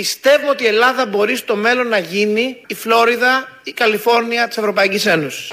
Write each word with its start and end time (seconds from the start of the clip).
Πιστεύουμε 0.00 0.50
ότι 0.50 0.64
η 0.64 0.66
Ελλάδα 0.66 1.06
μπορεί 1.06 1.36
στο 1.36 1.56
μέλλον 1.56 1.88
να 1.88 1.98
γίνει 1.98 2.56
η 2.66 2.74
Φλόριδα, 2.74 3.48
η 3.62 3.72
Καλιφόρνια 3.72 4.48
της 4.48 4.56
Ευρωπαϊκής 4.56 5.06
Ένωσης. 5.06 5.52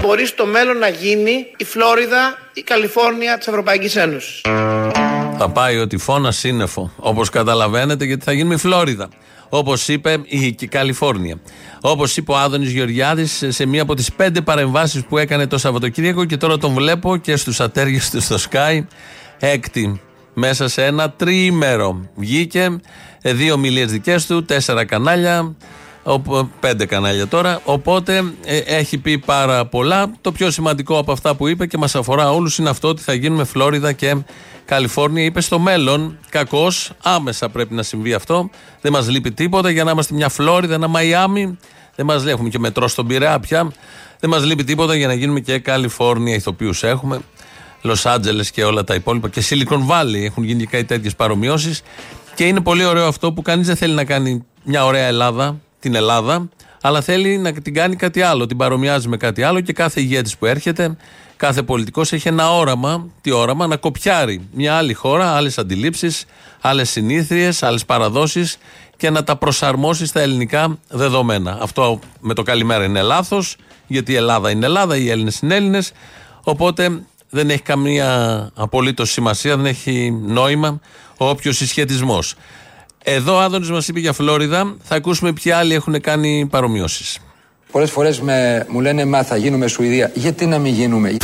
Μπορεί 0.00 0.26
στο 0.26 0.46
μέλλον 0.46 0.78
να 0.78 0.88
γίνει 0.88 1.46
η 1.56 1.64
Φλόριδα, 1.64 2.38
η 2.52 2.62
Καλιφόρνια 2.62 3.38
της 3.38 3.46
Ευρωπαϊκής 3.46 3.96
Ένωσης. 3.96 4.40
Θα 5.38 5.50
πάει 5.52 5.78
ότι 5.78 5.96
φώνας 5.96 6.36
σύννεφο. 6.36 6.92
Όπως 6.96 7.30
καταλαβαίνετε, 7.30 8.04
γιατί 8.04 8.24
θα 8.24 8.32
γίνουμε 8.32 8.54
η 8.54 8.58
Φλόριδα. 8.58 9.08
Όπως 9.54 9.88
είπε 9.88 10.20
η 10.24 10.52
Καλιφόρνια. 10.52 11.40
Όπως 11.80 12.16
είπε 12.16 12.32
ο 12.32 12.36
Άδωνης 12.36 12.70
Γεωργιάδης 12.70 13.44
σε 13.48 13.66
μία 13.66 13.82
από 13.82 13.94
τις 13.94 14.12
πέντε 14.12 14.40
παρεμβάσεις 14.40 15.04
που 15.04 15.18
έκανε 15.18 15.46
το 15.46 15.58
Σαββατοκύριακο 15.58 16.24
και 16.24 16.36
τώρα 16.36 16.58
τον 16.58 16.72
βλέπω 16.72 17.16
και 17.16 17.36
στους 17.36 17.60
ατέργε 17.60 18.00
του 18.10 18.20
στο 18.20 18.36
Sky. 18.50 18.84
Έκτη. 19.38 20.00
Μέσα 20.34 20.68
σε 20.68 20.84
ένα 20.84 21.10
τριήμερο. 21.10 22.08
Βγήκε 22.14 22.80
ε, 23.22 23.32
δύο 23.32 23.56
μιλίε 23.58 23.84
δικές 23.84 24.26
του, 24.26 24.44
τέσσερα 24.44 24.84
κανάλια. 24.84 25.54
Πέντε 26.60 26.86
κανάλια 26.86 27.28
τώρα. 27.28 27.60
Οπότε 27.64 28.22
ε, 28.44 28.58
έχει 28.58 28.98
πει 28.98 29.18
πάρα 29.18 29.66
πολλά. 29.66 30.12
Το 30.20 30.32
πιο 30.32 30.50
σημαντικό 30.50 30.98
από 30.98 31.12
αυτά 31.12 31.34
που 31.34 31.48
είπε 31.48 31.66
και 31.66 31.78
μας 31.78 31.94
αφορά 31.94 32.30
όλους 32.30 32.58
είναι 32.58 32.68
αυτό 32.68 32.88
ότι 32.88 33.02
θα 33.02 33.14
γίνουμε 33.14 33.44
Φλόριδα 33.44 33.92
και 33.92 34.16
Καλιφόρνια. 34.64 35.24
Είπε 35.24 35.40
στο 35.40 35.58
μέλλον, 35.58 36.18
κακώ, 36.28 36.72
άμεσα 37.02 37.48
πρέπει 37.48 37.74
να 37.74 37.82
συμβεί 37.82 38.14
αυτό. 38.14 38.50
Δεν 38.80 38.92
μας 38.92 39.08
λείπει 39.08 39.32
τίποτα 39.32 39.70
για 39.70 39.84
να 39.84 39.90
είμαστε 39.90 40.14
μια 40.14 40.28
Φλόριδα, 40.28 40.74
ένα 40.74 40.88
Μαϊάμι. 40.88 41.58
Δεν 41.94 42.06
μας 42.06 42.24
λέει, 42.24 42.32
έχουμε 42.32 42.48
και 42.48 42.58
μετρό 42.58 42.88
στον 42.88 43.06
Πειραιά 43.06 43.40
πια. 43.40 43.72
Δεν 44.20 44.30
μας 44.30 44.44
λείπει 44.44 44.64
τίποτα 44.64 44.94
για 44.94 45.06
να 45.06 45.14
γίνουμε 45.14 45.40
και 45.40 45.58
Καλιφόρνια. 45.58 46.34
Ηθοποιούς 46.34 46.82
έχουμε. 46.82 47.20
Λος 47.82 48.06
Άντζελες 48.06 48.50
και 48.50 48.64
όλα 48.64 48.84
τα 48.84 48.94
υπόλοιπα. 48.94 49.28
Και 49.28 49.42
Silicon 49.48 49.86
Valley 49.88 50.22
έχουν 50.24 50.44
γίνει 50.44 50.66
και 50.66 50.84
τέτοιες 50.84 51.16
παρομοιώσεις. 51.16 51.82
Και 52.34 52.44
είναι 52.44 52.60
πολύ 52.60 52.84
ωραίο 52.84 53.06
αυτό 53.06 53.32
που 53.32 53.42
κανείς 53.42 53.66
δεν 53.66 53.76
θέλει 53.76 53.94
να 53.94 54.04
κάνει 54.04 54.44
μια 54.64 54.84
ωραία 54.84 55.06
Ελλάδα, 55.06 55.60
την 55.80 55.94
Ελλάδα, 55.94 56.48
αλλά 56.82 57.00
θέλει 57.00 57.38
να 57.38 57.52
την 57.52 57.74
κάνει 57.74 57.96
κάτι 57.96 58.22
άλλο. 58.22 58.46
Την 58.46 58.56
παρομοιάζει 58.56 59.08
με 59.08 59.16
κάτι 59.16 59.42
άλλο 59.42 59.60
και 59.60 59.72
κάθε 59.72 60.00
ηγέτης 60.00 60.36
που 60.36 60.46
έρχεται, 60.46 60.96
κάθε 61.36 61.62
πολιτικός 61.62 62.12
έχει 62.12 62.28
ένα 62.28 62.52
όραμα, 62.52 63.06
τι 63.20 63.30
όραμα, 63.30 63.66
να 63.66 63.76
κοπιάρει 63.76 64.48
μια 64.52 64.74
άλλη 64.74 64.92
χώρα, 64.92 65.30
άλλες 65.30 65.58
αντιλήψεις, 65.58 66.24
άλλες 66.60 66.90
συνήθειες, 66.90 67.62
άλλες 67.62 67.84
παραδόσεις 67.84 68.56
και 68.96 69.10
να 69.10 69.24
τα 69.24 69.36
προσαρμόσει 69.36 70.06
στα 70.06 70.20
ελληνικά 70.20 70.78
δεδομένα. 70.88 71.58
Αυτό 71.60 71.98
με 72.20 72.34
το 72.34 72.42
καλημέρα 72.42 72.84
είναι 72.84 73.02
λάθος, 73.02 73.56
γιατί 73.86 74.12
η 74.12 74.14
Ελλάδα 74.14 74.50
είναι 74.50 74.66
Ελλάδα, 74.66 74.96
οι 74.96 75.10
Έλληνες 75.10 75.38
είναι 75.38 75.54
Έλληνες. 75.54 75.92
Οπότε 76.42 77.02
δεν 77.30 77.50
έχει 77.50 77.62
καμία 77.62 78.50
απολύτως 78.54 79.10
σημασία, 79.10 79.56
δεν 79.56 79.66
έχει 79.66 80.10
νόημα 80.26 80.80
ο 81.16 81.28
όποιος 81.28 81.56
συσχετισμός. 81.56 82.34
Εδώ 83.04 83.34
ο 83.34 83.40
Άδωνης 83.40 83.70
μας 83.70 83.88
είπε 83.88 84.00
για 84.00 84.12
Φλόριδα. 84.12 84.76
Θα 84.82 84.94
ακούσουμε 84.94 85.32
ποιοι 85.32 85.52
άλλοι 85.52 85.74
έχουν 85.74 86.00
κάνει 86.00 86.46
παρομοιώσεις. 86.50 87.18
Πολλές 87.70 87.90
φορές 87.90 88.20
με, 88.20 88.66
μου 88.68 88.80
λένε 88.80 89.04
μα 89.04 89.22
θα 89.22 89.36
γίνουμε 89.36 89.66
Σουηδία. 89.66 90.10
Γιατί 90.14 90.46
να 90.46 90.58
μην 90.58 90.72
γίνουμε; 90.72 91.16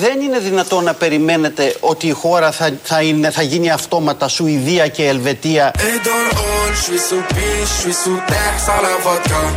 Δεν 0.00 0.20
είναι 0.20 0.38
δυνατόν 0.38 0.84
να 0.84 0.94
περιμένετε 0.94 1.76
ότι 1.80 2.06
η 2.06 2.10
χώρα 2.10 2.52
θα, 2.52 2.70
θα, 2.82 3.02
είναι, 3.02 3.30
θα 3.30 3.42
γίνει 3.42 3.70
αυτόματα 3.70 4.28
Σουηδία 4.28 4.88
και 4.88 5.08
Ελβετία; 5.08 5.70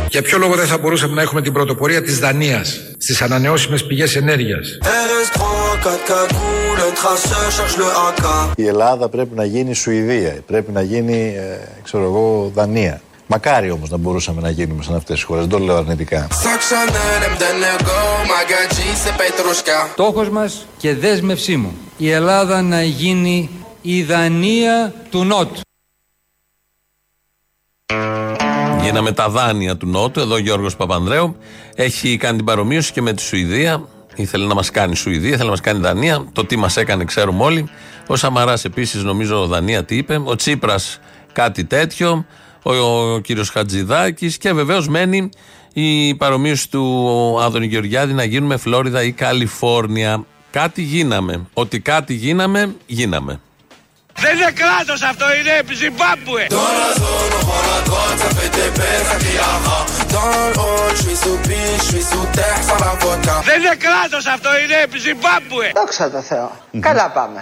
Για 0.08 0.22
ποιο 0.22 0.38
λόγο 0.38 0.54
δεν 0.54 0.66
θα 0.66 0.78
μπορούσαμε 0.78 1.14
να 1.14 1.22
έχουμε 1.22 1.42
την 1.42 1.52
πρωτοπορία 1.52 2.02
της 2.02 2.18
Δανίας 2.18 2.80
στις 2.98 3.22
ανανεώσιμες 3.22 3.84
πηγές 3.84 4.16
ενέργειας; 4.16 4.78
Η 8.56 8.66
Ελλάδα 8.66 9.08
πρέπει 9.08 9.34
να 9.34 9.44
γίνει 9.44 9.74
Σουηδία, 9.74 10.36
πρέπει 10.46 10.72
να 10.72 10.82
γίνει, 10.82 11.34
ε, 11.36 11.82
ξέρω 11.82 12.04
εγώ, 12.04 12.50
Δανία. 12.54 13.00
Μακάρι 13.26 13.70
όμως 13.70 13.90
να 13.90 13.96
μπορούσαμε 13.96 14.40
να 14.40 14.50
γίνουμε 14.50 14.82
σαν 14.82 14.94
αυτές 14.94 15.14
τις 15.14 15.24
χώρες. 15.24 15.46
Δεν 15.46 15.58
το 15.58 15.64
λέω 15.64 15.76
αρνητικά. 15.76 16.28
Στόχος 19.92 20.28
μας 20.28 20.66
και 20.76 20.94
δέσμευσή 20.94 21.56
μου. 21.56 21.72
Η 21.96 22.10
Ελλάδα 22.10 22.62
να 22.62 22.82
γίνει 22.82 23.50
η 23.82 24.02
Δανία 24.02 24.94
του 25.10 25.24
Νότου. 25.24 25.60
Γίναμε 28.82 29.12
τα 29.12 29.28
δάνεια 29.28 29.76
του 29.76 29.86
Νότου. 29.86 30.20
Εδώ 30.20 30.34
ο 30.34 30.38
Γιώργος 30.38 30.76
Παπανδρέου 30.76 31.36
έχει 31.74 32.16
κάνει 32.16 32.36
την 32.36 32.46
παρομοίωση 32.46 32.92
και 32.92 33.02
με 33.02 33.12
τη 33.12 33.22
Σουηδία. 33.22 33.88
Ήθελε 34.16 34.46
να 34.46 34.54
μας 34.54 34.70
κάνει 34.70 34.96
Σουηδία, 34.96 35.28
ήθελε 35.28 35.44
να 35.44 35.50
μας 35.50 35.60
κάνει 35.60 35.80
Δανία. 35.80 36.26
Το 36.32 36.44
τι 36.44 36.56
μας 36.56 36.76
έκανε 36.76 37.04
ξέρουμε 37.04 37.44
όλοι. 37.44 37.68
Ο 38.06 38.16
Σαμαράς 38.16 38.64
επίσης, 38.64 39.02
νομίζω, 39.02 39.46
Δανία 39.46 39.84
τι 39.84 39.96
είπε. 39.96 40.20
Ο 40.24 40.36
Τσίπρας 40.36 41.00
κάτι 41.32 41.64
τέτοιο. 41.64 42.26
Ο, 42.62 42.74
ο 42.74 43.18
κύριος 43.18 43.50
Χατζηδάκης. 43.50 44.38
Και 44.38 44.52
βεβαίως 44.52 44.88
μένει 44.88 45.28
η 45.72 46.14
παρομοίωση 46.14 46.70
του 46.70 47.36
Άδωνη 47.40 47.66
Γεωργιάδη 47.66 48.12
να 48.12 48.24
γίνουμε 48.24 48.56
Φλόριδα 48.56 49.02
ή 49.02 49.12
Καλιφόρνια. 49.12 50.24
Κάτι 50.50 50.82
γίναμε. 50.82 51.46
Ότι 51.52 51.80
κάτι 51.80 52.14
γίναμε, 52.14 52.74
γίναμε. 52.86 53.40
Δεν 54.24 54.36
είναι 54.36 54.52
κράτος 54.60 55.02
αυτό, 55.10 55.26
είναι 55.38 55.54
Ζιμπάμπουε. 55.80 56.46
Δεν 63.48 63.56
είναι 63.60 63.76
κράτος 63.86 64.26
αυτό, 64.34 64.50
είναι 64.62 64.78
Ζιμπάμπουε. 65.04 65.68
Δόξα 65.74 66.10
τω 66.10 66.20
Θεώ. 66.20 66.50
Καλά 66.80 67.10
πάμε. 67.10 67.40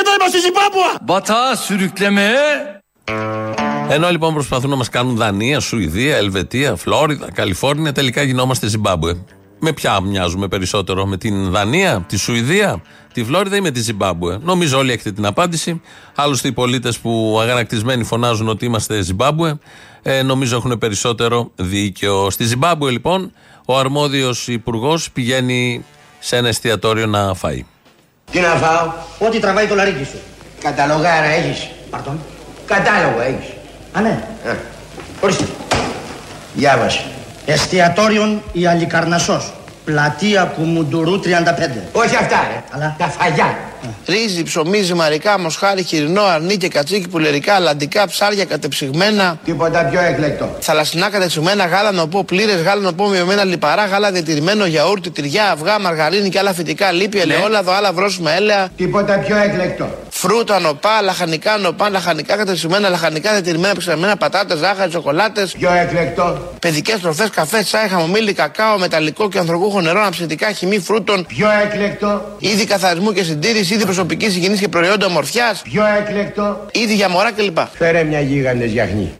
Εδώ 0.00 0.12
είμαστε 0.18 0.38
Ζιμπάμπουα. 0.44 0.92
Μπατά 1.02 1.42
sürükleme. 1.66 2.28
Ενώ 3.88 4.10
λοιπόν 4.10 4.34
προσπαθούν 4.34 4.70
να 4.70 4.76
μας 4.76 4.88
κάνουν 4.88 5.16
Δανία, 5.16 5.60
Σουηδία, 5.60 6.16
Ελβετία, 6.16 6.76
Φλόριδα, 6.76 7.32
Καλιφόρνια, 7.32 7.92
τελικά 7.92 8.22
γινόμαστε 8.22 8.66
Ζιμπάμπουε. 8.66 9.24
Με 9.60 9.72
ποια 9.72 10.00
μοιάζουμε 10.00 10.48
περισσότερο, 10.48 11.06
με 11.06 11.16
την 11.16 11.50
Δανία, 11.50 12.04
τη 12.08 12.16
Σουηδία, 12.16 12.82
τη 13.12 13.24
Φλόριδα 13.24 13.56
ή 13.56 13.60
με 13.60 13.70
τη 13.70 13.80
Ζιμπάμπουε; 13.80 14.38
Νομίζω 14.42 14.78
όλοι 14.78 14.92
έχετε 14.92 15.12
την 15.12 15.26
απάντηση. 15.26 15.80
Άλλωστε 16.14 16.48
οι 16.48 16.52
πολίτες 16.52 16.98
που 16.98 17.38
αγανακτισμένοι 17.42 18.04
φωνάζουν 18.04 18.48
ότι 18.48 18.64
είμαστε 18.64 19.00
Ζιμπάμπουε, 19.00 19.58
ε, 20.02 20.22
νομίζω 20.22 20.56
έχουν 20.56 20.78
περισσότερο 20.78 21.50
δίκιο. 21.56 22.30
Στη 22.30 22.44
Ζιμπάμπουε 22.44 22.90
λοιπόν, 22.90 23.32
ο 23.64 23.78
αρμόδιος 23.78 24.48
υπουργός 24.48 25.10
πηγαίνει 25.10 25.84
σε 26.18 26.36
ένα 26.36 26.48
εστιατόριο 26.48 27.06
να 27.06 27.34
φάει. 27.34 27.66
Τι 28.30 28.40
να 28.40 28.48
φάω, 28.48 28.92
ό,τι 29.18 29.38
τραβάει 29.38 29.66
το 29.66 29.74
λαρίκι 29.74 30.04
σου. 30.04 30.18
Καταλογάρα 30.60 31.26
έχεις; 31.26 31.68
Παρτών. 31.90 32.20
Κατάλογο 32.66 33.20
έχεις. 33.20 33.48
Α, 33.92 34.00
ναι. 34.00 34.24
Ορίστε. 35.20 35.44
Διάβασε. 36.54 37.04
Εστιατόριον 37.46 38.42
η 38.52 38.66
Αλικαρνασσός. 38.66 39.52
Πλατεία 39.84 40.44
Κουμουντουρού 40.44 41.20
35. 41.20 41.24
Όχι 41.92 42.16
αυτά, 42.16 42.48
ρε. 42.52 42.62
Αλλά... 42.70 42.94
Τα 42.98 43.06
φαγιά. 43.08 43.58
Ρύζι, 44.06 44.42
ψωμί, 44.42 44.80
ζυμαρικά, 44.82 45.38
μοσχάρι, 45.38 45.82
χοιρινό, 45.82 46.22
αρνί 46.22 46.56
και 46.56 46.68
κατσίκι, 46.68 47.08
πουλερικά, 47.08 47.54
αλαντικά, 47.54 48.06
ψάρια 48.06 48.44
κατεψυγμένα. 48.44 49.38
Τίποτα 49.44 49.84
πιο 49.84 50.00
εκλεκτό. 50.00 50.56
Θαλασσινά 50.60 51.10
κατεψυγμένα, 51.10 51.66
γάλα 51.66 51.92
νοπό, 51.92 52.24
πλήρες, 52.24 52.62
γάλα 52.62 52.80
νοπό 52.80 53.08
μειωμένα 53.08 53.44
λιπαρά, 53.44 53.86
γάλα 53.86 54.12
διατηρημένο, 54.12 54.66
γιαούρτι, 54.66 55.10
τυριά, 55.10 55.50
αυγά, 55.50 55.78
μαργαρίνη 55.78 56.28
και 56.28 56.38
άλλα 56.38 56.52
φυτικά, 56.52 56.92
λίπη, 56.92 57.18
ελαιόλαδο, 57.20 57.72
άλλα 57.72 57.92
βρώσιμα 57.92 58.30
έλαια. 58.30 58.68
Τίποτα 58.76 59.18
πιο 59.18 59.36
εκλεκτό. 59.36 59.88
Φρούτα, 60.22 60.58
νοπά, 60.60 61.02
λαχανικά, 61.02 61.56
νοπά, 61.58 61.88
λαχανικά 61.90 62.36
κατεψυγμένα, 62.36 62.88
λαχανικά 62.88 63.30
διατηρημένα, 63.30 63.74
ψαγμένα, 63.74 64.16
πατάτες, 64.16 64.58
ζάχαρη, 64.58 64.90
σοκολάτες. 64.90 65.52
Πιο 65.52 65.72
εκλεκτό. 65.72 66.54
Παιδικές 66.58 67.00
τροφές, 67.00 67.30
καφέ, 67.30 67.62
τσάι, 67.62 67.88
χαμομήλι, 67.88 68.32
κακάο, 68.32 68.78
μεταλλικό 68.78 69.28
και 69.28 69.38
ανθρωπούχο 69.38 69.80
νερό, 69.80 70.00
αναψυντικά, 70.00 70.52
χυμή 70.52 70.78
φρούτων. 70.78 71.26
Πιο 71.26 71.48
εκλεκτό. 71.64 72.36
Είδη 72.38 72.64
καθαρισμού 72.64 73.12
και 73.12 73.22
συντήρηση, 73.22 73.74
είδη 73.74 73.84
προσωπικής 73.84 74.36
υγιεινής 74.36 74.60
και 74.60 74.68
προϊόντα 74.68 75.06
ομορφιάς. 75.06 75.62
Πιο 75.62 75.84
εκλεκτό. 75.98 76.66
Είδη 76.72 76.94
για 76.94 77.08
μωρά 77.08 77.32
κλπ. 77.32 77.58
Φέρε 77.78 78.04
μια 78.04 78.20
γίγαντε 78.20 78.64
γιαχνή. 78.64 79.19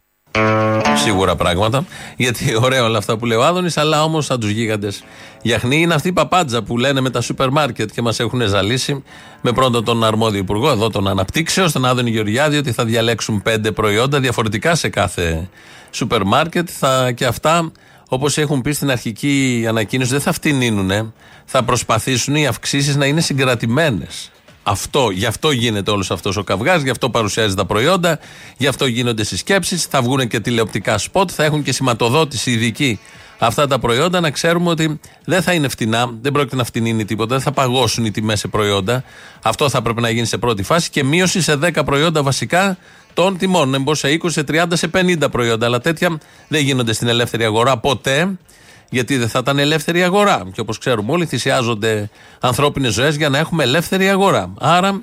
Σίγουρα 0.95 1.37
πράγματα. 1.37 1.85
Γιατί 2.17 2.57
ωραία 2.63 2.85
όλα 2.85 2.99
αυτά 2.99 3.17
που 3.17 3.27
λέει 3.27 3.39
ο 3.39 3.45
Άδωνης, 3.45 3.77
αλλά 3.77 4.03
όμως 4.03 4.25
σαν 4.25 4.41
τους 4.41 4.51
γίγαντες 4.51 5.05
γιαχνί 5.43 5.81
είναι 5.81 5.95
αυτή 5.95 6.09
η 6.09 6.13
παπάντζα 6.13 6.63
που 6.63 6.79
λένε 6.79 7.01
με 7.01 7.11
τα 7.11 7.21
σούπερ 7.21 7.51
μάρκετ 7.51 7.91
και 7.91 8.03
μας 8.03 8.21
έχουν 8.21 8.41
ζαλίσει. 8.47 9.05
Με 9.41 9.53
πρώτον 9.53 9.85
τον 9.85 10.05
αρμόδιο 10.05 10.39
υπουργό, 10.39 10.71
εδώ 10.71 10.91
τον 10.91 11.09
Αναπτύξεως, 11.09 11.71
τον 11.71 11.85
Άδωνη 11.85 12.11
Γεωργιάδη, 12.11 12.57
ότι 12.57 12.73
θα 12.73 12.85
διαλέξουν 12.85 13.43
πέντε 13.43 13.73
προϊόντα 13.73 14.21
διαφορετικά 14.21 14.75
σε 14.75 14.89
κάθε 14.89 15.49
σούπερ 15.91 16.25
μάρκετ. 16.25 16.69
Θα, 16.79 17.13
και 17.13 17.27
αυτά, 17.27 17.73
όπως 18.09 18.39
έχουν 18.39 18.63
πει 18.63 18.73
στην 18.73 18.91
αρχική 18.91 19.65
ανακοίνωση, 19.69 20.11
δεν 20.11 20.21
θα 20.21 20.33
φτηνύνουνε. 20.33 21.13
Θα 21.45 21.63
προσπαθήσουν 21.63 22.35
οι 22.35 22.47
αυξήσεις 22.47 22.97
να 22.97 23.07
είναι 23.07 23.21
συγκρατημένες. 23.21 24.31
Αυτό, 24.63 25.11
γι' 25.11 25.27
αυτό 25.27 25.51
γίνεται 25.51 25.91
όλος 25.91 26.11
αυτός 26.11 26.37
ο 26.37 26.45
καυγάς, 26.45 26.83
γι' 26.83 26.91
αυτό 26.91 27.11
παρουσιάζει 27.11 27.55
τα 27.55 27.65
προϊόντα, 27.65 28.19
γι' 28.57 28.67
αυτό 28.67 28.87
γίνονται 28.87 29.25
συσκέψεις. 29.25 29.85
Θα 29.85 30.03
βγουν 30.03 30.29
και 30.29 30.41
τηλεοπτικά 30.41 30.99
σποτ, 30.99 31.31
θα 31.35 31.45
έχουν 31.45 31.63
και 31.63 31.73
σηματοδότηση 31.73 32.51
ειδική 32.51 33.01
αυτά 33.39 33.67
τα 33.67 33.79
προϊόντα. 33.79 34.21
Να 34.21 34.31
ξέρουμε 34.31 34.71
ότι 34.71 35.01
δεν 35.25 35.43
θα 35.43 35.53
είναι 35.53 35.69
φτηνά, 35.69 36.11
δεν 36.21 36.33
πρόκειται 36.33 36.57
να 36.57 36.65
φτηνύνει 36.65 37.05
τίποτα, 37.05 37.35
δεν 37.35 37.45
θα 37.45 37.53
παγώσουν 37.53 38.05
οι 38.05 38.11
τιμές 38.11 38.39
σε 38.39 38.49
προϊόντα. 38.49 39.05
Αυτό 39.43 39.69
θα 39.69 39.83
πρέπει 39.83 40.01
να 40.01 40.11
γίνει 40.11 40.27
σε 40.27 40.39
πρώτη 40.39 40.63
φάση 40.63 40.91
και 40.91 41.05
μείωση 41.05 41.43
σε 41.43 41.59
10 41.63 41.85
προϊόντα 41.85 42.23
βασικά 42.23 42.77
των 43.15 43.39
τιμών. 43.39 43.69
Να 43.69 43.79
μπω 43.79 43.95
σε 43.95 44.19
20, 44.23 44.31
σε 44.31 44.45
30, 44.49 44.65
σε 44.73 44.91
50 44.95 45.31
προϊόντα. 45.31 45.67
Αλλά 45.67 45.81
τέτοια 45.81 46.19
δεν 46.49 46.63
γίνονται 46.63 46.93
στην 46.93 47.09
ελεύθερη 47.09 47.45
αγορά 47.45 47.79
ποτέ 47.79 48.39
γιατί 48.91 49.17
δεν 49.17 49.29
θα 49.29 49.39
ήταν 49.39 49.59
ελεύθερη 49.59 50.03
αγορά. 50.03 50.43
Και 50.53 50.61
όπως 50.61 50.79
ξέρουμε 50.79 51.13
όλοι, 51.13 51.27
θυσιάζονται 51.27 52.11
ανθρώπινες 52.41 52.93
ζωές 52.93 53.17
για 53.17 53.29
να 53.29 53.39
έχουμε 53.39 53.63
ελεύθερη 53.63 54.09
αγορά. 54.09 54.53
Άρα, 54.59 55.03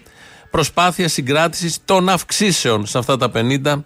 προσπάθεια 0.52 1.08
συγκράτησης 1.08 1.78
των 1.86 2.10
αυξήσεων 2.10 2.86
σε 2.86 2.98
αυτά 2.98 3.18
τα 3.18 3.32
50 3.34 3.84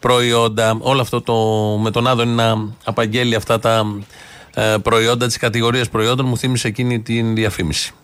προϊόντα. 0.00 0.76
Όλο 0.80 1.00
αυτό 1.00 1.22
το 1.22 1.34
με 1.82 1.90
τον 1.90 2.06
Άδωνη 2.06 2.34
να 2.34 2.68
απαγγέλει 2.84 3.34
αυτά 3.34 3.58
τα 3.58 3.86
ε, 4.54 4.76
προϊόντα, 4.82 5.26
τις 5.26 5.36
κατηγορίες 5.36 5.88
προϊόντων, 5.88 6.26
μου 6.26 6.36
θύμισε 6.36 6.68
εκείνη 6.68 7.00
την 7.00 7.34
διαφήμιση. 7.34 7.94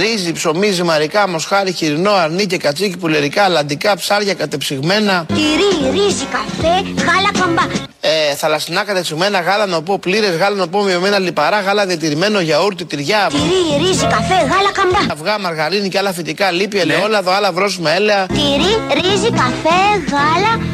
Ρύζι, 0.00 0.32
ψωμί, 0.32 0.70
ζυμαρικά, 0.70 1.28
μοσχάρι, 1.28 1.72
χοιρινό, 1.72 2.12
αρνί 2.12 2.46
και 2.46 2.56
κατσίκι, 2.56 2.96
πουλερικά, 2.96 3.48
λαντικά, 3.48 3.96
ψάρια 3.96 4.34
κατεψυγμένα. 4.34 5.26
Τυρί, 5.28 5.90
ρύζι, 5.90 6.24
καφέ, 6.24 6.74
γάλα 7.06 7.30
καμπά. 7.40 7.68
Ε, 8.00 8.34
θαλασσινά 8.34 8.84
κατεψυγμένα, 8.84 9.40
γάλα 9.40 9.66
νοπό, 9.66 9.98
πλήρες, 9.98 10.36
γάλα 10.36 10.56
νοπό, 10.56 10.82
μειωμένα 10.82 11.18
λιπαρά, 11.18 11.60
γάλα 11.60 11.86
διατηρημένο, 11.86 12.40
γιαούρτι, 12.40 12.84
τυριά. 12.84 13.30
Τυρί, 13.30 13.86
ρύζι, 13.86 14.06
καφέ, 14.06 14.34
γάλα 14.34 14.72
καμπά. 14.72 15.12
Αυγά, 15.12 15.38
μαργαρίνη 15.38 15.88
και 15.88 15.98
άλλα 15.98 16.12
φυτικά, 16.12 16.50
λίπη, 16.50 16.78
ελαιόλαδο, 16.78 17.30
άλλα 17.30 17.52
βρώσιμα 17.52 17.90
έλαια. 17.90 18.26
Τυρί, 18.26 19.00
ρύζι, 19.00 19.30
καφέ, 19.30 19.80
γάλα. 20.10 20.64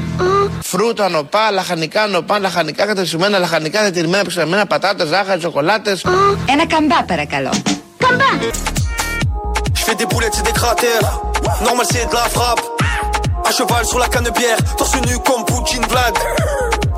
Φρούτα, 0.62 1.08
νοπά, 1.08 1.50
λαχανικά, 1.50 2.06
νοπά, 2.06 2.38
λαχανικά 2.38 2.86
κατεψυγμένα, 2.86 3.38
λαχανικά 3.38 3.80
διατηρημένα, 3.80 4.24
ψεγμένα, 4.24 4.66
πατάτες, 4.66 5.08
ζάχαρη, 5.08 5.40
σοκολάτες. 5.40 6.04
Ένα 6.50 6.66
καμπά, 6.66 7.04
παρακαλώ. 7.06 7.50
Καμπά. 7.98 8.74
Fais 9.86 9.94
des 10.02 10.06
boulettes, 10.12 10.34
c'est 10.38 10.46
des 10.50 10.56
cratères. 10.62 11.06
Normal, 11.66 11.86
c'est 11.92 12.06
de 12.12 12.14
la 12.22 12.28
frappe. 12.36 12.62
À 13.48 13.50
cheval 13.58 13.84
sur 13.92 13.98
la 14.04 14.08
canne 14.12 14.30
bière, 14.38 14.58
torse 14.78 14.96
nu 15.08 15.14
comme 15.26 15.42
Poutine 15.50 15.86
Vlad. 15.92 16.14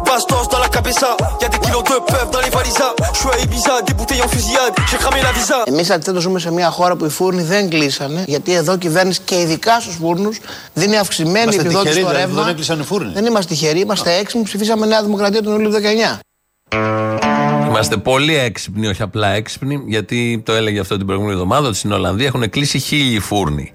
Bastos 0.06 0.46
dans 0.52 0.62
la 0.66 0.70
cabeza, 0.76 1.10
y'a 1.42 1.48
des 1.54 1.60
kilos 1.64 1.82
de 1.88 1.96
peuvent 2.10 2.30
dans 2.34 2.42
les 2.46 2.52
valisas. 2.56 2.92
Je 3.14 3.18
suis 3.20 3.30
à 3.34 3.38
Ibiza, 3.44 3.74
des 3.88 3.94
bouteilles 3.98 4.24
en 4.26 4.30
fusillade, 4.36 4.74
j'ai 4.90 4.98
cramé 5.02 5.20
la 5.28 5.32
visa. 5.38 5.58
Εμείς 5.66 5.90
αντιθέτω 5.90 6.20
ζούμε 6.20 6.38
σε 6.38 6.52
μια 6.52 6.70
χώρα 6.70 6.96
που 6.96 7.04
οι 7.04 7.08
φούρνοι 7.08 7.42
δεν 7.42 7.68
κλείσανε, 7.70 8.24
γιατί 8.26 8.52
εδώ 8.54 8.72
η 8.72 8.78
κυβέρνηση 8.78 9.20
και 9.24 9.40
ειδικά 9.40 9.80
στους 9.80 9.94
φούρνους 10.00 10.40
δίνει 10.74 10.98
αυξημένη 10.98 11.38
Είμαστε 11.40 11.60
επιδότηση 11.60 11.94
τυχεροί, 11.94 12.00
στο 12.00 12.10
δηλαδή, 12.10 12.26
ρεύμα. 12.26 12.42
δεν 12.42 12.50
έκλεισαν 12.52 12.80
οι 12.80 12.84
φούρνοι. 12.84 13.12
Δεν 13.12 13.26
είμαστε 13.26 13.54
τυχεροί, 13.54 13.80
είμαστε 13.80 14.12
έξυπνοι. 14.14 14.44
Ψηφίσαμε 14.44 14.86
Νέα 14.86 15.02
Δημοκρατία 15.02 15.42
τον 15.42 15.52
Ιούλιο 15.52 15.70
19. 15.70 17.47
Είμαστε 17.68 17.96
πολύ 17.96 18.36
έξυπνοι, 18.36 18.86
όχι 18.86 19.02
απλά 19.02 19.28
έξυπνοι, 19.28 19.82
γιατί 19.86 20.42
το 20.44 20.52
έλεγε 20.52 20.80
αυτό 20.80 20.96
την 20.96 21.06
προηγούμενη 21.06 21.34
εβδομάδα 21.34 21.68
ότι 21.68 21.76
στην 21.76 21.92
Ολλανδία 21.92 22.26
έχουν 22.26 22.50
κλείσει 22.50 22.78
χίλιοι 22.78 23.18
φούρνοι. 23.18 23.72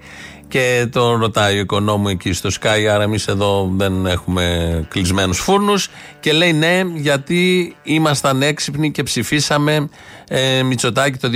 Και 0.48 0.88
τον 0.92 1.20
ρωτάει 1.20 1.56
ο 1.56 1.60
οικονόμου 1.60 2.08
εκεί 2.08 2.32
στο 2.32 2.50
Sky, 2.60 2.84
άρα 2.92 3.02
εμείς 3.02 3.26
εδώ 3.26 3.70
δεν 3.76 4.06
έχουμε 4.06 4.86
κλεισμένους 4.88 5.38
φούρνους. 5.38 5.88
Και 6.20 6.32
λέει 6.32 6.52
ναι, 6.52 6.82
γιατί 6.94 7.74
ήμασταν 7.82 8.42
έξυπνοι 8.42 8.90
και 8.90 9.02
ψηφίσαμε 9.02 9.88
ε, 10.28 10.62
Μητσοτάκη 10.62 11.18
το 11.18 11.30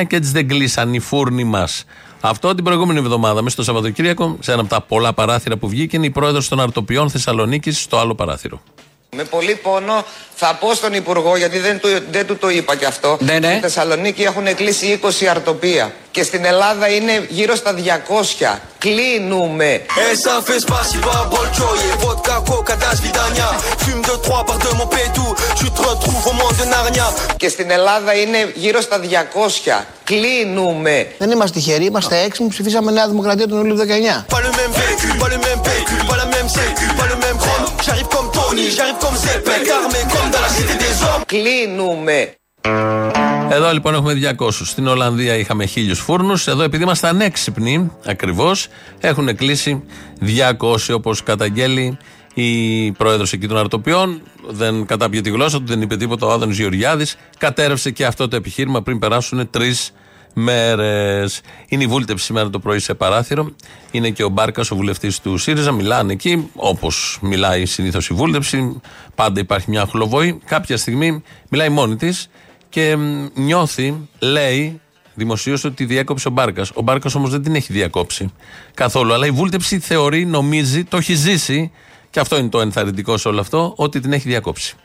2019 0.00 0.06
και 0.06 0.16
έτσι 0.16 0.30
δεν 0.30 0.48
κλείσαν 0.48 0.94
οι 0.94 0.98
φούρνοι 0.98 1.44
μας. 1.44 1.84
Αυτό 2.20 2.54
την 2.54 2.64
προηγούμενη 2.64 2.98
εβδομάδα, 2.98 3.42
μέσα 3.42 3.54
στο 3.54 3.62
Σαββατοκύριακο, 3.62 4.36
σε 4.40 4.52
ένα 4.52 4.60
από 4.60 4.70
τα 4.70 4.80
πολλά 4.80 5.12
παράθυρα 5.12 5.56
που 5.56 5.68
βγήκε, 5.68 5.96
είναι 5.96 6.06
η 6.06 6.10
πρόεδρος 6.10 6.48
των 6.48 6.60
Αρτοπιών 6.60 7.10
Θεσσαλονίκης 7.10 7.80
στο 7.80 7.98
άλλο 7.98 8.14
παράθυρο. 8.14 8.60
Με 9.10 9.24
πολύ 9.24 9.54
πόνο 9.54 10.04
θα 10.34 10.56
πω 10.60 10.74
στον 10.74 10.92
Υπουργό, 10.92 11.36
γιατί 11.36 11.58
δεν 11.58 11.80
του, 11.80 11.88
δεν 12.10 12.26
του 12.26 12.36
το 12.36 12.50
είπα 12.50 12.76
κι 12.76 12.84
αυτό. 12.84 13.16
Ναι, 13.20 13.38
ναι. 13.38 13.50
Στη 13.50 13.60
Θεσσαλονίκη 13.60 14.22
έχουν 14.22 14.54
κλείσει 14.54 15.00
20 15.02 15.26
αρτοπία. 15.30 15.92
Και 16.10 16.22
στην 16.22 16.44
Ελλάδα 16.44 16.88
είναι 16.88 17.26
γύρω 17.28 17.54
στα 17.54 17.74
200. 17.74 18.58
Κλείνουμε. 18.78 19.70
Et 20.06 20.14
ça 20.24 20.34
fait 20.46 20.60
spasiba, 20.66 21.14
bolchoye, 21.32 21.90
vodka, 22.04 22.34
coca, 22.50 22.74
das 22.82 22.98
vidania. 23.06 23.48
Fume 23.84 24.02
de 24.10 24.14
trois 24.26 24.42
par 24.48 24.58
deux, 24.64 24.74
mon 24.80 24.88
pétou. 24.96 25.28
Tu 25.60 25.66
te 25.76 25.82
retrouves 25.90 26.26
au 26.30 26.34
monde 26.40 26.56
de 26.60 26.66
Narnia. 26.74 27.08
Και 27.36 27.48
στην 27.48 27.70
Ελλάδα 27.70 28.14
είναι 28.14 28.52
γύρω 28.54 28.80
στα 28.80 29.00
200. 29.00 29.84
Κλείνουμε. 30.04 31.06
Δεν 31.18 31.30
είμαστε 31.30 31.58
τυχεροί, 31.58 31.84
είμαστε 31.84 32.22
έξυπνοι. 32.22 32.48
Ψηφίσαμε 32.48 32.92
Νέα 32.92 33.08
Δημοκρατία 33.08 33.48
τον 33.48 33.58
Ιούλιο 33.58 33.76
19. 33.76 34.24
Pas 38.56 38.62
le 38.62 38.68
même 38.68 38.74
véhicule, 38.74 38.88
pas 38.88 38.96
le 38.96 38.96
même 38.96 38.96
véhicule, 38.96 38.96
pas 38.96 38.96
la 38.96 38.96
même 38.96 38.96
sécu, 38.96 38.96
pas 38.96 38.96
le 38.96 38.96
même 38.96 38.96
chrome. 38.96 38.96
J'arrive 38.96 38.96
comme 38.96 38.96
Tony, 38.96 38.96
j'arrive 38.96 38.98
comme 38.98 39.16
Zepek, 39.16 39.70
armé 39.70 40.00
comme 40.12 40.30
dans 40.30 40.40
la 40.40 40.48
cité 40.48 40.74
des 40.74 40.96
hommes. 41.02 41.24
Κλείνουμε. 41.26 42.36
Εδώ 43.50 43.72
λοιπόν 43.72 43.94
έχουμε 43.94 44.14
200. 44.14 44.64
Στην 44.64 44.86
Ολλανδία 44.86 45.34
είχαμε 45.34 45.66
χίλιους 45.66 46.00
φούρνους. 46.00 46.46
Εδώ 46.46 46.62
επειδή 46.62 46.82
ήμασταν 46.82 47.20
έξυπνοι 47.20 47.90
ακριβώς, 48.06 48.68
έχουν 49.00 49.36
κλείσει 49.36 49.82
200 50.60 50.94
όπως 50.94 51.22
καταγγέλει 51.22 51.98
η 52.34 52.92
πρόεδρος 52.92 53.32
εκεί 53.32 53.46
των 53.48 53.56
Αρτοπιών. 53.56 54.22
Δεν 54.48 54.86
κατάπιε 54.86 55.20
τη 55.20 55.30
γλώσσα 55.30 55.58
του, 55.58 55.66
δεν 55.66 55.82
είπε 55.82 55.96
τίποτα 55.96 56.26
ο 56.26 56.30
Άδωνης 56.30 56.58
Γεωργιάδης. 56.58 57.16
Κατέρευσε 57.38 57.90
και 57.90 58.06
αυτό 58.06 58.28
το 58.28 58.36
επιχείρημα 58.36 58.82
πριν 58.82 58.98
περάσουν 58.98 59.50
τρεις 59.50 59.92
μέρες. 60.38 61.40
Είναι 61.68 61.84
η 61.84 61.86
βούλτεψη 61.86 62.24
σήμερα 62.24 62.50
το 62.50 62.58
πρωί 62.58 62.78
σε 62.78 62.94
παράθυρο. 62.94 63.50
Είναι 63.90 64.10
και 64.10 64.24
ο 64.24 64.28
Μπάρκας, 64.28 64.70
ο 64.70 64.76
βουλευτής 64.76 65.20
του 65.20 65.36
ΣΥΡΙΖΑ. 65.36 65.72
Μιλάνε 65.72 66.12
εκεί, 66.12 66.50
όπως 66.54 67.18
μιλάει 67.22 67.66
συνήθως 67.66 68.08
η 68.08 68.14
βούλτεψη. 68.14 68.80
Πάντα 69.14 69.40
υπάρχει 69.40 69.70
μια 69.70 69.86
χλοβόη. 69.86 70.40
Κάποια 70.44 70.76
στιγμή 70.76 71.22
μιλάει 71.48 71.68
μόνη 71.68 71.96
της 71.96 72.28
και 72.68 72.96
μ, 72.96 73.26
νιώθει, 73.34 74.08
λέει 74.18 74.80
δημοσίως 75.14 75.64
ότι 75.64 75.84
διέκοψε 75.84 76.28
ο 76.28 76.30
Μπάρκας. 76.30 76.70
Ο 76.74 76.82
Μπάρκας 76.82 77.14
όμως 77.14 77.30
δεν 77.30 77.42
την 77.42 77.54
έχει 77.54 77.72
διακόψει 77.72 78.32
καθόλου. 78.74 79.12
Αλλά 79.12 79.26
η 79.26 79.30
βούλτεψη 79.30 79.78
θεωρεί, 79.78 80.24
νομίζει, 80.24 80.84
το 80.84 80.96
έχει 80.96 81.14
ζήσει 81.14 81.70
και 82.10 82.20
αυτό 82.20 82.36
είναι 82.36 82.48
το 82.48 82.60
ενθαρρυντικό 82.60 83.16
σε 83.16 83.28
όλο 83.28 83.40
αυτό, 83.40 83.72
ότι 83.76 84.00
την 84.00 84.12
έχει 84.12 84.28
διακόψει. 84.28 84.76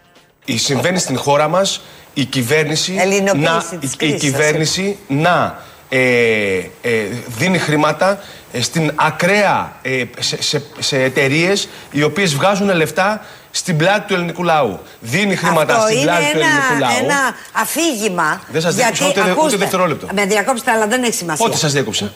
Η 0.46 0.58
συμβαίνει 0.58 1.00
στην 1.00 1.18
χώρα 1.18 1.48
μας 1.48 1.82
η 2.14 2.26
κυβέρνηση 2.26 2.96
Ελληνοποίηση 3.00 3.44
να, 3.74 3.78
της 3.80 3.94
η 3.94 3.98
κρίσης, 3.98 4.20
κυβέρνηση 4.20 4.98
να 5.08 5.60
ε, 5.90 6.56
ε, 6.82 6.92
δίνει 7.28 7.58
χρήματα 7.58 8.20
ε, 8.52 8.62
στην 8.62 8.92
ακραία 8.96 9.76
ε, 9.82 10.04
σε, 10.20 10.42
σε, 10.42 10.64
σε 10.80 11.04
εταιρείες 11.04 11.70
οι 11.92 12.04
οποίες 12.04 12.36
βγάζουν 12.36 12.76
λεφτά 12.76 13.26
στην 13.52 13.78
πλάτη 13.78 14.08
του 14.08 14.14
ελληνικού 14.14 14.44
λαού. 14.44 14.80
Δίνει 15.00 15.36
χρήματα 15.36 15.74
Αυτό 15.76 15.86
στην 15.88 15.98
είναι 16.02 16.06
πλάτη 16.12 16.24
του 16.32 16.38
ελληνικού 16.38 16.74
ένα, 16.76 16.80
λαού. 16.80 17.04
ένα 17.04 17.36
αφήγημα. 17.52 18.42
Δεν 18.52 18.62
σας 18.62 18.76
γιατί, 18.76 18.92
διέκοψα 18.98 19.08
ούτε- 19.10 19.22
ούτε 19.22 19.32
ακούστε, 19.32 19.58
δευτερόλεπτο. 19.58 20.08
Με 20.14 20.26
διακόψετε, 20.26 20.72
αλλά 20.72 20.88
δεν 20.88 21.04
έχει 21.04 21.14
σημασία. 21.14 21.46
Πότε 21.46 21.58
σας 21.58 21.72
διέκοψε. 21.72 22.12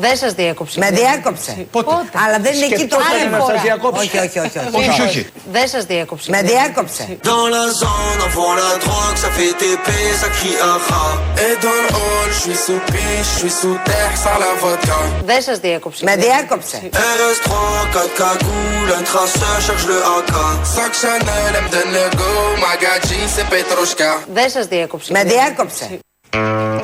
Δεν 0.00 0.16
σα 0.16 0.28
διέκοψε. 0.28 0.78
Με 0.78 0.90
διέκοψε. 0.90 1.66
Πότε. 1.70 1.90
Αλλά 2.24 2.38
δεν 2.44 2.52
είναι 2.54 2.64
εκεί 2.64 2.86
το 2.86 2.96
Σκεφτόταν 3.00 3.18
θέμα. 3.20 3.38
να 3.38 3.44
σας 3.44 3.62
διακόψει. 3.62 4.00
Όχι, 4.06 4.18
όχι, 4.18 4.38
όχι. 4.38 4.58
όχι. 4.58 4.90
Όχι, 4.90 5.00
όχι. 5.02 5.26
Δεν 5.56 5.68
σα 5.68 5.78
διέκοψε. 5.80 6.30
Με 6.30 6.40
διέκοψε. 6.42 7.04
Dans 7.32 7.46
la 7.56 7.64
zone, 7.82 8.18
on 8.26 8.30
vend 8.36 8.54
la 8.64 8.72
drogue, 8.84 9.16
ça 9.24 9.30
fait 9.36 9.52
TP, 9.62 9.88
ça 10.22 10.28
crie 10.36 10.56
aha. 10.72 11.04
Et 11.46 11.54
dans 11.64 11.78
le 11.84 11.90
hall, 11.98 12.28
je 12.36 12.40
suis 12.44 12.58
sous 12.66 12.80
piche, 12.92 13.28
je 13.32 13.38
suis 13.40 13.54
sous 13.60 13.76
terre, 13.88 14.12
ça 14.24 14.32
la 14.44 14.52
vodka. 14.62 14.98
Δεν 15.24 15.42
σα 15.42 15.52
διέκοψε. 15.54 16.04
Με 16.04 16.16
διέκοψε. 16.16 16.78
RS3, 16.92 17.50
4 17.96 18.14
cagoules, 18.22 18.90
un 18.98 19.04
traceur, 19.10 19.56
cherche 19.66 19.86
le 19.92 19.98
AK. 20.16 20.34
Sac 20.74 20.92
Chanel, 21.00 21.50
elle 21.56 21.64
me 21.64 21.70
donne 21.74 21.92
le 21.98 22.06
go, 22.20 22.30
Magadji, 22.64 23.20
c'est 23.34 23.46
Petrushka. 23.52 24.10
Δεν 24.34 24.50
σα 24.50 24.60
διέκοψε. 24.62 25.12
Με 25.12 25.24
διέκοψε. 25.24 25.98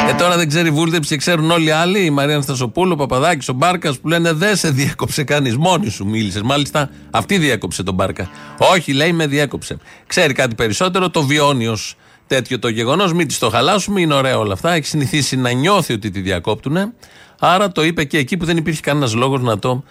Ε, 0.08 0.14
τώρα 0.14 0.36
δεν 0.36 0.48
ξέρει 0.48 0.70
βούλτεψη 0.70 1.08
και 1.08 1.16
ξέρουν 1.16 1.50
όλοι 1.50 1.66
οι 1.66 1.70
άλλοι. 1.70 2.04
Η 2.04 2.10
Μαρία 2.10 2.34
Αναστασοπούλου, 2.34 2.92
ο 2.92 2.96
Παπαδάκης, 2.96 3.48
ο 3.48 3.52
Μπάρκας 3.52 3.98
που 3.98 4.08
λένε 4.08 4.32
Δεν 4.32 4.56
σε 4.56 4.70
διέκοψε 4.70 5.24
κανείς. 5.24 5.56
Μόνη 5.56 5.90
σου 5.90 6.06
μίλησες. 6.06 6.42
Μάλιστα 6.42 6.90
αυτή 7.10 7.38
διέκοψε 7.38 7.82
τον 7.82 7.94
Μπάρκα. 7.94 8.28
Όχι, 8.58 8.92
λέει 8.92 9.12
με 9.12 9.26
διέκοψε. 9.26 9.76
Ξέρει 10.06 10.32
κάτι 10.32 10.54
περισσότερο, 10.54 11.10
το 11.10 11.22
βιώνει 11.22 11.66
ως 11.66 11.96
τέτοιο 12.26 12.58
το 12.58 12.68
γεγονός. 12.68 13.12
Μην 13.12 13.28
της 13.28 13.38
το 13.38 13.50
χαλάσουμε, 13.50 14.00
είναι 14.00 14.14
ωραία 14.14 14.38
όλα 14.38 14.52
αυτά. 14.52 14.72
Έχει 14.72 14.86
συνηθίσει 14.86 15.36
να 15.36 15.50
νιώθει 15.50 15.92
ότι 15.92 16.10
τη 16.10 16.20
διακόπτουνε. 16.20 16.92
Άρα 17.38 17.72
το 17.72 17.84
είπε 17.84 18.04
και 18.04 18.18
εκεί 18.18 18.36
που 18.36 18.44
δεν 18.44 18.56
υπήρχε 18.56 18.80
κανένας 18.80 19.14
λόγος 19.14 19.40
να 19.40 19.58
το 19.58 19.84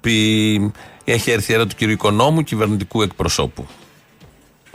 πει. 0.00 0.72
Έχει 1.04 1.30
έρθει 1.30 1.52
η 1.52 1.54
ώρα 1.54 1.66
του 1.66 1.76
κύριου 1.76 1.92
Οικονόμου, 1.94 2.42
κυβερνητικού 2.42 3.02
εκπροσώπου. 3.02 3.66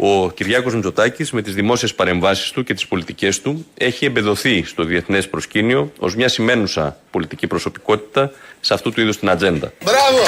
Ο 0.03 0.31
Κυριάκος 0.31 0.73
Μητσοτάκης 0.73 1.31
με 1.31 1.41
τις 1.41 1.53
δημόσιες 1.53 1.95
παρεμβάσεις 1.95 2.51
του 2.51 2.63
και 2.63 2.73
τις 2.73 2.87
πολιτικές 2.87 3.41
του 3.41 3.65
έχει 3.77 4.05
εμπεδοθεί 4.05 4.63
στο 4.63 4.83
διεθνές 4.83 5.29
προσκήνιο 5.29 5.91
ως 5.99 6.15
μια 6.15 6.27
σημαίνουσα 6.27 6.97
πολιτική 7.11 7.47
προσωπικότητα 7.47 8.31
σε 8.59 8.73
αυτού 8.73 8.91
του 8.91 9.01
είδους 9.01 9.17
την 9.17 9.29
ατζέντα. 9.29 9.73
Μπράβο! 9.83 10.23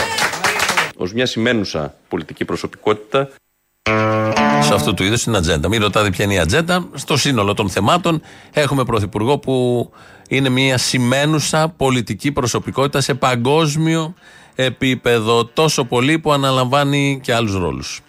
Ως 0.96 1.14
μια 1.14 1.26
σημαίνουσα 1.26 1.96
πολιτική 2.08 2.46
προσωπικότητα 2.46 3.30
σε 4.62 4.74
αυτού 4.74 4.94
του 4.94 5.04
είδους 5.04 5.24
την 5.24 5.36
ατζέντα. 5.36 5.68
Μην 5.68 5.82
ρωτάτε 5.82 6.10
ποια 6.10 6.26
είναι 6.26 6.34
η 6.34 6.40
ατζέντα. 6.40 6.90
Στο 6.94 7.18
σύνολο 7.18 7.54
των 7.54 7.70
θεμάτων 7.70 8.22
έχουμε 8.54 8.84
πρωθυπουργό 8.84 9.38
που 9.38 9.90
είναι 10.28 10.50
μια 10.50 10.78
σημαίνουσα 10.78 11.70
πολιτική 11.70 12.32
προσωπικότητα 12.32 13.02
σε 13.02 13.14
παγκόσμιο 13.14 14.14
επίπεδο. 14.56 15.46
Τόσο 15.46 15.86
πολύ 15.86 16.20
που 16.20 16.32
αναλαμβάνει 16.32 17.20
και 17.24 17.34
άλλους 17.34 17.54
ρόλους. 17.54 18.03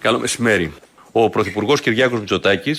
Καλό 0.00 0.18
μεσημέρι. 0.18 0.72
Ο 1.12 1.30
Πρωθυπουργό 1.30 1.74
Κυριάκο 1.76 2.16
Μητσοτάκη 2.16 2.74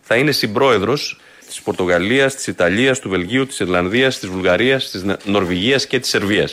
θα 0.00 0.16
είναι 0.16 0.32
συμπρόεδρο 0.32 0.94
τη 0.94 1.60
Πορτογαλία, 1.64 2.30
τη 2.30 2.44
Ιταλία, 2.46 2.94
του 2.94 3.08
Βελγίου, 3.08 3.46
τη 3.46 3.56
Ιρλανδία, 3.60 4.12
τη 4.12 4.26
Βουλγαρία, 4.26 4.78
τη 4.78 5.30
Νορβηγία 5.30 5.76
και 5.76 5.98
τη 6.00 6.06
Σερβία. 6.06 6.48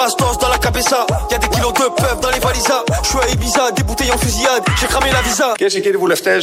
Bastos 0.00 0.36
dans 0.42 0.50
la 0.54 0.58
Κυρίε 5.56 5.78
et 5.78 5.82
κύριοι 5.82 5.96
βουλευτέ, 5.96 6.38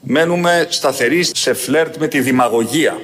μένουμε 0.00 0.66
σταθεροί 0.70 1.24
σε 1.32 1.54
φλερτ 1.54 1.96
με 1.96 2.06
τη 2.06 2.20
δημαγωγία. 2.20 2.96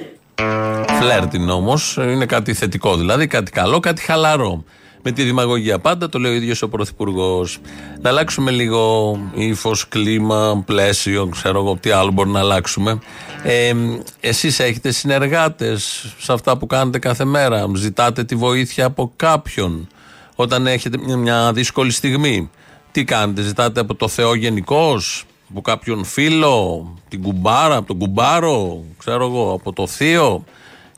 Φλερτ 0.99 1.33
είναι 1.33 1.51
όμως, 1.51 1.95
είναι 1.99 2.25
κάτι 2.25 2.53
θετικό 2.53 2.97
δηλαδή, 2.97 3.27
κάτι 3.27 3.51
καλό, 3.51 3.79
κάτι 3.79 4.01
χαλαρό. 4.01 4.63
Με 5.07 5.11
τη 5.11 5.23
δημαγωγία 5.23 5.79
πάντα, 5.79 6.09
το 6.09 6.19
λέει 6.19 6.31
ο 6.31 6.35
ίδιος 6.35 6.61
ο 6.61 6.69
Πρωθυπουργός. 6.69 7.57
Να 8.01 8.09
αλλάξουμε 8.09 8.51
λίγο 8.51 9.17
ύφος, 9.33 9.87
κλίμα, 9.87 10.63
πλαίσιο, 10.65 11.27
ξέρω 11.27 11.59
εγώ 11.59 11.77
τι 11.79 11.89
άλλο 11.89 12.11
μπορεί 12.11 12.29
να 12.29 12.39
αλλάξουμε. 12.39 12.99
Ε, 13.43 13.73
Εσείς 14.19 14.59
έχετε 14.59 14.91
συνεργάτες 14.91 16.05
σε 16.19 16.33
αυτά 16.33 16.57
που 16.57 16.65
κάνετε 16.65 16.99
κάθε 16.99 17.25
μέρα; 17.25 17.65
Ζητάτε 17.75 18.23
τη 18.23 18.35
βοήθεια 18.35 18.85
από 18.85 19.11
κάποιον 19.15 19.87
όταν 20.35 20.67
έχετε 20.67 20.97
μια, 20.97 21.17
μια 21.17 21.51
δύσκολη 21.53 21.91
στιγμή; 21.91 22.49
Τι 22.91 23.03
κάνετε, 23.03 23.41
ζητάτε 23.41 23.79
από 23.79 23.95
το 23.95 24.07
Θεό 24.07 24.35
γενικώς, 24.35 25.25
από 25.49 25.61
κάποιον 25.61 26.03
φίλο, 26.03 26.87
την 27.09 27.21
κουμπάρα, 27.21 27.75
από 27.75 27.87
τον 27.87 27.97
κουμπάρο, 27.97 28.83
ξέρω 28.97 29.25
εγώ, 29.25 29.53
από 29.53 29.73
το 29.73 29.87
θείο. 29.87 30.43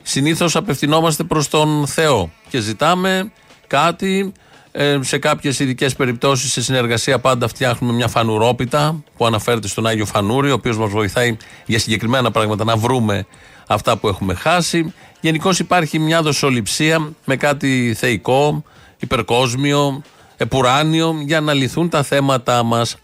Συνήθως 0.02 0.56
απευθυνόμαστε 0.56 1.24
προς 1.24 1.48
τον 1.48 1.86
Θεό 1.86 2.30
και 2.48 2.60
ζητάμε 2.60 3.32
κάτι. 3.66 4.32
Ε, 4.72 4.98
σε 5.02 5.18
κάποιες 5.18 5.58
ειδικές 5.58 5.94
περιπτώσεις, 5.96 6.52
σε 6.52 6.62
συνεργασία 6.62 7.18
πάντα 7.18 7.48
φτιάχνουμε 7.48 7.92
μια 7.92 8.08
φανουρόπιτα 8.08 9.02
που 9.16 9.26
αναφέρεται 9.26 9.68
στον 9.68 9.86
Άγιο 9.86 10.06
Φανούρη, 10.06 10.50
ο 10.50 10.54
οποίος 10.54 10.78
μας 10.78 10.90
βοηθάει 10.90 11.36
για 11.66 11.78
συγκεκριμένα 11.78 12.30
πράγματα 12.30 12.64
να 12.64 12.76
βρούμε 12.76 13.26
αυτά 13.66 13.96
που 13.96 14.08
έχουμε 14.08 14.34
χάσει. 14.34 14.94
Γενικώς 15.20 15.58
υπάρχει 15.58 15.98
μια 15.98 16.22
δοσοληψία 16.22 17.12
με 17.24 17.36
κάτι 17.36 17.94
θεϊκό, 17.98 18.62
υπερκόσμιο, 18.98 20.02
επουράνιο 20.38 21.14
για 21.24 21.40
να 21.40 21.52
λυθούν 21.52 21.88
τα 21.88 22.02
θέματα 22.02 22.62
μας. 22.62 22.96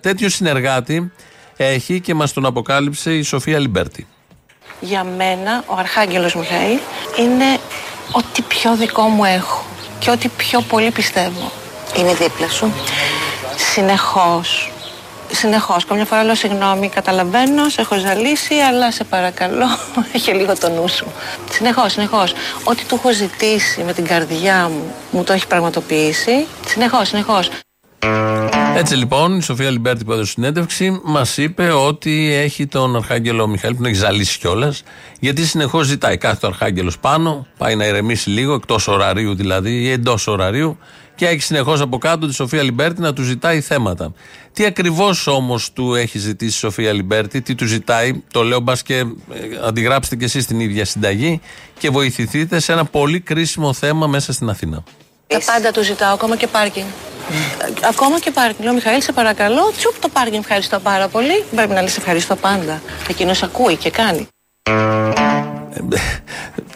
Τέτοιο 0.00 0.28
συνεργάτη 0.28 1.12
έχει 1.56 2.00
και 2.00 2.14
μας 2.14 2.32
τον 2.32 2.46
αποκάλυψε 2.46 3.14
η 3.14 3.22
Σοφία 3.22 3.58
Αλιμπέρτη. 3.58 4.06
Για 4.80 5.04
μένα 5.04 5.64
ο 5.66 5.74
Αρχάγγελος 5.76 6.34
Μιχαήλ 6.34 6.78
είναι 7.18 7.58
ό,τι 8.12 8.42
πιο 8.42 8.76
δικό 8.76 9.02
μου 9.02 9.24
έχω 9.24 9.64
και 9.98 10.10
ό,τι 10.10 10.28
πιο 10.28 10.60
πολύ 10.60 10.90
πιστεύω. 10.90 11.52
Είναι 11.96 12.14
δίπλα 12.14 12.48
σου. 12.48 12.72
Συνεχώς. 13.72 14.70
Συνεχώς. 15.32 15.84
Καμιά 15.84 16.04
φορά 16.04 16.24
λέω 16.24 16.34
συγγνώμη, 16.34 16.88
καταλαβαίνω, 16.88 17.68
σε 17.68 17.80
έχω 17.80 17.98
ζαλίσει, 17.98 18.54
αλλά 18.54 18.92
σε 18.92 19.04
παρακαλώ, 19.04 19.66
έχει 20.14 20.32
λίγο 20.32 20.58
το 20.58 20.70
νου 20.70 20.88
σου. 20.88 21.06
Συνεχώς, 21.50 21.92
συνεχώς. 21.92 22.32
Ό,τι 22.64 22.84
του 22.84 22.94
έχω 22.94 23.12
ζητήσει 23.12 23.82
με 23.82 23.92
την 23.92 24.04
καρδιά 24.04 24.68
μου, 24.68 24.94
μου 25.10 25.24
το 25.24 25.32
έχει 25.32 25.46
πραγματοποιήσει. 25.46 26.46
Συνεχώς, 26.66 27.08
συνεχώς. 27.08 27.50
Έτσι 28.76 28.94
λοιπόν, 28.94 29.38
η 29.38 29.42
Σοφία 29.42 29.70
Αλιμπέρτη 29.70 30.04
που 30.04 30.12
έδωσε 30.12 30.30
συνέντευξη 30.30 31.00
μας 31.04 31.36
είπε 31.36 31.70
ότι 31.70 32.32
έχει 32.32 32.66
τον 32.66 32.96
Αρχάγγελο 32.96 33.46
Μιχαήλ 33.46 33.74
που 33.74 33.82
τον 33.82 33.90
έχει 33.90 34.00
ζαλίσει 34.00 34.38
κιόλας, 34.38 34.82
γιατί 35.20 35.44
συνεχώς 35.44 35.86
ζητάει. 35.86 36.16
Κάθεται 36.16 36.36
ο 36.40 36.46
Αρχάγγελος 36.46 36.98
πάνω, 36.98 37.46
πάει 37.58 37.76
να 37.76 37.86
ηρεμήσει 37.86 38.30
λίγο, 38.30 38.54
εκτός 38.54 38.88
ωραρίου 38.88 39.34
δηλαδή 39.34 39.70
ή 39.70 39.90
εντός 39.90 40.26
ωραρίου, 40.26 40.78
και 41.18 41.26
έχει 41.26 41.40
συνεχώς 41.42 41.80
από 41.80 41.98
κάτω 41.98 42.26
τη 42.26 42.34
Σοφία 42.34 42.62
Αλιμπέρτη 42.62 43.00
να 43.00 43.12
του 43.12 43.22
ζητάει 43.22 43.60
θέματα. 43.60 44.12
Τι 44.52 44.64
ακριβώς 44.64 45.26
όμως 45.26 45.72
του 45.72 45.94
έχει 45.94 46.18
ζητήσει 46.18 46.50
η 46.50 46.58
Σοφία 46.58 46.92
Αλιμπέρτη, 46.92 47.42
τι 47.42 47.54
του 47.54 47.66
ζητάει, 47.66 48.22
το 48.32 48.42
λέω 48.42 48.60
μπας 48.60 48.82
και 48.82 48.94
ε, 48.94 49.06
αντιγράψετε 49.66 50.16
κι 50.16 50.24
εσείς 50.24 50.46
την 50.46 50.60
ίδια 50.60 50.84
συνταγή 50.84 51.40
και 51.78 51.90
βοηθηθείτε 51.90 52.60
σε 52.60 52.72
ένα 52.72 52.84
πολύ 52.84 53.20
κρίσιμο 53.20 53.72
θέμα 53.72 54.06
μέσα 54.06 54.32
στην 54.32 54.48
Αθήνα. 54.48 54.82
Τα 55.26 55.40
πάντα 55.46 55.70
του 55.70 55.82
ζητάω, 55.82 56.14
ακόμα 56.14 56.36
και 56.36 56.46
πάρκινγκ. 56.46 56.86
Ακόμα 57.88 58.20
και 58.20 58.30
πάρκινγκ. 58.30 58.64
Λέω, 58.64 58.72
Μιχαήλ, 58.72 59.02
σε 59.02 59.12
παρακαλώ, 59.12 59.72
τσουπ 59.76 60.00
το 60.00 60.08
πάρκινγκ, 60.08 60.42
ευχαριστώ 60.42 60.78
πάρα 60.78 61.08
πολύ. 61.08 61.44
Πρέπει 61.54 61.72
να 61.72 61.82
λες 61.82 61.96
ευχαριστώ 61.96 62.36
πάντα. 62.36 62.82
Εκείνος 63.08 63.42
ακούει 63.42 63.76
και 63.76 63.90
κάνει. 63.90 64.28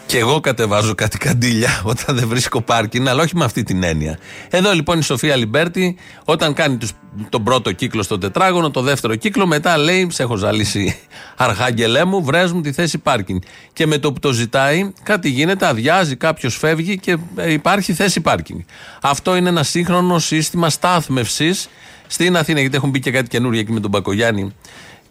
Και 0.05 0.17
εγώ 0.17 0.39
κατεβάζω 0.39 0.95
κάτι 0.95 1.17
καντήλια 1.17 1.81
όταν 1.91 2.15
δεν 2.15 2.27
βρίσκω 2.27 2.61
πάρκινγκ, 2.61 3.07
αλλά 3.07 3.23
όχι 3.23 3.35
με 3.35 3.43
αυτή 3.43 3.63
την 3.63 3.83
έννοια. 3.83 4.17
Εδώ 4.49 4.71
λοιπόν 4.71 4.99
η 4.99 5.03
Σοφία 5.03 5.35
Αλιμπέρτη, 5.35 5.95
όταν 6.25 6.53
κάνει 6.53 6.77
τους, 6.77 6.91
τον 7.29 7.43
πρώτο 7.43 7.71
κύκλο 7.71 8.03
στο 8.03 8.17
τετράγωνο, 8.17 8.71
το 8.71 8.81
δεύτερο 8.81 9.15
κύκλο, 9.15 9.45
μετά 9.45 9.77
λέει: 9.77 10.07
Σε 10.11 10.23
έχω 10.23 10.35
ζαλίσει, 10.35 10.95
Αρχάγγελέ 11.37 12.05
μου, 12.05 12.23
βρες 12.23 12.51
μου 12.51 12.61
τη 12.61 12.71
θέση 12.71 12.97
πάρκινγκ. 12.97 13.41
Και 13.73 13.87
με 13.87 13.97
το 13.97 14.13
που 14.13 14.19
το 14.19 14.31
ζητάει, 14.31 14.91
κάτι 15.03 15.29
γίνεται, 15.29 15.67
αδειάζει, 15.67 16.15
κάποιος 16.15 16.57
φεύγει 16.57 16.99
και 16.99 17.17
ε, 17.35 17.51
υπάρχει 17.51 17.93
θέση 17.93 18.21
πάρκινγκ. 18.21 18.59
Αυτό 19.01 19.35
είναι 19.35 19.49
ένα 19.49 19.63
σύγχρονο 19.63 20.19
σύστημα 20.19 20.69
στάθμευσης 20.69 21.69
στην 22.07 22.37
Αθήνα, 22.37 22.59
γιατί 22.59 22.75
έχουν 22.75 22.89
μπει 22.89 22.99
και 22.99 23.11
κάτι 23.11 23.29
καινούργιο 23.29 23.59
εκεί 23.59 23.71
με 23.71 23.79
τον 23.79 23.89
Μπακογιάννη 23.89 24.53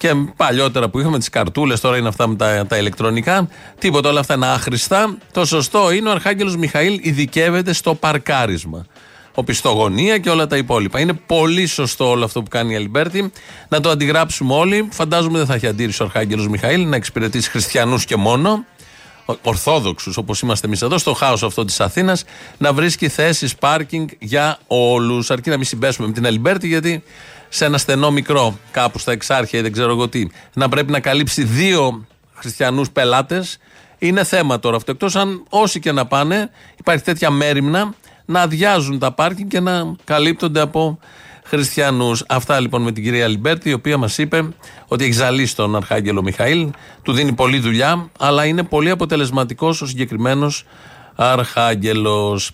και 0.02 0.14
παλιότερα 0.36 0.88
που 0.88 0.98
είχαμε 0.98 1.18
τις 1.18 1.28
καρτούλες, 1.28 1.80
τώρα 1.80 1.96
είναι 1.96 2.08
αυτά 2.08 2.26
με 2.26 2.36
τα, 2.36 2.66
τα 2.66 2.76
ηλεκτρονικά. 2.76 3.48
Τίποτα, 3.78 4.08
όλα 4.08 4.20
αυτά 4.20 4.34
είναι 4.34 4.46
άχρηστα. 4.46 5.16
Το 5.32 5.44
σωστό 5.44 5.90
είναι 5.92 6.08
ο 6.08 6.12
Αρχάγγελος 6.12 6.56
Μιχαήλ 6.56 7.00
ειδικεύεται 7.02 7.72
στο 7.72 7.94
παρκάρισμα. 7.94 8.86
Οπισθογωνία 9.34 10.18
και 10.18 10.30
όλα 10.30 10.46
τα 10.46 10.56
υπόλοιπα. 10.56 11.00
Είναι 11.00 11.12
πολύ 11.12 11.66
σωστό 11.66 12.10
όλο 12.10 12.24
αυτό 12.24 12.42
που 12.42 12.48
κάνει 12.50 12.72
η 12.72 12.76
Αλιμπέρτη. 12.76 13.32
Να 13.68 13.80
το 13.80 13.90
αντιγράψουμε 13.90 14.54
όλοι. 14.54 14.88
Φαντάζομαι 14.92 15.38
δεν 15.38 15.46
θα 15.46 15.54
έχει 15.54 15.66
αντίρρηση 15.66 16.02
ο 16.02 16.04
Αρχάγγελος 16.04 16.48
Μιχαήλ 16.48 16.88
να 16.88 16.96
εξυπηρετήσει 16.96 17.50
χριστιανούς 17.50 18.04
και 18.04 18.16
μόνο. 18.16 18.64
Ορθόδοξους 19.42 20.16
όπως 20.16 20.40
είμαστε 20.40 20.66
εμείς 20.66 20.82
εδώ, 20.82 20.98
στο 20.98 21.12
χάος 21.12 21.42
αυτό 21.42 21.64
της 21.64 21.80
Αθήνας, 21.80 22.24
να 22.58 22.72
βρίσκει 22.72 23.08
θέσεις 23.08 23.54
πάρκινγκ 23.54 24.08
για 24.18 24.58
όλους. 24.66 25.30
Αρκεί 25.30 25.50
να 25.50 25.56
μην 25.56 25.66
συμπέσουμε 25.66 26.06
με 26.06 26.12
την 26.12 26.26
Αλιμπέρτη, 26.26 26.66
γιατί 26.66 27.02
σε 27.54 27.64
ένα 27.64 27.78
στενό 27.78 28.10
μικρό, 28.10 28.58
κάπου 28.70 28.98
στα 28.98 29.12
Εξάρχεια 29.12 29.58
ή 29.58 29.62
δεν 29.62 29.72
ξέρω 29.72 29.90
εγώ 29.90 30.08
τι, 30.08 30.26
να 30.54 30.68
πρέπει 30.68 30.92
να 30.92 31.00
καλύψει 31.00 31.44
δύο 31.44 32.06
χριστιανούς 32.34 32.90
πελάτες, 32.90 33.58
είναι 33.98 34.24
θέμα 34.24 34.58
τώρα 34.58 34.76
αυτό. 34.76 34.90
Εκτός 34.90 35.16
αν 35.16 35.44
όσοι 35.48 35.80
και 35.80 35.92
να 35.92 36.06
πάνε, 36.06 36.50
υπάρχει 36.78 37.02
τέτοια 37.02 37.30
μέριμνα 37.30 37.94
να 38.24 38.40
αδειάζουν 38.40 38.98
τα 38.98 39.12
πάρκινγκ 39.12 39.48
και 39.50 39.60
να 39.60 39.94
καλύπτονται 40.04 40.60
από 40.60 40.98
χριστιανούς. 41.44 42.24
Αυτά 42.28 42.60
λοιπόν 42.60 42.82
με 42.82 42.92
την 42.92 43.02
κυρία 43.02 43.28
Αλιμπέρτη, 43.28 43.68
η 43.68 43.72
οποία 43.72 43.96
μας 43.98 44.18
είπε 44.18 44.48
ότι 44.86 45.04
έχει 45.04 45.12
ζαλίσει 45.12 45.56
τον 45.56 45.76
Αρχάγγελο 45.76 46.22
Μιχαήλ, 46.22 46.70
του 47.02 47.12
δίνει 47.12 47.32
πολλή 47.32 47.58
δουλειά, 47.58 48.10
αλλά 48.18 48.44
είναι 48.44 48.62
πολύ 48.62 48.90
αποτελεσματικός 48.90 49.82
ο 49.82 49.86
συγκεκριμένος 49.86 50.64
Αρχάγγελος. 51.14 52.50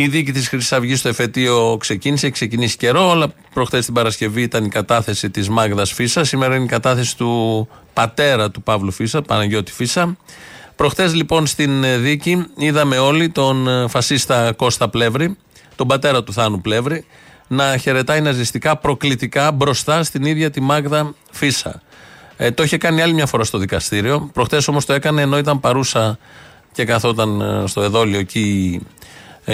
Η 0.00 0.08
δίκη 0.08 0.32
της 0.32 0.48
Χρυσής 0.48 0.72
Αυγής 0.72 0.98
στο 0.98 1.08
εφετείο 1.08 1.76
ξεκίνησε, 1.80 2.26
έχει 2.26 2.34
ξεκινήσει 2.34 2.76
καιρό, 2.76 3.10
αλλά 3.10 3.32
προχθές 3.54 3.84
την 3.84 3.94
Παρασκευή 3.94 4.42
ήταν 4.42 4.64
η 4.64 4.68
κατάθεση 4.68 5.30
της 5.30 5.48
Μάγδας 5.48 5.92
Φύσσα. 5.92 6.24
Σήμερα 6.24 6.54
είναι 6.54 6.64
η 6.64 6.68
κατάθεση 6.68 7.16
του 7.16 7.68
πατέρα 7.92 8.50
του 8.50 8.62
Παύλου 8.62 8.90
Φύσσα, 8.90 9.22
Παναγιώτη 9.22 9.72
Φύσσα. 9.72 10.16
Προχθές 10.76 11.14
λοιπόν 11.14 11.46
στην 11.46 12.02
δίκη 12.02 12.46
είδαμε 12.56 12.98
όλοι 12.98 13.28
τον 13.28 13.88
φασίστα 13.88 14.52
Κώστα 14.52 14.88
Πλεύρη, 14.88 15.36
τον 15.76 15.86
πατέρα 15.86 16.24
του 16.24 16.32
Θάνου 16.32 16.60
Πλεύρη, 16.60 17.04
να 17.48 17.76
χαιρετάει 17.76 18.20
ναζιστικά 18.20 18.76
προκλητικά 18.76 19.52
μπροστά 19.52 20.02
στην 20.02 20.24
ίδια 20.24 20.50
τη 20.50 20.60
Μάγδα 20.60 21.14
Φίσα. 21.30 21.82
Ε, 22.36 22.50
το 22.50 22.62
είχε 22.62 22.78
κάνει 22.78 23.02
άλλη 23.02 23.14
μια 23.14 23.26
φορά 23.26 23.44
στο 23.44 23.58
δικαστήριο. 23.58 24.30
Προχθές 24.32 24.68
όμως 24.68 24.84
το 24.84 24.92
έκανε 24.92 25.22
ενώ 25.22 25.38
ήταν 25.38 25.60
παρούσα 25.60 26.18
και 26.72 26.84
καθόταν 26.84 27.40
ε, 27.40 27.66
στο 27.66 27.82
εδόλιο 27.82 28.18
εκεί 28.18 28.80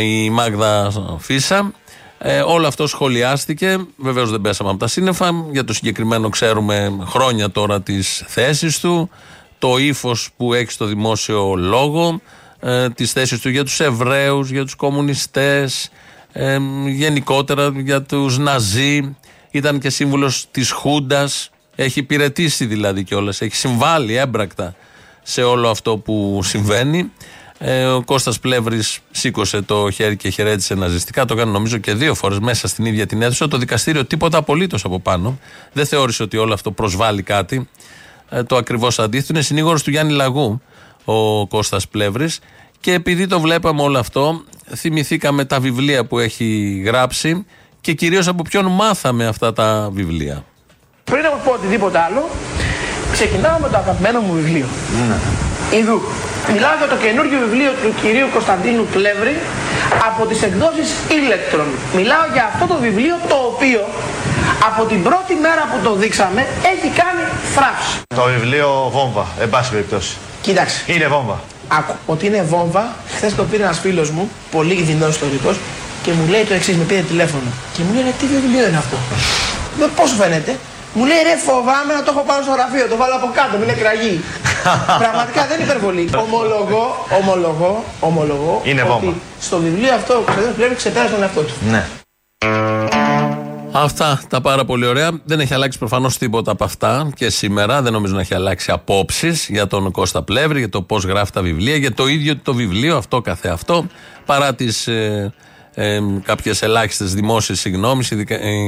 η 0.01 0.31
Μάγδα 0.31 0.93
Φίσα. 1.19 1.73
Ε, 2.19 2.41
όλο 2.41 2.67
αυτό 2.67 2.87
σχολιάστηκε. 2.87 3.87
Βεβαίως 3.97 4.31
δεν 4.31 4.41
πέσαμε 4.41 4.71
από 4.71 4.79
τα 4.79 4.87
σύννεφα. 4.87 5.31
Για 5.51 5.65
το 5.65 5.73
συγκεκριμένο 5.73 6.29
ξέρουμε 6.29 6.99
χρόνια 7.05 7.51
τώρα 7.51 7.83
τις 7.83 8.25
θέσεις 8.27 8.81
του, 8.81 9.11
το 9.59 9.79
ύφος 9.79 10.31
που 10.37 10.55
έχει 10.55 10.71
στο 10.71 10.85
δημόσιο 10.85 11.55
λόγο, 11.55 12.21
ε, 12.61 12.91
τις 12.91 13.13
θέσεις 13.13 13.41
του 13.41 13.49
για 13.49 13.65
τους 13.65 13.81
Εβραίους, 13.81 14.51
για 14.51 14.65
τους 14.65 14.75
κομμουνιστές, 14.75 15.91
ε, 16.33 16.59
γενικότερα 16.87 17.73
για 17.75 18.03
τους 18.03 18.39
Ναζί. 18.39 19.17
Ήταν 19.51 19.79
και 19.79 19.91
σύμβουλος 19.91 20.47
της 20.51 20.71
Χούντας. 20.71 21.51
Έχει 21.75 21.99
υπηρετήσει 21.99 22.67
δηλαδή 22.67 23.05
κιόλας. 23.05 23.41
Έχει 23.41 23.57
συμβάλει 23.57 24.17
έμπρακτα 24.17 24.75
σε 25.23 25.43
όλο 25.43 25.69
αυτό 25.69 25.97
που 25.97 26.41
συμβαίνει. 26.43 27.11
Ε, 27.67 27.85
ο 27.85 28.03
Κώστας 28.05 28.41
Πλεύρης 28.41 28.99
σήκωσε 29.11 29.63
το 29.63 29.91
χέρι 29.91 30.17
και 30.17 30.29
χαιρέτησε 30.29 30.75
ναζιστικά. 30.75 31.25
Το 31.25 31.35
έκανε 31.35 31.51
νομίζω 31.51 31.79
και 31.79 31.95
δύο 31.95 32.15
φορές 32.15 32.39
μέσα 32.39 32.69
στην 32.69 32.85
ίδια 32.85 33.07
την 33.07 33.23
αίθουσα. 33.23 33.49
Το 33.49 33.57
δικαστήριο 33.57 34.05
τίποτα 34.05 34.39
απολύτως 34.39 34.85
από 34.85 35.01
πάνω. 35.01 35.39
Δεν 35.73 35.87
θεώρησε 35.87 36.23
ότι 36.23 36.37
όλο 36.37 36.53
αυτό 36.53 36.71
προσβάλλει 36.71 37.23
κάτι. 37.23 37.69
Ε, 38.29 38.43
το 38.43 38.57
ακριβώς 38.57 38.99
αντίθετο. 38.99 39.33
Είναι 39.33 39.43
συνήγορος 39.43 39.83
του 39.83 39.91
Γιάννη 39.91 40.13
Λαγού 40.13 40.61
ο 41.05 41.47
Κώστας 41.47 41.89
Πλεύρης 41.89 42.39
και 42.81 42.93
επειδή 42.93 43.27
το 43.27 43.41
βλέπαμε 43.41 43.83
όλο 43.83 43.99
αυτό, 43.99 44.45
θυμηθήκαμε 44.75 45.45
τα 45.45 45.61
βιβλία 45.61 46.05
που 46.05 46.19
έχει 46.19 46.83
γράψει 46.87 47.47
και 47.81 47.93
κυρίως 47.93 48.29
από 48.29 48.43
ποιον 48.43 48.67
μάθαμε 48.67 49.27
αυτά 49.27 49.53
τα 49.53 49.89
βιβλία. 49.93 50.45
Πριν 51.05 51.27
από 51.27 51.41
πω 51.45 51.53
οτιδήποτε 51.53 51.99
άλλο, 51.99 52.29
ξεκινάω 53.13 53.59
με 53.59 53.69
το 53.69 53.77
αγαπημένο 53.77 54.21
μου 54.21 54.35
βιβλίο. 54.35 54.67
Ιδού. 55.81 55.99
Μιλάω 56.53 56.75
για 56.81 56.89
το 56.93 56.97
καινούργιο 57.05 57.39
βιβλίο 57.45 57.73
του 57.83 57.91
κυρίου 58.03 58.29
Κωνσταντίνου 58.37 58.85
Πλεύρη 58.95 59.37
από 60.09 60.23
τις 60.27 60.43
εκδόσεις 60.49 60.89
Electron. 61.19 61.69
Μιλάω 61.99 62.25
για 62.33 62.45
αυτό 62.53 62.65
το 62.73 62.77
βιβλίο 62.87 63.15
το 63.29 63.37
οποίο 63.51 63.81
από 64.69 64.83
την 64.91 65.03
πρώτη 65.03 65.35
μέρα 65.47 65.63
που 65.71 65.79
το 65.87 65.93
δείξαμε 65.95 66.41
έχει 66.73 66.89
κάνει 67.01 67.23
θράψη. 67.55 67.95
Το 68.21 68.25
βιβλίο 68.35 68.69
βόμβα, 68.97 69.25
εν 69.41 69.49
πάση 69.51 69.71
περιπτώσει. 69.71 70.13
Κοίταξε. 70.47 70.79
Είναι 70.87 71.07
βόμβα. 71.07 71.37
Άκου, 71.69 71.95
ότι 72.07 72.27
είναι 72.27 72.43
βόμβα, 72.53 72.85
χθες 73.15 73.35
το 73.35 73.43
πήρε 73.45 73.63
ένας 73.63 73.79
φίλος 73.79 74.11
μου, 74.11 74.31
πολύ 74.51 74.75
δεινό 74.83 75.09
ιστορικός, 75.09 75.57
και 76.03 76.11
μου 76.13 76.27
λέει 76.29 76.45
το 76.45 76.55
εξής: 76.55 76.77
Με 76.77 76.85
πήρε 76.85 77.01
τηλέφωνο. 77.01 77.51
Και 77.75 77.83
μου 77.87 77.93
λέει: 77.95 78.03
«Ρε, 78.03 78.13
Τι 78.19 78.27
βιβλίο 78.27 78.67
είναι 78.69 78.77
αυτό; 78.77 78.97
Με 79.79 79.87
πώς 79.97 80.09
σου 80.11 80.17
φαίνεται; 80.17 80.59
Μου 80.97 81.05
λέει: 81.11 81.23
Ρε, 81.29 81.37
φοβάμαι 81.49 81.93
να 81.99 82.03
το 82.03 82.11
έχω 82.15 82.23
πάνω 82.29 82.43
στο 82.43 82.53
γραφείο, 82.53 82.85
το 82.93 82.97
βάλω 82.97 83.15
από 83.21 83.29
κάτω, 83.39 83.55
μην 83.59 83.69
είναι 83.69 83.79
κραγί. 83.83 84.15
Πραγματικά 85.03 85.47
δεν 85.49 85.55
είναι 85.61 85.69
υπερβολή. 85.71 86.05
Ομολογώ, 86.27 86.85
ομολογώ, 87.21 87.85
ομολογώ. 88.01 88.61
Είναι 88.65 88.83
ότι 88.83 88.91
βόμβα. 88.91 89.19
Στο 89.41 89.59
βιβλίο 89.59 89.95
αυτό 89.95 90.13
ο 90.15 90.21
Κωνσταντίνο 90.21 90.55
πρέπει 90.57 90.75
ξεπέρασε 90.75 91.13
τον 91.13 91.23
εαυτό 91.23 91.41
του. 91.41 91.55
Ναι. 91.71 91.83
Αυτά 93.77 94.21
τα 94.29 94.41
πάρα 94.41 94.65
πολύ 94.65 94.87
ωραία. 94.87 95.11
Δεν 95.25 95.41
έχει 95.41 95.55
αλλάξει 95.55 95.79
προφανώς 95.79 96.19
τίποτα 96.19 96.51
από 96.51 96.65
αυτά 96.65 97.11
και 97.15 97.31
σήμερα. 97.31 97.83
Δεν 97.83 97.93
νομίζω 97.93 98.15
να 98.15 98.21
έχει 98.21 98.35
αλλάξει 98.35 98.71
απόψεις 98.71 99.47
για 99.49 99.67
τον 99.67 99.91
Κώστα 99.91 100.23
Πλεύρη, 100.23 100.59
για 100.59 100.69
το 100.69 100.83
πώς 100.83 101.05
γράφει 101.05 101.33
τα 101.33 101.43
βιβλία, 101.43 101.77
για 101.77 101.93
το 101.93 102.07
ίδιο 102.07 102.37
το 102.37 102.55
βιβλίο, 102.55 102.97
αυτό 102.97 103.21
καθεαυτό, 103.21 103.87
παρά 104.27 104.55
τις 104.55 104.87
ε, 104.87 105.33
ε, 105.75 106.01
κάποιες 106.23 106.63
ελάχιστες 106.63 107.15
δημόσιες 107.15 107.61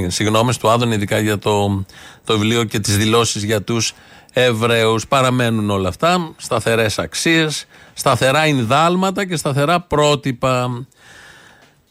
συγγνώμες 0.09 0.59
του 0.59 0.71
Άδων, 0.71 0.93
ειδικά 0.93 1.19
για 1.19 1.39
το, 1.39 1.85
το 2.25 2.39
βιβλίο 2.39 2.65
και 2.65 2.79
τις 2.79 2.97
δηλώσεις 2.97 3.43
για 3.43 3.63
τους 3.63 3.95
Εβραίους. 4.33 5.07
Παραμένουν 5.07 5.71
όλα 5.71 5.89
αυτά. 5.89 6.33
Σταθερές 6.37 6.99
αξίες, 6.99 7.67
σταθερά 7.95 8.43
ενδάλματα 8.43 9.27
και 9.27 9.37
σταθερά 9.37 9.81
πρότυπα. 9.81 10.87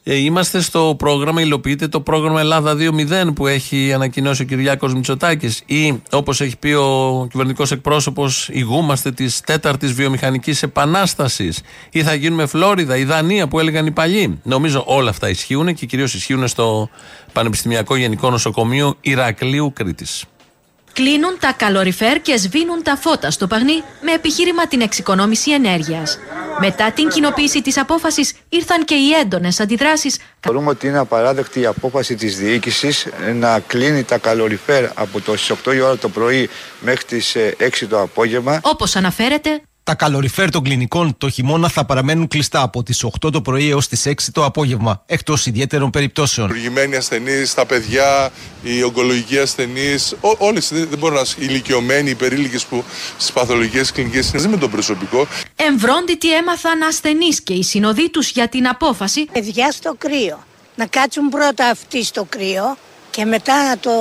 Ε, 0.07 0.15
είμαστε 0.15 0.61
στο 0.61 0.95
πρόγραμμα, 0.97 1.41
υλοποιείται 1.41 1.87
το 1.87 2.01
πρόγραμμα 2.01 2.39
Ελλάδα 2.39 2.75
2.0 2.79 3.33
που 3.35 3.47
έχει 3.47 3.93
ανακοινώσει 3.93 4.41
ο 4.41 4.45
Κυριάκος 4.45 4.93
Μητσοτάκης 4.93 5.61
ή 5.65 6.01
όπως 6.11 6.41
έχει 6.41 6.57
πει 6.57 6.71
ο 6.71 7.27
κυβερνητικός 7.31 7.71
εκπρόσωπος 7.71 8.49
ηγούμαστε 8.51 9.11
της 9.11 9.41
τέταρτης 9.41 9.93
βιομηχανικής 9.93 10.63
επανάστασης 10.63 11.61
ή 11.91 12.03
θα 12.03 12.13
γίνουμε 12.13 12.45
Φλόριδα, 12.45 12.97
η 12.97 13.03
Δανία 13.03 13.47
που 13.47 13.59
έλεγαν 13.59 13.85
οι 13.85 13.91
παλιοί. 13.91 14.39
Νομίζω 14.43 14.83
όλα 14.87 15.09
αυτά 15.09 15.29
ισχύουν 15.29 15.73
και 15.73 15.85
κυρίως 15.85 16.13
ισχύουν 16.13 16.47
στο 16.47 16.89
Πανεπιστημιακό 17.33 17.95
Γενικό 17.95 18.29
Νοσοκομείο 18.29 18.95
Ηρακλείου 19.01 19.73
Κρήτης. 19.73 20.25
Κλείνουν 20.95 21.37
τα 21.39 21.53
καλοριφέρ 21.57 22.21
και 22.21 22.37
σβήνουν 22.37 22.83
τα 22.83 22.95
φώτα 22.95 23.31
στο 23.31 23.47
Παγνί 23.47 23.83
με 24.01 24.11
επιχείρημα 24.11 24.67
την 24.67 24.81
εξοικονόμηση 24.81 25.51
ενέργειας. 25.51 26.19
Μετά 26.59 26.91
την 26.91 27.09
κοινοποίηση 27.09 27.61
της 27.61 27.77
απόφασης 27.77 28.33
ήρθαν 28.49 28.85
και 28.85 28.95
οι 28.95 29.11
έντονες 29.21 29.59
αντιδράσεις 29.59 30.17
Θεωρούμε 30.39 30.69
ότι 30.69 30.87
είναι 30.87 30.97
απαράδεκτη 30.97 31.59
η 31.59 31.65
απόφαση 31.65 32.15
της 32.15 32.37
διοίκησης 32.37 33.07
να 33.33 33.59
κλείνει 33.59 34.03
τα 34.03 34.17
καλοριφέρ 34.17 34.85
από 34.93 35.21
το 35.21 35.37
στις 35.37 35.57
8 35.67 35.73
η 35.75 35.79
ώρα 35.79 35.97
το 35.97 36.09
πρωί 36.09 36.49
μέχρι 36.79 37.03
τις 37.05 37.35
ε, 37.35 37.55
6 37.59 37.69
το 37.89 38.01
απόγευμα. 38.01 38.59
όπως 38.63 38.95
αναφέρεται 38.95 39.61
Τα 39.85 39.95
καλοριφέρ 39.95 40.49
των 40.49 40.63
κλινικών 40.63 41.17
το 41.17 41.29
χειμώνα 41.29 41.69
θα 41.69 41.85
παραμένουν 41.85 42.27
κλειστά 42.27 42.61
από 42.61 42.83
τις 42.83 43.05
8 43.25 43.31
το 43.31 43.41
πρωί 43.41 43.69
έως 43.69 43.87
τις 43.87 44.05
6 44.07 44.13
το 44.31 44.45
απόγευμα, 44.45 45.03
εκτός 45.05 45.45
ιδιαίτερων 45.45 45.89
περιπτώσεων. 45.89 46.47
Λειτουργημένοι 46.47 46.95
ασθενείς, 46.95 47.53
τα 47.53 47.65
παιδιά, 47.65 48.29
οι 48.63 48.83
ογκολογικοί 48.83 49.39
ασθενεί, 49.39 49.95
όλες 50.37 50.69
δεν 50.71 50.97
μπορούν 50.97 51.15
να 51.15 51.21
οι 51.21 51.33
ηλικιωμένοι, 51.37 52.09
οι 52.09 52.15
περίλικες 52.15 52.65
που 52.65 52.83
στις 53.17 53.31
παθολογικές 53.31 53.91
κλινικές 53.91 54.31
είναι 54.33 54.47
με 54.47 54.57
τον 54.57 54.71
προσωπικό. 54.71 55.27
εμβρόντιτοι 55.55 56.35
έμαθαν 56.35 56.81
ασθενείς 56.81 57.41
και 57.41 57.53
οι 57.53 57.63
συνοδοί 57.63 58.09
τους 58.09 58.29
για 58.29 58.47
την 58.47 58.67
απόφαση 58.67 59.25
παιδιά 59.25 59.71
στο 59.71 59.95
κρύο. 59.97 60.43
Να 60.75 60.85
κάτσουν 60.85 61.29
πρώτα 61.29 61.67
αυτοί 61.69 62.03
στο 62.03 62.25
κρύο 62.29 62.77
και 63.11 63.25
μετά 63.25 63.67
να 63.69 63.77
το 63.77 63.91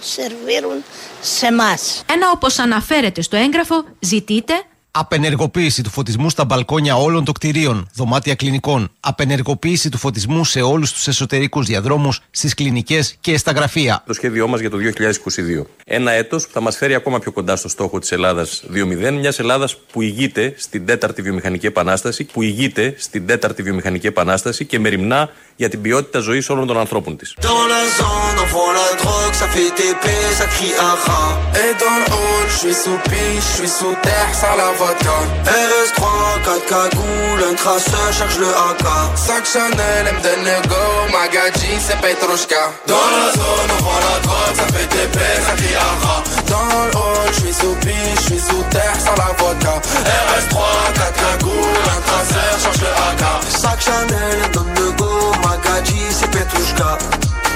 σερβίρουν 0.00 0.84
σε 1.20 1.46
εμάς. 1.46 2.02
Ένα 2.12 2.30
όπως 2.34 2.58
αναφέρεται 2.58 3.22
στο 3.22 3.36
έγγραφο 3.36 3.84
ζητείτε 4.00 4.54
Απενεργοποίηση 4.96 5.82
του 5.82 5.90
φωτισμού 5.90 6.30
στα 6.30 6.44
μπαλκόνια 6.44 6.96
όλων 6.96 7.24
των 7.24 7.34
κτηρίων, 7.34 7.88
δωμάτια 7.94 8.34
κλινικών. 8.34 8.90
Απενεργοποίηση 9.00 9.88
του 9.88 9.98
φωτισμού 9.98 10.44
σε 10.44 10.60
όλους 10.60 10.92
τους 10.92 11.08
εσωτερικούς 11.08 11.66
διαδρόμους, 11.66 12.20
στις 12.30 12.54
κλινικές 12.54 13.16
και 13.20 13.36
στα 13.36 13.52
γραφεία. 13.52 14.02
Το 14.06 14.12
σχέδιό 14.12 14.48
μας 14.48 14.60
για 14.60 14.70
το 14.70 14.76
2022. 14.76 15.66
Ένα 15.84 16.10
έτος 16.10 16.46
που 16.46 16.52
θα 16.52 16.60
μας 16.60 16.76
φέρει 16.76 16.94
ακόμα 16.94 17.18
πιο 17.18 17.32
κοντά 17.32 17.56
στο 17.56 17.68
στόχο 17.68 17.98
της 17.98 18.12
Ελλάδας 18.12 18.64
2.0, 18.70 19.18
μιας 19.18 19.38
Ελλάδας 19.38 19.76
που 19.76 20.02
ηγείται 20.02 20.54
στην 20.56 20.86
τέταρτη 20.86 21.22
βιομηχανική 21.22 21.66
επανάσταση, 21.66 22.24
που 22.24 22.42
ηγείται 22.42 22.94
στην 22.98 23.26
τέταρτη 23.26 23.62
βιομηχανική 23.62 24.06
επανάσταση 24.06 24.64
και 24.64 24.78
μεριμνά 24.78 25.30
για 25.56 25.68
την 25.68 25.80
ποιότητα 25.80 26.18
ζωή 26.18 26.44
όλων 26.48 26.66
των 26.66 26.78
ανθρώπων 26.78 27.16
τη. 27.16 27.26
Dans 27.40 27.64
la 27.72 27.82
zone, 27.98 28.36
on 28.44 28.48
vend 28.54 28.72
la 28.80 28.88
drogue, 29.00 29.34
ça 29.40 29.46
fait 29.54 29.70
TP, 29.78 30.04
ça 30.38 30.46
crie 30.54 30.74
un 30.88 30.96
rat. 31.04 31.32
Et 31.62 31.72
dans 31.82 31.96
le 32.00 32.06
hall, 32.14 32.46
je 32.52 32.56
suis 32.62 32.76
sous 32.82 32.98
piche, 33.10 33.46
je 33.50 33.56
suis 33.58 33.72
sous 33.78 33.94
terre, 34.06 34.32
ça 34.40 34.50
la 34.60 34.68
vodka. 34.78 35.16
RS3, 35.62 36.00
4 36.48 36.64
cagoules, 36.72 37.42
un 37.50 37.54
traceur, 37.62 38.08
charge 38.18 38.38
le 38.44 38.50
AK. 38.68 38.84
Sac 39.26 39.42
Chanel, 39.52 40.04
M 40.12 40.18
de 55.84 55.92
Nego, 55.92 56.10
Magadji, 56.10 56.10
c'est 56.10 56.30
Petrushka. 56.30 56.98
Dans 56.98 57.12
la 57.12 57.18
zone, 57.18 57.46
on 57.46 57.46
vend 57.46 57.46
la 57.46 57.46
drogue, 57.46 57.46
ça 57.46 57.46
fait 57.46 57.46
TP, 57.46 57.46
ça 57.46 57.46
crie 57.46 57.46
un 57.46 57.46
rat. 57.46 57.46
Dans 57.46 57.46
le 57.46 57.46
hall, 57.46 57.46
je 57.46 57.46
suis 57.46 57.46
sous 57.46 57.46
piche, 57.46 57.46
je 57.46 57.46
suis 57.46 57.46
sous 57.46 57.46
terre, 57.46 57.46
ça 57.46 57.46
la 57.46 57.46
vodka. 57.46 57.46
RS3, 57.46 57.46
4 57.46 57.46
cagoules, 57.46 57.46
un 57.46 57.46
traceur, 57.46 57.46
charge 57.46 57.46
le 57.46 57.46
AK. 57.46 57.46
Sac 57.46 57.46
Chanel, 57.46 57.46
M 57.46 57.46
de 57.46 57.46
Nego, 57.46 57.50
Magadji, 57.50 57.50
c'est 57.50 57.50
Petrushka. 57.50 57.54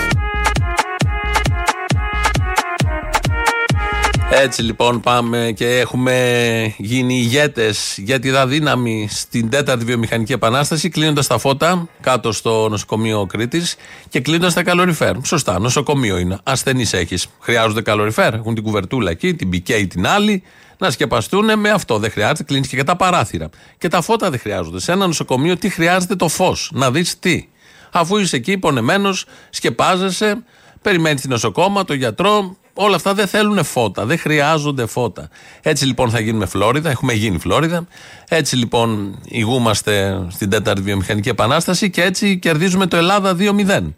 Έτσι 4.31 4.63
λοιπόν 4.63 5.01
πάμε 5.01 5.53
και 5.57 5.79
έχουμε 5.79 6.75
γίνει 6.79 7.15
ηγέτες 7.15 7.99
για 7.99 8.19
τη 8.19 8.31
δύναμη 8.47 9.09
στην 9.11 9.49
τέταρτη 9.51 9.85
βιομηχανική 9.85 10.33
επανάσταση, 10.33 10.89
κλείνοντας 10.89 11.27
τα 11.27 11.39
φώτα 11.39 11.89
κάτω 12.01 12.33
στο 12.33 12.69
νοσοκομείο 12.69 13.27
Κρήτης 13.27 13.77
και 14.09 14.21
κλείνοντας 14.21 14.55
τα 14.55 14.63
καλοριφέρ. 14.63 15.15
Σωστά, 15.25 15.59
νοσοκομείο 15.59 16.19
είναι. 16.19 16.39
Ασθενείς 16.43 16.93
έχεις. 16.93 17.27
Χρειάζονται 17.41 17.83
καλοριφέρ. 17.83 18.35
Έχουν 18.35 18.55
την 18.55 18.63
κουβερτούλα 18.63 19.11
εκεί, 19.11 19.35
την 19.35 19.49
πικέ 19.49 19.75
ή 19.75 19.87
την 19.87 20.07
άλλη. 20.07 20.43
Να 20.79 20.91
σκεπαστούν 20.91 21.59
με 21.59 21.71
αυτό. 21.71 21.99
Δεν 21.99 22.11
χρειάζεται. 22.11 22.43
Κλείνεις 22.43 22.69
και 22.69 22.85
τα 22.85 22.97
παράθυρα. 22.97 23.49
Και 23.79 23.89
τα 23.89 24.01
φώτα 24.01 24.31
δεν 24.31 24.39
χρειάζονται. 24.39 24.81
Σε 24.81 24.93
ένα 24.93 25.07
νοσοκομείο 25.07 25.57
τι 25.57 25.69
χρειάζεται 25.69 26.17
το 26.17 26.29
φως. 26.29 26.71
Να 26.75 26.91
δεις 26.91 27.19
τι. 27.19 27.49
Αφού 27.93 28.17
είσαι 28.19 28.37
εκεί 28.37 28.59
πονεμένος, 28.59 29.25
σκεπάζεσαι, 29.51 30.43
περιμένεις 30.83 31.21
την 31.21 31.31
νοσοκόμα, 31.31 31.85
το 31.85 31.95
γιατρό, 31.95 32.57
όλα 32.75 32.97
αυτά 32.97 33.15
δεν 33.15 33.27
θέλουν 33.27 33.65
φώτα, 33.65 34.07
δεν 34.07 34.19
χρειάζονται 34.19 34.87
φώτα. 34.87 35.29
Έτσι 35.63 35.87
λοιπόν 35.87 36.11
θα 36.11 36.21
γίνουμε 36.21 36.47
Φλόριδα, 36.47 36.91
έχουμε 36.91 37.13
γίνει 37.13 37.39
Φλόριδα. 37.39 37.87
Έτσι 38.29 38.57
λοιπόν 38.57 39.19
ηγούμαστε 39.25 40.27
στην 40.31 40.51
τέταρτη 40.51 40.83
βιομηχανική 40.83 41.29
επανάσταση 41.29 41.91
και 41.91 42.03
έτσι 42.03 42.39
κερδίζουμε 42.39 42.87
το 42.87 42.97
Ελλάδα 42.97 43.37
2-0. 43.39 43.93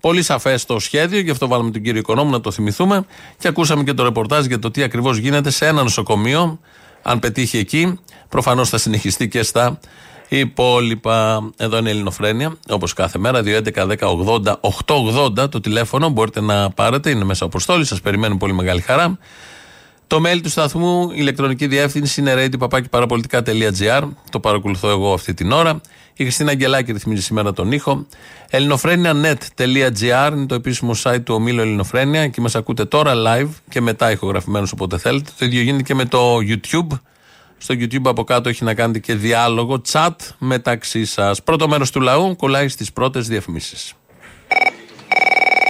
Πολύ 0.00 0.22
σαφές 0.22 0.64
το 0.64 0.78
σχέδιο, 0.78 1.20
γι' 1.20 1.30
αυτό 1.30 1.48
βάλαμε 1.48 1.70
τον 1.70 1.82
κύριο 1.82 2.00
Οικονόμου 2.00 2.30
να 2.30 2.40
το 2.40 2.50
θυμηθούμε 2.50 3.04
και 3.38 3.48
ακούσαμε 3.48 3.82
και 3.82 3.92
το 3.92 4.02
ρεπορτάζ 4.02 4.46
για 4.46 4.58
το 4.58 4.70
τι 4.70 4.82
ακριβώς 4.82 5.16
γίνεται 5.16 5.50
σε 5.50 5.66
ένα 5.66 5.82
νοσοκομείο. 5.82 6.60
Αν 7.02 7.18
πετύχει 7.18 7.58
εκεί, 7.58 7.98
προφανώς 8.28 8.68
θα 8.68 8.78
συνεχιστεί 8.78 9.28
και 9.28 9.42
στα 9.42 9.78
υπόλοιπα. 10.28 11.50
Εδώ 11.56 11.78
είναι 11.78 11.88
η 11.88 11.92
Ελληνοφρένεια, 11.92 12.56
όπως 12.68 12.92
κάθε 12.92 13.18
μέρα. 13.18 13.42
2.11.10.80.880 13.44 15.50
το 15.50 15.60
τηλέφωνο. 15.60 16.08
Μπορείτε 16.08 16.40
να 16.40 16.70
πάρετε, 16.70 17.10
είναι 17.10 17.24
μέσα 17.24 17.44
αποστόλη. 17.44 17.84
Σας 17.84 18.00
περιμένουν 18.00 18.38
πολύ 18.38 18.52
μεγάλη 18.52 18.80
χαρά. 18.80 19.18
Το 20.06 20.22
mail 20.26 20.40
του 20.42 20.48
σταθμού, 20.48 21.10
η 21.10 21.14
ηλεκτρονική 21.16 21.66
διεύθυνση 21.66 22.20
είναι 22.20 22.48
radio.parapolitica.gr. 22.60 24.08
Το 24.30 24.40
παρακολουθώ 24.40 24.88
εγώ 24.88 25.12
αυτή 25.12 25.34
την 25.34 25.52
ώρα. 25.52 25.80
Η 26.14 26.24
Χριστίνα 26.24 26.50
Αγγελάκη 26.50 26.92
ρυθμίζει 26.92 27.22
σήμερα 27.22 27.52
τον 27.52 27.72
ήχο. 27.72 28.06
ελληνοφρένια.net.gr 28.50 30.30
είναι 30.32 30.46
το 30.46 30.54
επίσημο 30.54 30.94
site 31.02 31.22
του 31.24 31.34
ομίλου 31.34 31.60
Ελληνοφρένια. 31.60 32.20
Εκεί 32.20 32.40
μας 32.40 32.54
ακούτε 32.54 32.84
τώρα 32.84 33.12
live 33.26 33.50
και 33.68 33.80
μετά 33.80 34.10
ηχογραφημένου 34.10 34.66
όποτε 34.72 34.98
θέλετε. 34.98 35.30
Το 35.38 35.44
ίδιο 35.44 35.62
γίνεται 35.62 35.82
και 35.82 35.94
με 35.94 36.04
το 36.04 36.36
YouTube 36.36 36.98
Στο 37.62 37.74
YouTube 37.74 38.04
από 38.04 38.24
κάτω 38.24 38.48
έχει 38.48 38.64
να 38.64 38.74
κάνετε 38.74 38.98
και 38.98 39.14
διάλογο, 39.14 39.82
chat 39.92 40.16
μεταξύ 40.38 41.04
σας. 41.04 41.42
Πρώτο 41.42 41.68
μέρος 41.68 41.90
του 41.90 42.00
λαού 42.00 42.36
κολλάει 42.36 42.68
στις 42.68 42.92
πρώτες 42.92 43.28
διαφημίσεις. 43.28 43.94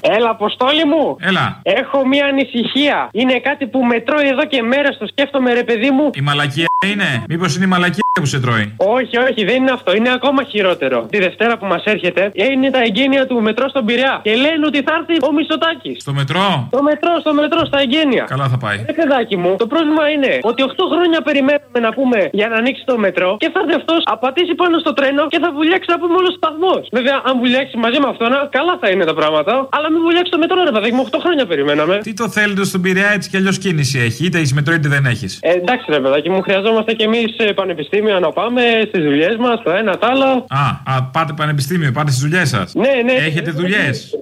Έλα, 0.03 0.31
Αποστόλη 0.31 0.85
μου. 0.85 1.17
Έλα. 1.21 1.61
Έχω 1.63 2.07
μία 2.07 2.27
ανησυχία. 2.27 3.09
Είναι 3.13 3.41
κάτι 3.41 3.67
που 3.67 3.85
με 3.85 4.01
τρώει 4.01 4.29
εδώ 4.29 4.47
και 4.47 4.63
μέρες. 4.63 4.97
Το 4.99 5.07
σκέφτομαι, 5.07 5.53
ρε 5.53 5.65
παιδί 5.65 5.91
μου. 5.91 6.11
Η 6.15 6.21
μαλακία 6.21 6.67
είναι. 6.87 7.25
Μήπως 7.29 7.57
είναι 7.57 7.65
η 7.65 7.69
μαλακία 7.69 8.02
που 8.21 8.27
σε 8.27 8.41
τρώει. 8.41 8.75
Όχι, 8.77 9.17
όχι, 9.29 9.45
δεν 9.45 9.57
είναι 9.63 9.71
αυτό. 9.79 9.91
Είναι 9.99 10.13
ακόμα 10.19 10.43
χειρότερο. 10.43 11.07
Τη 11.11 11.19
Δευτέρα 11.19 11.59
που 11.59 11.67
μας 11.67 11.83
έρχεται 11.85 12.23
είναι 12.35 12.71
τα 12.71 12.81
εγγένεια 12.87 13.27
του 13.27 13.43
μετρό 13.43 13.69
στον 13.69 13.85
Πειραιά. 13.85 14.21
Και 14.23 14.35
λένε 14.45 14.65
ότι 14.71 14.79
θα 14.87 14.93
έρθει 14.99 15.15
ο 15.29 15.33
Μισοτάκης. 15.33 15.97
Στο 16.05 16.13
μετρό; 16.21 16.49
Στο 16.73 16.83
μετρό, 16.83 17.13
στο 17.21 17.33
μετρό, 17.35 17.61
στα 17.71 17.79
εγγένεια. 17.85 18.25
Καλά 18.35 18.47
θα 18.49 18.59
πάει. 18.65 18.79
Ε, 18.87 18.93
παιδάκι 18.93 19.37
μου, 19.37 19.51
το 19.63 19.67
πρόβλημα 19.67 20.05
είναι 20.15 20.33
ότι 20.51 20.61
8 20.63 20.69
χρόνια 20.93 21.21
περιμένουμε 21.29 21.79
να 21.87 21.91
πούμε 21.97 22.19
για 22.33 22.49
να 22.49 22.57
ανοίξει 22.57 22.83
το 22.91 22.99
μετρό 22.99 23.31
και 23.43 23.49
θα 23.53 23.59
έρθει 23.63 23.75
αυτός, 23.81 24.01
απατήσει 24.05 24.55
πάνω 24.55 24.79
στο 24.79 24.93
τρένο 24.93 25.23
και 25.33 25.39
θα 25.45 25.51
βουλιάξει 25.53 25.89
να 25.95 25.99
πούμε 26.01 26.15
όλος 26.21 26.33
ο 26.37 26.39
σταθμός. 26.41 26.83
Βέβαια, 26.99 27.17
αν 27.29 27.35
βουλιάξει 27.43 27.77
μαζί 27.85 27.99
με 28.05 28.09
αυτόν, 28.13 28.31
καλά 28.57 28.75
θα 28.83 28.89
είναι 28.93 29.05
τα 29.11 29.15
πράγματα. 29.21 29.53
Αλλά 29.77 29.87
μην 29.93 30.01
βουλιάξει 30.07 30.31
το 30.35 30.39
μετρό, 30.39 30.59
ρε 30.69 30.73
παιδάκι 30.77 30.95
μου, 30.97 31.03
8 31.11 31.19
χρόνια 31.25 31.45
περιμέναμε. 31.47 31.95
Τι 32.07 32.13
το 32.21 32.27
θέλετε 32.29 32.65
στον 32.65 32.81
Πειραιά 32.85 33.11
έτσι 33.17 33.27
κι 33.31 33.37
αλλιώς 33.41 33.59
κίνηση 33.65 33.97
έχει. 33.99 34.21
Είτε 34.27 34.39
έχει 34.43 34.55
μετρό 34.55 34.75
είτε 34.75 34.89
δεν 34.89 35.05
έχεις. 35.13 35.33
Ε, 35.43 35.53
εντάξει, 35.63 35.85
ρε 35.95 36.01
παιδάκι 36.01 36.29
μου, 36.31 36.41
χρειαζόμαστε 36.43 36.93
κι 36.93 37.03
εμείς 37.03 37.31
πανεπιστήμιο 37.55 38.02
να 38.21 38.33
πάμε 38.33 38.63
στις 38.87 39.03
δουλειές 39.03 39.37
μας, 39.37 39.63
το 39.63 39.71
ένα 39.71 39.99
το 39.99 40.07
άλλο. 40.07 40.47
Α, 40.49 40.95
α, 40.97 41.03
πάτε 41.13 41.33
πανεπιστήμιο, 41.37 41.93
πάτε 41.93 42.11
στις 42.11 42.23
δουλειές 42.23 42.49
σας. 42.49 42.75
Ναι, 42.75 43.03
ναι. 43.05 43.13
Έχετε 43.13 43.51
δουλειές. 43.51 44.19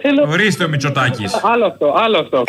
Θέλω... 0.00 0.26
Ορίστε 0.28 0.64
ο 0.64 0.68
Μητσοτάκης. 0.68 1.40
Άλλο 1.44 1.66
αυτό, 1.66 1.94
άλλο 1.96 2.18
αυτό. 2.18 2.42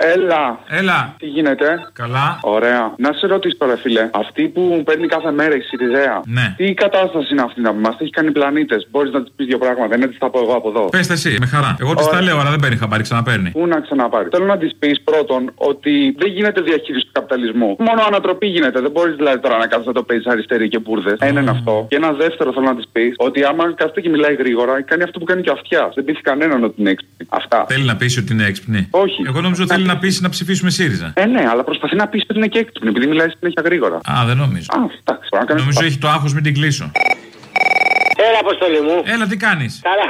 Έλα. 0.00 0.58
Έλα. 0.68 1.14
Τι 1.18 1.26
γίνεται; 1.26 1.66
Καλά. 1.92 2.38
Ωραία. 2.42 2.94
Να 2.96 3.12
σε 3.12 3.26
ρωτήσω 3.26 3.56
τώρα, 3.58 3.76
φίλε. 3.76 4.10
Αυτή 4.12 4.42
που 4.48 4.82
παίρνει 4.84 5.06
κάθε 5.06 5.30
μέρα 5.30 5.54
η 5.56 5.60
Σιριζέα. 5.60 6.20
Ναι. 6.26 6.54
Τι 6.56 6.74
κατάσταση 6.74 7.32
είναι 7.32 7.42
αυτή 7.42 7.60
να 7.60 7.72
μα 7.72 7.96
έχει 7.98 8.10
κάνει 8.10 8.30
πλανήτες. 8.30 8.86
Μπορείς 8.90 9.12
να 9.12 9.22
της 9.22 9.32
πεις 9.36 9.46
δύο 9.46 9.58
πράγματα. 9.58 9.88
Δεν 9.88 10.02
έτσι 10.02 10.16
θα 10.20 10.30
πω 10.30 10.38
εγώ 10.38 10.54
από 10.54 10.68
εδώ. 10.68 10.84
Πες 10.84 11.10
εσύ, 11.10 11.36
με 11.40 11.46
χαρά. 11.46 11.76
Εγώ 11.80 11.94
της 11.94 12.06
τα 12.06 12.22
λέω, 12.22 12.38
αλλά 12.40 12.50
δεν 12.50 12.60
παίρνει 12.60 12.76
χαμπάρι, 12.76 13.02
ξαναπαίρνει. 13.02 13.50
Πού 13.50 13.66
να 13.66 13.80
ξαναπάρει; 13.80 14.28
Θέλω 14.32 14.44
να 14.44 14.58
της 14.58 14.74
πεις 14.78 15.00
πρώτον 15.02 15.52
ότι 15.54 16.14
δεν 16.18 16.30
γίνεται 16.30 16.60
διαχείριση 16.60 17.04
του 17.04 17.12
καπιταλισμού. 17.12 17.76
Μόνο 17.78 18.02
ανατροπή 18.06 18.46
γίνεται. 18.46 18.80
Δεν 18.80 18.90
μπορείς 18.90 19.16
δηλαδή 19.16 19.38
τώρα 19.38 19.56
να 19.56 19.66
κάθεσαι 19.66 19.88
να 19.88 19.94
το 19.94 20.02
παίζεις 20.02 20.26
αριστερή 20.26 20.68
και 20.68 20.78
μπουρδες. 20.78 21.16
Ένα 21.20 21.40
είναι 21.40 21.50
αυτό. 21.50 21.86
Και 21.88 21.96
ένα 21.96 22.12
δεύτερο 22.12 22.52
θέλω 22.52 22.66
να 22.66 22.76
της 22.76 22.88
πεις 22.92 23.14
ότι 23.16 23.44
άμα 23.44 23.72
κάθεται 23.74 24.00
και 24.00 24.08
μιλάει 24.08 24.34
γρήγορα, 24.34 24.82
κάνει 24.82 25.02
αυτό 25.02 25.18
που 25.18 25.24
κάνει 25.24 25.42
και 25.42 25.50
αυτιά. 25.50 25.90
Δεν 25.94 26.04
πείθει 26.04 26.20
κανέναν 26.20 26.64
ότι 26.64 26.74
είναι 26.80 26.90
έξυπνη. 26.90 27.26
Αυτά. 27.28 27.66
Θέλει 27.68 27.84
να 27.84 27.96
πει 27.96 28.18
ότι 28.18 28.32
είναι 28.32 28.46
έξυπνη. 28.46 28.88
Όχι. 28.90 29.22
Εγώ 29.26 29.40
νόμιζα 29.40 29.62
ότι 29.62 29.72
θέλει 29.72 29.86
να 29.92 29.98
πεις 29.98 30.20
να 30.20 30.28
ψηφίσουμε 30.28 30.70
ΣΥΡΙΖΑ; 30.70 31.12
Ε, 31.14 31.24
ναι, 31.26 31.44
αλλά 31.50 31.62
προσπαθεί 31.64 31.96
να 31.96 32.06
πεις 32.08 32.22
ότι 32.28 32.38
είναι 32.38 32.46
και 32.46 32.58
έξυπνη 32.58 32.88
επειδή 32.88 33.06
μιλάει 33.06 33.28
συνέχεια 33.38 33.62
γρήγορα. 33.64 33.96
Α, 34.12 34.24
δεν 34.26 34.36
νομίζω. 34.36 34.66
Α, 34.70 34.76
εντάξει. 34.76 35.28
μπορεί 35.30 35.42
να 35.42 35.44
κάνεις 35.44 35.62
Νομίζω 35.62 35.78
αυτό. 35.78 35.84
έχει 35.84 35.98
το 35.98 36.08
άγχος, 36.08 36.32
μην 36.34 36.42
την 36.42 36.54
κλείσω. 36.54 36.90
Έλα, 38.28 38.38
Αποστολή 38.40 38.80
μου. 38.80 39.02
Έλα, 39.04 39.26
τι 39.26 39.36
κάνεις; 39.36 39.80
Καλά. 39.82 40.06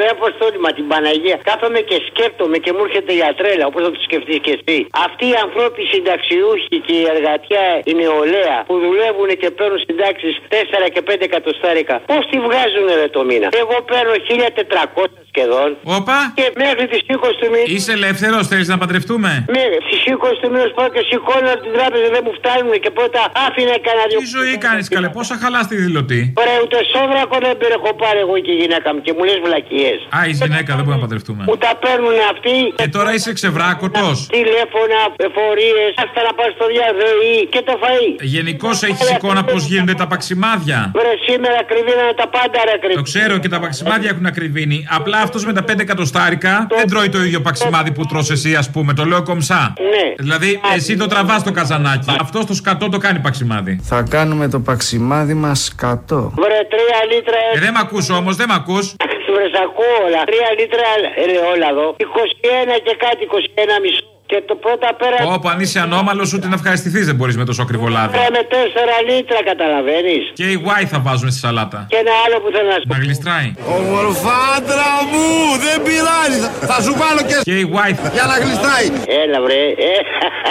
Ρε 0.00 0.08
Αποστόλη, 0.16 0.58
μα 0.64 0.70
την 0.78 0.86
Παναγία. 0.92 1.36
Κάθομαι 1.50 1.80
και 1.88 1.96
σκέφτομαι 2.08 2.56
και 2.64 2.70
μου 2.76 2.82
έρχεται 2.86 3.12
για 3.20 3.28
τρέλα, 3.38 3.64
όπως 3.70 3.80
θα 3.84 3.90
το 3.96 4.00
σκεφτείς 4.08 4.38
και 4.44 4.52
εσύ. 4.58 4.76
Αυτοί 5.06 5.24
οι 5.32 5.36
ανθρώποι 5.44 5.80
συνταξιούχοι 5.92 6.76
και 6.86 6.94
η 7.02 7.04
εργατιά, 7.14 7.66
η 7.90 7.92
νεολαία, 8.00 8.58
που 8.68 8.76
δουλεύουν 8.86 9.28
και 9.40 9.48
παίρνουν 9.58 9.78
συντάξεις 9.86 10.34
4 10.52 10.86
και 10.94 11.02
5 11.08 11.24
εκατοστάρικα, 11.28 11.94
πώς 12.10 12.22
τη 12.30 12.36
βγάζουν 12.46 12.86
ρε 13.00 13.08
το 13.16 13.20
μήνα; 13.28 13.48
Εγώ 13.62 13.76
παίρνω 13.90 14.14
1400 14.28 15.10
σχεδόν. 15.32 15.68
Όπα. 15.98 16.18
Και 16.38 16.46
μέχρι 16.64 16.84
τις 16.92 17.00
20 17.06 17.34
του 17.40 17.46
μήνα. 17.52 17.66
Είσαι 17.74 17.92
ελεύθερος, 17.98 18.42
θέλεις 18.52 18.68
να 18.72 18.76
παντρευτούμε; 18.82 19.30
Ναι, 19.54 19.64
στις 19.86 20.00
20 20.06 20.34
του 20.40 20.48
μήνα 20.52 20.66
πάω 20.78 20.88
και 20.94 21.02
σηκώνω 21.10 21.48
από 21.54 21.62
την 21.66 21.72
τράπεζα, 21.76 22.06
δεν 22.16 22.22
μου 22.26 22.32
φτάνουν 22.38 22.74
και 22.84 22.90
πρώτα 22.98 23.20
άφηνα 23.46 23.74
κανένα 23.86 24.06
δυο. 24.10 24.18
Τι 24.22 24.28
ζωή 24.38 24.54
κάνεις 24.66 24.86
καλέ, 24.94 25.08
πόσα 25.18 25.34
χαλάς 25.42 25.64
στη 25.68 25.76
δηλωτή; 25.84 26.20
Ωραία, 26.42 26.58
ούτε 26.64 26.78
σόβρακο 26.92 27.36
δεν 27.62 27.72
έχω 27.78 27.90
πάρει 28.02 28.18
εγώ 28.24 28.34
και 28.44 28.52
η 28.56 28.58
γυναίκα 28.62 28.88
μου 28.94 29.00
και 29.06 29.12
μου 29.16 29.22
λες 29.28 29.38
βλακίες. 29.60 29.98
Α, 30.16 30.18
είσαι 30.28 30.44
γυναίκα, 30.46 30.70
δεν 30.76 30.84
μπορούμε 30.84 30.94
να 30.94 31.00
παντρευτούμε. 31.06 31.42
Που 31.50 31.56
τα 31.64 31.72
παίρνουν 31.84 32.16
αυτοί. 32.32 32.56
Και 32.80 32.88
τώρα 32.96 33.10
είσαι 33.14 33.32
ξεβράκωτος. 33.38 34.16
Τηλέφωνα, 34.38 34.98
εφορίες, 35.28 35.90
αυτά 36.04 36.20
να 36.28 36.32
πας 36.38 36.50
στο 36.56 36.66
διαδροή 36.74 37.36
και 37.54 37.60
το 37.68 37.74
φαΐ. 37.82 38.08
Γενικώς 38.36 38.76
έχεις 38.88 39.10
εικόνα 39.14 39.42
πώς 39.50 39.62
γίνονται 39.70 39.94
τα 40.02 40.06
παξιμάδια. 40.12 40.78
Βρε 40.98 41.12
σήμερα 41.28 41.58
κρυβίνανε 41.70 42.14
τα 42.22 42.26
πάντα 42.36 42.58
ρε 42.68 42.72
Το 42.72 42.78
κρυβίνανε. 42.82 43.08
ξέρω 43.10 43.34
και 43.42 43.48
τα 43.54 43.58
παξιμάδια 43.64 44.08
έχουν 44.12 44.26
ακριβήνει. 44.32 44.78
Απλά 44.98 45.18
αυτός 45.26 45.42
με 45.48 45.52
τα 45.52 45.62
5 45.64 45.80
εκατοστάρικα 45.86 46.66
δεν 46.78 46.88
τρώει 46.92 47.08
το 47.08 47.18
ίδιο 47.26 47.40
παξιμάδι 47.40 47.90
που 47.96 48.04
τρως 48.10 48.30
εσύ, 48.30 48.54
ας 48.62 48.70
πούμε. 48.70 48.90
Το 48.98 49.04
λέω 49.04 49.22
κομψά. 49.22 49.62
Ναι. 49.92 50.06
Δηλαδή, 50.18 50.60
εσύ 50.76 50.96
το 50.96 51.06
τραβάς 51.06 51.42
το 51.42 51.50
καζανάκι. 51.52 52.16
Αυτός 52.20 52.46
το 52.46 52.54
σκατό 52.54 52.88
το 52.88 52.98
κάνει 52.98 53.18
παξιμάδι. 53.18 53.80
Θα 53.82 54.02
κάνουμε 54.10 54.48
το 54.48 54.60
παξιμάδι 54.60 55.34
μας 55.34 55.64
σκατό. 55.64 56.32
Βρε 56.36 56.60
τρία 56.72 56.98
λίτρα. 57.14 57.36
Ε, 57.54 57.58
δεν 57.60 57.72
μ' 57.72 57.76
ακούς 57.76 58.10
όμως, 58.10 58.36
δεν 58.36 58.46
μ' 58.48 58.52
ακούς. 58.52 58.94
Βρες 59.34 59.50
σ' 59.54 59.60
ακούω 59.66 59.96
όλα. 60.06 60.24
Τρία 60.24 60.50
λίτρα 60.58 60.88
ελαιόλαδο. 61.22 61.94
21 61.98 62.78
και 62.86 62.94
κάτι, 63.04 63.22
21 63.24 63.80
μισό. 63.82 64.04
Και 64.30 64.42
το 64.50 64.54
πρώτα 64.64 64.88
πέρα. 65.00 65.16
Όπω 65.36 65.48
αν 65.54 65.58
είσαι 65.64 65.78
ανώμαλος, 65.86 66.28
ούτε 66.34 66.46
να 66.52 66.56
ευχαριστηθείς 66.60 67.04
δεν 67.10 67.16
μπορείς 67.18 67.36
με 67.40 67.44
τόσο 67.50 67.62
ακριβό 67.66 67.86
λάδι. 67.96 68.12
Πέρα 68.16 68.30
με 68.38 68.42
4 68.50 68.96
λίτρα, 69.08 69.38
καταλαβαίνεις. 69.50 70.24
Και 70.38 70.46
η 70.54 70.56
Y 70.80 70.82
θα 70.92 70.98
βάζουμε 71.06 71.30
στη 71.34 71.40
σαλάτα. 71.44 71.80
Και 71.92 71.98
ένα 72.04 72.14
άλλο 72.24 72.36
που 72.42 72.48
θέλω 72.54 72.68
να 72.74 72.78
σου 72.80 72.86
Να 72.94 72.98
γλιστράει. 73.04 73.48
Ομορφάντρα 73.78 74.92
μου, 75.10 75.28
δεν 75.64 75.76
πειράζει. 75.86 76.38
Θα 76.70 76.78
σου 76.84 76.92
βάλω 77.02 77.20
και... 77.28 77.36
Και 77.48 77.56
η 77.64 77.66
Y 77.86 77.90
θα. 78.00 78.08
Για 78.16 78.26
να 78.30 78.36
γλιστράει. 78.42 78.86
Έλα 79.22 79.38
βρε, 79.44 79.62
ε, 79.88 79.92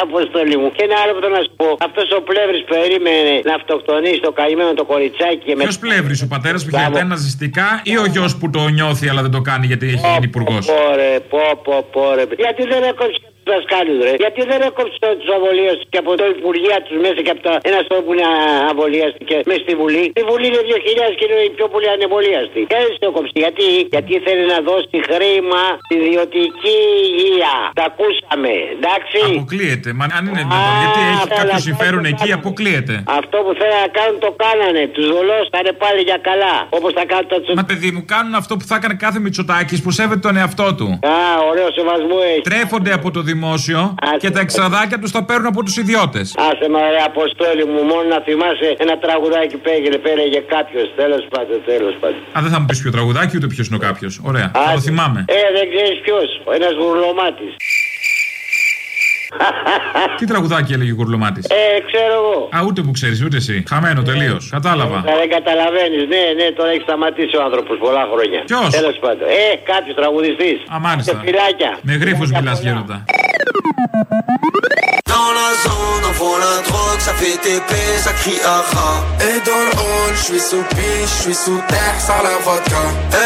αποστολή 0.05 0.57
μου. 0.61 0.67
Και 0.75 0.83
ένα 0.87 0.95
άλλο 1.01 1.11
που 1.15 1.21
θέλω 1.23 1.35
να 1.39 1.43
σου 1.47 1.53
πω. 1.61 1.69
Αυτός 1.87 2.07
ο 2.17 2.19
πλεύρης 2.29 2.63
περίμενε 2.73 3.33
να 3.49 3.53
αυτοκτονήσει 3.59 4.19
το 4.27 4.31
καημένο 4.39 4.71
το 4.81 4.85
κοριτσάκι 4.91 5.41
και 5.47 5.53
με. 5.55 5.61
Ποιος 5.67 5.79
πλεύρης, 5.85 6.19
ο 6.25 6.27
πατέρας 6.35 6.59
που 6.63 6.69
χαιρετάει 6.75 7.07
ναζιστικά 7.13 7.67
ή 7.91 7.93
ο 8.03 8.05
γιος 8.13 8.31
που 8.39 8.45
το 8.55 8.61
νιώθει 8.77 9.05
αλλά 9.11 9.21
δεν 9.25 9.33
το 9.37 9.41
κάνει 9.49 9.65
γιατί 9.71 9.85
έχει 9.93 10.05
γίνει 10.13 10.27
υπουργός; 10.33 10.63
Πόρε, 10.73 11.11
πω, 11.31 11.43
πω, 11.65 11.75
πόρε. 11.93 12.23
Γιατί 12.43 12.61
δεν 12.73 12.81
έκοψε 12.91 13.17
του 13.25 13.28
δασκάλου, 13.53 13.95
ρε. 14.07 14.13
Γιατί 14.23 14.41
δεν 14.51 14.59
έκοψε 14.69 15.07
τους 15.19 15.29
αβολίαστου 15.37 15.85
και 15.93 15.99
από 16.03 16.11
το 16.19 16.25
Υπουργεία 16.35 16.77
τους 16.85 16.97
μέσα 17.05 17.19
και 17.25 17.33
από 17.35 17.41
τα 17.47 17.53
ένα 17.69 17.79
στόχο 17.85 18.01
που 18.05 18.13
είναι 18.13 18.27
αβολίαστηκε 18.71 19.35
μέσα 19.49 19.61
στη 19.65 19.73
Βουλή. 19.81 20.05
Στη 20.15 20.23
Βουλή 20.29 20.45
είναι 20.51 20.63
2.000 21.11 21.11
και 21.19 21.25
είναι 21.27 21.39
οι 21.47 21.51
πιο 21.57 21.65
πολλοί 21.73 21.89
ανεβολίαστοι. 21.95 22.59
Και 22.69 22.77
δεν 22.81 22.89
το 23.03 23.07
έκοψε. 23.11 23.31
Γιατί, 23.43 23.65
γιατί 23.95 24.11
θέλει 24.25 24.43
να 24.53 24.59
δώσει 24.69 24.97
χρήμα 25.09 25.63
στη 25.85 25.95
ιδιωτική 26.01 26.77
υγεία. 27.07 27.53
Τα 27.79 27.85
ακούσαμε, 27.91 28.51
εντάξει. 28.75 29.19
Αποκλείεται. 29.37 29.89
Μα 29.99 30.05
αν 30.17 30.23
είναι 30.27 30.43
δυνατόν, 30.47 30.75
γιατί 30.83 30.99
έχει 31.11 31.25
καλά, 31.27 31.39
κάποιο 31.39 31.51
καλά, 31.53 31.67
συμφέρον 31.67 32.01
καλά. 32.03 32.13
εκεί, 32.13 32.29
αποκλείεται. 32.39 32.93
Αυτό 33.19 33.37
που 33.45 33.51
θέλουν 33.59 33.79
να 33.85 33.91
κάνουν 33.97 34.17
το 34.25 34.31
κάνανε. 34.43 34.81
Τους 34.95 35.05
δολώσανε 35.13 35.71
πάλι 35.83 36.01
για 36.09 36.19
καλά. 36.29 36.55
Όπως 36.77 36.91
θα 36.97 37.03
κάνουν 37.11 37.27
τα 37.31 37.37
Μα 37.59 37.65
παιδί 37.69 37.89
μου, 37.95 38.01
κάνουν 38.13 38.33
αυτό 38.41 38.53
που 38.57 38.65
θα 38.69 38.75
έκανε 38.79 38.95
κάθε 39.05 39.19
Μητσοτάκης 39.25 39.79
που 39.83 39.91
σέβεται 39.97 40.23
τον 40.27 40.35
εαυτό 40.41 40.67
του. 40.77 40.87
Α, 41.13 41.17
ωραίο 41.51 41.69
σεβασμό 41.77 42.17
έχει. 42.31 42.41
Τρέφονται 42.49 42.93
από 42.99 43.07
το 43.15 43.21
δημόσιο 43.39 43.95
και 44.21 44.29
τα 44.35 44.39
εξαδάκια 44.45 44.97
τους 44.99 45.11
τα 45.11 45.21
παίρνουν 45.27 45.47
από 45.53 45.63
τους 45.63 45.75
ιδιώτες. 45.83 46.25
Άσε 46.47 46.67
με 46.73 46.79
ρε 46.95 47.01
αποστόλη 47.11 47.63
μου, 47.71 47.81
μόνο 47.91 48.05
να 48.13 48.19
θυμάσαι 48.27 48.69
ένα 48.83 48.95
τραγουδάκι 49.03 49.55
που 49.61 49.69
έγινε, 49.77 49.97
πέραγε 50.05 50.39
κάποιος. 50.55 50.87
Τέλος 51.01 51.23
πάντων, 51.33 51.57
τέλος 51.71 51.95
πάντων. 52.01 52.19
Α, 52.35 52.37
δεν 52.43 52.51
θα 52.53 52.59
μου 52.59 52.65
πεις 52.69 52.79
ποιο 52.81 52.91
τραγουδάκι, 52.97 53.33
ούτε 53.37 53.47
ποιος 53.53 53.65
είναι 53.67 53.79
ο 53.81 53.83
κάποιος. 53.87 54.13
Ωραία, 54.29 54.47
θα 54.53 54.71
το 54.73 54.81
θυμάμαι. 54.87 55.19
Ε, 55.37 55.41
δεν 55.57 55.65
ξέρεις 55.73 55.97
ποιος. 56.05 56.27
Ένας 56.57 56.73
γουρλωμάτης. 56.79 57.51
Τι 60.17 60.25
τραγουδάκι 60.25 60.73
έλεγε 60.73 60.91
ο 60.91 60.95
Κουρλωμάτη. 60.95 61.41
Ε, 61.47 61.79
ξέρω 61.89 62.13
εγώ. 62.21 62.49
Α, 62.55 62.57
ούτε 62.67 62.81
που 62.81 62.91
ξέρεις, 62.91 63.23
ούτε 63.23 63.37
εσύ. 63.37 63.63
Χαμένο 63.69 64.01
τελείως. 64.01 64.49
Κατάλαβα. 64.51 64.97
Ε, 64.97 65.15
δεν 65.21 65.29
καταλαβαίνεις. 65.29 66.03
Ναι, 66.13 66.23
ναι, 66.39 66.51
τώρα 66.57 66.69
έχει 66.69 66.81
σταματήσει 66.81 67.35
ο 67.37 67.43
άνθρωπος 67.43 67.77
πολλά 67.77 68.03
χρόνια. 68.11 68.39
Ποιος; 68.45 68.69
Τέλος 68.69 68.97
πάντων. 68.99 69.27
Ε, 69.27 69.55
κάποιος 69.71 69.95
τραγουδιστής. 69.95 70.59
Α, 70.73 70.79
μάλιστα. 70.79 71.11
Σε 71.11 71.19
φυλάκια. 71.25 71.71
Με 71.81 71.93
γρήφου 71.93 72.25
μιλάς, 72.35 72.61
γέροντα. 72.61 72.97
Dans 75.19 75.33
la 75.43 75.51
zone, 75.67 76.03
on 76.09 76.13
voit 76.19 76.39
la 76.47 76.55
drogue, 76.67 77.01
ça 77.07 77.13
fait 77.19 77.37
TP, 77.45 77.71
ça 78.05 78.13
crie 78.19 78.41
aha. 78.57 78.89
Et 79.27 79.37
dans 79.49 79.63
le 79.67 79.73
hall, 79.81 80.11
je 80.19 80.23
suis 80.29 80.43
sous 80.49 80.65
piche, 80.75 81.13
je 81.17 81.21
suis 81.23 81.37
sous 81.43 81.61
terre, 81.71 81.97
sans 82.07 82.21
la 82.27 82.35
vodka. 82.45 82.83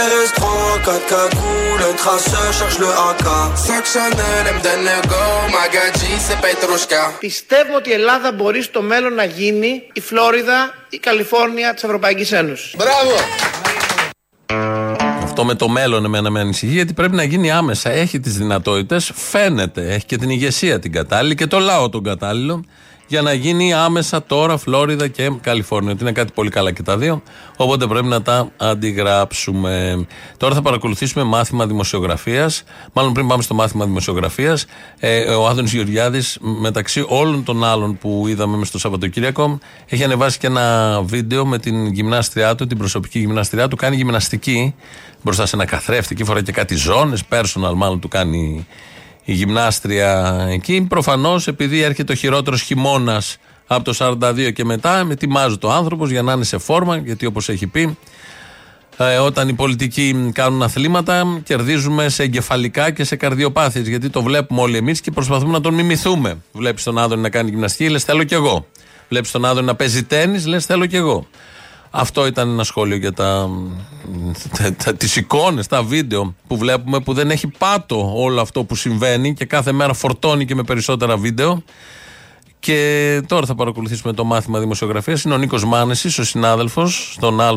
RS3, 0.09 0.43
4 0.85 1.05
cagoules, 1.13 1.83
un 1.91 1.95
traceur, 2.03 2.49
cherche 2.59 2.79
le 2.85 2.89
AK. 3.09 3.25
Sac 3.65 3.85
Chanel, 3.93 4.43
elle 4.47 4.55
me 4.57 4.61
donne 4.67 4.83
le 4.89 4.97
go, 5.11 5.25
Magadji, 5.55 6.13
c'est 6.25 6.39
Petrushka. 6.45 7.03
Πιστεύω 7.19 7.75
ότι 7.75 7.89
η 7.89 7.93
Ελλάδα 7.93 8.31
μπορεί 8.31 8.61
στο 8.61 8.81
μέλλον 8.81 9.13
να 9.13 9.23
γίνει 9.23 9.83
η 9.93 10.01
Φλόριδα, 10.01 10.73
η 10.89 10.97
Καλιφόρνια 10.97 11.73
της 11.73 11.83
Ευρωπαϊκής 11.83 12.31
Ένωσης. 12.31 12.75
Μπράβο! 12.77 13.15
Αυτό 15.33 15.45
με 15.45 15.55
το 15.55 15.69
μέλλον 15.69 16.05
εμένα 16.05 16.29
με 16.29 16.39
ανησυχεί 16.39 16.73
γιατί 16.73 16.93
πρέπει 16.93 17.15
να 17.15 17.23
γίνει 17.23 17.51
άμεσα. 17.51 17.89
Έχει 17.89 18.19
τις 18.19 18.37
δυνατότητες, 18.37 19.11
φαίνεται. 19.13 19.93
Έχει 19.93 20.05
και 20.05 20.17
την 20.17 20.29
ηγεσία 20.29 20.79
την 20.79 20.91
κατάλληλη 20.91 21.35
και 21.35 21.47
το 21.47 21.59
λαό 21.59 21.89
τον 21.89 22.03
κατάλληλο 22.03 22.63
για 23.13 23.21
να 23.21 23.33
γίνει 23.33 23.73
άμεσα 23.73 24.23
τώρα 24.23 24.57
Φλόριδα 24.57 25.07
και 25.07 25.31
Καλιφόρνια. 25.41 25.91
Ότι 25.91 26.01
είναι 26.01 26.11
κάτι 26.11 26.31
πολύ 26.33 26.49
καλά 26.49 26.71
και 26.71 26.83
τα 26.83 26.97
δύο. 26.97 27.21
Οπότε 27.57 27.87
πρέπει 27.87 28.07
να 28.07 28.21
τα 28.21 28.51
αντιγράψουμε. 28.57 30.05
Τώρα 30.37 30.55
θα 30.55 30.61
παρακολουθήσουμε 30.61 31.23
μάθημα 31.23 31.67
δημοσιογραφίας. 31.67 32.63
Μάλλον 32.93 33.13
πριν 33.13 33.27
πάμε 33.27 33.41
στο 33.41 33.53
μάθημα 33.53 33.85
δημοσιογραφίας, 33.85 34.65
ε, 34.99 35.19
ο 35.19 35.47
Άδωνης 35.47 35.73
Γεωργιάδης, 35.73 36.37
μεταξύ 36.41 37.05
όλων 37.07 37.43
των 37.43 37.63
άλλων 37.63 37.97
που 37.97 38.25
είδαμε 38.27 38.57
μες 38.57 38.67
στο 38.67 38.79
Σαββατοκύριακο, 38.79 39.59
έχει 39.87 40.03
ανεβάσει 40.03 40.37
και 40.37 40.47
ένα 40.47 40.99
βίντεο 41.03 41.45
με 41.45 41.59
την 41.59 41.87
γυμνάστριά 41.87 42.55
του, 42.55 42.67
την 42.67 42.77
προσωπική 42.77 43.19
γυμνάστριά 43.19 43.67
του. 43.67 43.75
Κάνει 43.75 43.95
γυμναστική 43.95 44.75
μπροστά 45.21 45.45
σε 45.45 45.55
ένα 45.55 45.65
καθρέφτη. 45.65 46.13
Εκεί 46.13 46.23
φοράει 46.23 46.43
και 46.43 46.51
κάτι 46.51 46.75
ζώνες, 46.75 47.23
personal 47.29 47.73
μάλλον 47.75 47.99
του 47.99 48.07
κάνει 48.07 48.67
η 49.25 49.33
γυμνάστρια 49.33 50.37
εκεί. 50.49 50.85
Προφανώς 50.89 51.47
επειδή 51.47 51.81
έρχεται 51.81 52.11
ο 52.11 52.15
χειρότερος 52.15 52.61
χειμώνας 52.61 53.37
από 53.67 53.83
το 53.83 53.93
42 53.97 54.51
και 54.53 54.65
μετά, 54.65 55.07
ετοιμάζει 55.11 55.57
το 55.57 55.71
άνθρωπος 55.71 56.09
για 56.09 56.21
να 56.21 56.33
είναι 56.33 56.43
σε 56.43 56.57
φόρμα, 56.57 56.97
γιατί 56.97 57.25
όπως 57.25 57.49
έχει 57.49 57.67
πει, 57.67 57.97
ε, 58.97 59.17
όταν 59.17 59.47
οι 59.47 59.53
πολιτικοί 59.53 60.31
κάνουν 60.33 60.63
αθλήματα, 60.63 61.41
κερδίζουμε 61.43 62.09
σε 62.09 62.23
εγκεφαλικά 62.23 62.91
και 62.91 63.03
σε 63.03 63.15
καρδιοπάθειες 63.15 63.87
Γιατί 63.87 64.09
το 64.09 64.21
βλέπουμε 64.21 64.61
όλοι 64.61 64.77
εμείς 64.77 65.01
και 65.01 65.11
προσπαθούμε 65.11 65.51
να 65.51 65.61
τον 65.61 65.73
μιμηθούμε. 65.73 66.37
Βλέπεις 66.51 66.83
τον 66.83 66.97
Άδωνη 66.97 67.21
να 67.21 67.29
κάνει 67.29 67.49
γυμναστική, 67.49 67.89
λες 67.89 68.03
θέλω 68.03 68.23
κι 68.23 68.33
εγώ. 68.33 68.67
Βλέπεις 69.09 69.31
τον 69.31 69.45
Άδωνη 69.45 69.65
να 69.65 69.75
παίζει 69.75 70.03
τέννη, 70.03 70.43
λες 70.43 70.65
θέλω 70.65 70.85
κι 70.85 70.95
εγώ. 70.95 71.27
Αυτό 71.95 72.25
ήταν 72.25 72.49
ένα 72.49 72.63
σχόλιο 72.63 72.95
για 72.95 73.13
τα, 73.13 73.49
τα, 74.57 74.73
τα, 74.73 74.93
τις 74.93 75.15
εικόνες, 75.15 75.67
τα 75.67 75.83
βίντεο 75.83 76.35
που 76.47 76.57
βλέπουμε 76.57 76.99
που 76.99 77.13
δεν 77.13 77.31
έχει 77.31 77.47
πάτο 77.47 78.13
όλο 78.15 78.41
αυτό 78.41 78.63
που 78.63 78.75
συμβαίνει 78.75 79.33
και 79.33 79.45
κάθε 79.45 79.71
μέρα 79.71 79.93
φορτώνει 79.93 80.45
και 80.45 80.55
με 80.55 80.63
περισσότερα 80.63 81.17
βίντεο. 81.17 81.63
Και 82.59 83.21
τώρα 83.27 83.45
θα 83.45 83.55
παρακολουθήσουμε 83.55 84.13
το 84.13 84.23
μάθημα 84.23 84.59
δημοσιογραφίας. 84.59 85.23
Είναι 85.23 85.33
ο 85.33 85.37
Νίκος 85.37 85.65
Μάνεσης, 85.65 86.17
ο 86.17 86.23
συνάδελφος 86.23 87.11
στον 87.13 87.41
Α 87.41 87.55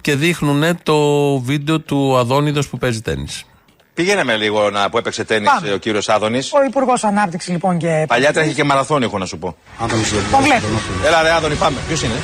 και 0.00 0.14
δείχνουν 0.14 0.82
το 0.82 1.38
βίντεο 1.38 1.80
του 1.80 2.16
Αδόνιδος 2.16 2.68
που 2.68 2.78
παίζει 2.78 3.00
τέννις. 3.00 3.44
Πήγαινε 4.00 4.24
με 4.24 4.36
λίγο 4.36 4.70
να, 4.70 4.90
που 4.90 4.98
έπαιξε 4.98 5.24
τέννη 5.24 5.46
ο 5.74 5.76
κύριος 5.76 6.08
Άδωνης. 6.08 6.52
Ο 6.52 6.62
Υπουργός 6.68 7.04
Ανάπτυξης 7.04 7.50
λοιπόν 7.50 7.78
και. 7.78 8.04
Παλιά 8.08 8.32
τρέχει 8.32 8.54
και 8.54 8.64
μαραθώνιο, 8.64 9.06
έχω 9.06 9.18
να 9.18 9.26
σου 9.26 9.38
πω. 9.38 9.56
Τον 9.78 10.42
βλέπω. 10.42 10.66
Έλα, 11.06 11.22
ρε 11.22 11.32
Άδωνη, 11.32 11.54
πάμε. 11.54 11.76
Ποιος 11.88 12.02
είναι; 12.02 12.14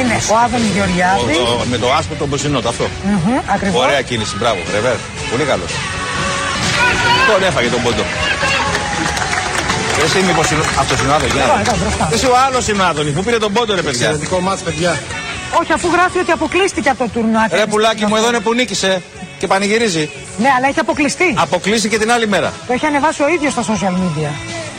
Είναι 0.00 0.14
ο 0.32 0.36
Άδωνης 0.44 0.66
Γεωργιάδης. 0.76 1.36
Το- 1.36 1.64
Με 1.70 1.76
το 1.78 1.92
άσπρο 1.92 2.16
τον 2.16 2.28
μποσινό, 2.28 2.60
το 2.60 2.68
αυτό. 2.68 2.86
Ακριβώς. 3.54 3.82
Ωραία 3.84 4.02
κίνηση, 4.02 4.36
μπράβο. 4.36 4.58
Ρεβέρ. 4.72 4.96
Πολύ 5.30 5.44
καλός. 5.44 5.72
Τον 7.32 7.42
έφαγε 7.48 7.68
τον 7.68 7.82
πόντο. 7.82 8.02
Εσύ 10.04 10.18
μήπως 10.26 10.50
είναι 10.50 10.62
αυτός 10.78 11.00
είναι 11.00 11.10
ο 11.10 11.14
Άδωνης, 11.14 11.34
για 11.34 11.44
να 11.44 11.52
Εδώ, 11.52 11.54
δω. 11.54 11.60
εδώ, 11.60 11.74
μπροστά. 11.82 12.08
Εσύ 12.12 12.26
ο 12.26 12.36
άλλος 12.46 12.68
είναι 12.68 12.82
ο 12.82 12.86
Άδωνης, 12.86 13.12
που 13.12 13.22
πήρε 13.22 13.38
τον 13.38 13.52
πόντο 13.52 13.74
ρε 13.74 13.82
παιδιά. 13.82 14.06
Εξαιρετικό 14.06 14.40
μάτς 14.40 14.62
παιδιά. 14.62 14.98
Όχι, 15.60 15.72
αφού 15.72 15.88
γράφει 15.92 16.18
ότι 16.18 16.30
αποκλείστηκε 16.30 16.88
από 16.88 16.98
το 17.04 17.08
τουρνουά. 17.14 17.48
Ρε 17.52 17.66
πουλάκι 17.66 18.06
μου 18.06 18.16
εδώ 18.16 18.28
είναι 18.28 18.40
που 18.40 18.54
νίκησε 18.54 19.02
και 19.40 19.46
πανηγυρίζει. 19.46 20.10
Ναι, 20.38 20.48
αλλά 20.56 20.68
έχει 20.68 20.78
αποκλειστεί. 20.80 21.34
Αποκλείστηκε 21.38 21.98
την 21.98 22.12
άλλη 22.12 22.26
μέρα. 22.28 22.52
Το 22.66 22.72
έχει 22.72 22.86
ανεβάσει 22.86 23.22
ο 23.22 23.28
ίδιος 23.28 23.52
στα 23.52 23.62
social 23.62 23.92
media. 23.92 24.30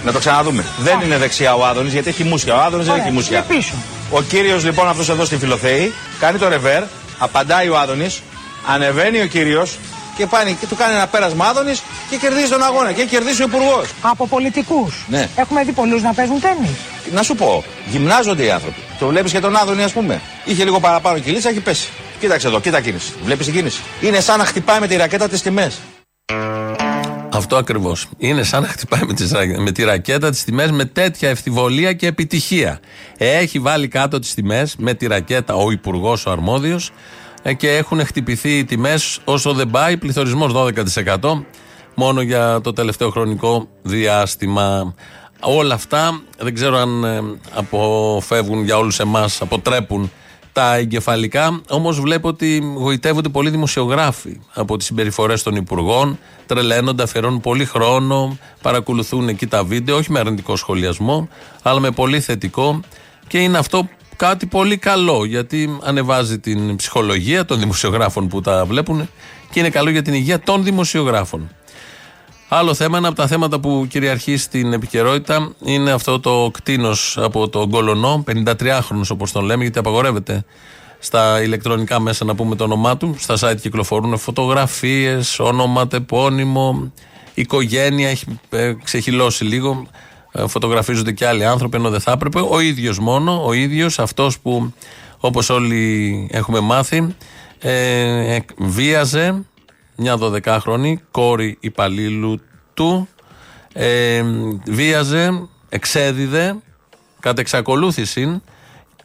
Να 0.06 0.12
το 0.12 0.20
ξαναδούμε. 0.20 0.66
Δεν 0.80 1.00
είναι 1.06 1.18
δεξιά 1.18 1.56
ο 1.56 1.66
Άδωνης 1.66 1.94
γιατί 1.94 2.10
έχει 2.10 2.24
μουσια. 2.24 2.56
Ο 2.56 2.62
Άδωνης 2.62 2.86
δεν 2.86 2.94
Ωραία, 2.94 3.06
έχει 3.06 3.14
μουσια. 3.14 3.38
είναι 3.38 3.56
πίσω. 3.56 3.74
Ο 4.12 4.22
κύριος 4.22 4.64
λοιπόν 4.64 4.88
αυτός 4.90 5.10
εδώ 5.10 5.26
στη 5.26 5.38
Φιλοθέη 5.38 5.94
κάνει 6.20 6.38
το 6.38 6.48
ρεβέρ, 6.48 6.84
απαντάει 7.18 7.70
ο 7.70 7.78
Άδωνης, 7.78 8.22
ανεβαίνει 8.68 9.22
ο 9.22 9.26
κύριος 9.26 9.78
και, 10.18 10.26
πάνει, 10.26 10.58
και 10.60 10.66
του 10.66 10.76
κάνει 10.76 10.94
ένα 10.96 11.08
πέρασμα 11.08 11.46
Άδωνης 11.46 11.82
και 12.10 12.16
κερδίζει 12.16 12.50
τον 12.50 12.64
αγώνα 12.64 12.92
και 12.92 13.02
έχει 13.02 13.10
κερδίσει 13.10 13.42
ο 13.42 13.46
υπουργός. 13.48 13.88
Από 14.02 14.28
πολιτικούς. 14.28 15.06
Ναι. 15.08 15.30
Έχουμε 15.36 15.64
δει 15.64 15.72
πολλούς 15.72 16.02
να 16.02 16.14
παίζουν 16.14 16.40
τέννη. 16.40 16.70
Να 17.14 17.24
σου 17.24 17.36
πω, 17.36 17.64
γυμνάζονται 17.86 18.44
οι 18.44 18.52
άνθρωποι. 18.52 18.80
Το 19.00 19.08
βλέπεις 19.08 19.32
και 19.32 19.40
τον 19.40 19.56
Άδωνη, 19.56 19.84
ας 19.84 19.92
πούμε. 19.92 20.22
Είχε 20.46 20.64
λίγο 20.64 20.80
παραπάνω 20.80 21.20
κυλίτσα, 21.20 21.50
έχει 21.50 21.60
πέσει. 21.60 21.88
Κοίταξε 22.22 22.48
εδώ, 22.48 22.60
κοίτα 22.60 22.82
κίνηση. 22.82 23.14
Βλέπεις 23.24 23.46
την 23.46 23.56
κίνηση; 23.56 23.82
Είναι 24.02 24.20
σαν 24.20 24.38
να 24.38 24.46
χτυπάει 24.46 24.80
με 24.80 24.88
τη 24.88 24.96
ρακέτα 24.96 25.28
τις 25.28 25.42
τιμές. 25.42 25.80
Αυτό 27.34 27.56
ακριβώς. 27.56 28.08
Είναι 28.18 28.44
σαν 28.44 28.62
να 28.62 28.68
χτυπάει 28.68 29.02
με, 29.08 29.14
τις, 29.14 29.32
ρα- 29.32 29.60
με 29.62 29.72
τη 29.72 29.84
ρακέτα 29.84 30.30
τις 30.30 30.44
τιμές 30.44 30.72
με 30.72 30.86
τέτοια 30.86 31.30
ευθυβολία 31.30 31.94
και 31.94 32.08
επιτυχία. 32.08 32.80
Έχει 33.18 33.60
βάλει 33.60 33.88
κάτω 33.88 34.20
τις 34.20 34.34
τιμές 34.34 34.76
με 34.78 34.94
τη 34.94 35.08
ρακέτα 35.08 35.54
ο 35.56 35.72
υπουργός, 35.72 36.26
ο 36.26 36.32
αρμόδιος, 36.32 36.92
και 37.58 37.70
έχουν 37.76 38.06
χτυπηθεί 38.06 38.58
οι 38.58 38.66
τιμές 38.66 39.20
όσο 39.24 39.54
δεν 39.54 39.70
πάει. 39.70 39.98
Πληθωρισμός 39.98 40.54
12% 40.54 41.46
μόνο 41.96 42.22
για 42.22 42.62
το 42.62 42.74
τελευταίο 42.74 43.10
χρονικό 43.10 43.68
διάστημα. 43.82 44.94
Όλα 45.40 45.74
αυτά 45.74 46.22
δεν 46.38 46.54
ξέρω 46.54 46.78
αν 46.78 47.04
ε, 47.04 47.22
αποφεύγουν 47.54 48.64
για 48.64 48.78
όλους 48.78 49.00
εμάς, 49.00 49.42
αποτρέπουν 49.42 50.12
τα 50.54 50.76
εγκεφαλικά. 50.76 51.62
Όμως 51.70 52.00
βλέπω 52.00 52.28
ότι 52.28 52.74
γοητεύονται 52.76 53.30
πολλοί 53.30 53.50
δημοσιογράφοι 53.50 54.40
από 54.54 54.78
τις 54.78 54.86
συμπεριφορές 54.86 55.44
των 55.44 55.56
υπουργών. 55.56 56.20
Τρελαίνονται, 56.46 57.04
αφιερώνουν 57.04 57.42
πολύ 57.42 57.66
χρόνο, 57.66 58.38
παρακολουθούν 58.62 59.28
εκεί 59.28 59.48
τα 59.48 59.64
βίντεο, 59.64 59.98
όχι 59.98 60.12
με 60.12 60.20
αρνητικό 60.20 60.56
σχολιασμό, 60.56 61.30
αλλά 61.62 61.80
με 61.80 61.92
πολύ 61.92 62.20
θετικό. 62.20 62.80
Και 63.28 63.38
είναι 63.38 63.58
αυτό 63.58 63.90
κάτι 64.16 64.46
πολύ 64.46 64.78
καλό, 64.78 65.26
γιατί 65.26 65.78
ανεβάζει 65.84 66.40
την 66.40 66.76
ψυχολογία 66.76 67.46
των 67.46 67.60
δημοσιογράφων 67.60 68.28
που 68.28 68.42
τα 68.42 68.66
βλέπουν 68.66 69.10
και 69.52 69.60
είναι 69.60 69.70
καλό 69.70 69.90
για 69.90 70.02
την 70.02 70.14
υγεία 70.14 70.40
των 70.40 70.64
δημοσιογράφων. 70.64 71.50
Άλλο 72.54 72.74
θέμα, 72.74 72.98
ένα 72.98 73.08
από 73.08 73.16
τα 73.18 73.28
θέματα 73.28 73.60
που 73.60 73.86
κυριαρχεί 73.90 74.38
στην 74.38 74.74
επικαιρότητα 74.74 75.52
είναι 75.64 75.92
αυτό 75.92 76.20
το 76.20 76.50
κτίνος 76.54 77.18
από 77.22 77.50
τον 77.50 77.70
Κολονό, 77.70 78.24
53χρονο 78.28 79.02
όπως 79.12 79.32
τον 79.32 79.46
λέμε, 79.46 79.64
γιατί 79.64 79.80
απαγορεύεται 79.80 80.46
στα 81.00 81.42
ηλεκτρονικά 81.42 82.00
μέσα 82.00 82.26
να 82.26 82.36
πούμε 82.36 82.56
το 82.56 82.64
όνομά 82.64 82.98
του. 82.98 83.16
Στα 83.20 83.36
site 83.40 83.62
κυκλοφορούν 83.62 84.18
φωτογραφίες, 84.18 85.40
όνομα, 85.40 85.88
τεπώνυμο, 85.88 86.92
οικογένεια, 87.34 88.10
έχει 88.10 88.26
ε, 88.50 88.74
ξεχυλώσει 88.84 89.44
λίγο. 89.44 89.88
Ε, 90.32 90.48
φωτογραφίζονται 90.48 91.12
και 91.12 91.28
άλλοι 91.28 91.46
άνθρωποι 91.46 91.78
ενώ 91.78 91.90
δεν 91.90 92.00
θα 92.00 92.12
έπρεπε. 92.12 92.40
Ο 92.50 92.60
ίδιος 92.60 93.00
μόνο, 93.00 93.46
ο 93.46 93.54
ίδιος, 93.54 94.00
αυτός 94.00 94.40
που 94.40 94.74
όπως 95.20 95.50
όλοι 95.50 96.28
έχουμε 96.32 96.60
μάθει, 96.60 97.16
ε, 97.60 98.36
εκ- 98.36 98.50
βίαζε 98.58 99.44
μια 99.96 100.18
12χρονη 100.20 100.94
κόρη 101.12 101.58
υπαλλήλου 101.60 102.42
του, 102.74 103.08
ε, 103.74 104.24
βίαζε, 104.66 105.48
εξέδιδε 105.70 106.56
κατά 107.20 107.42
εξακολούθηση 107.42 108.42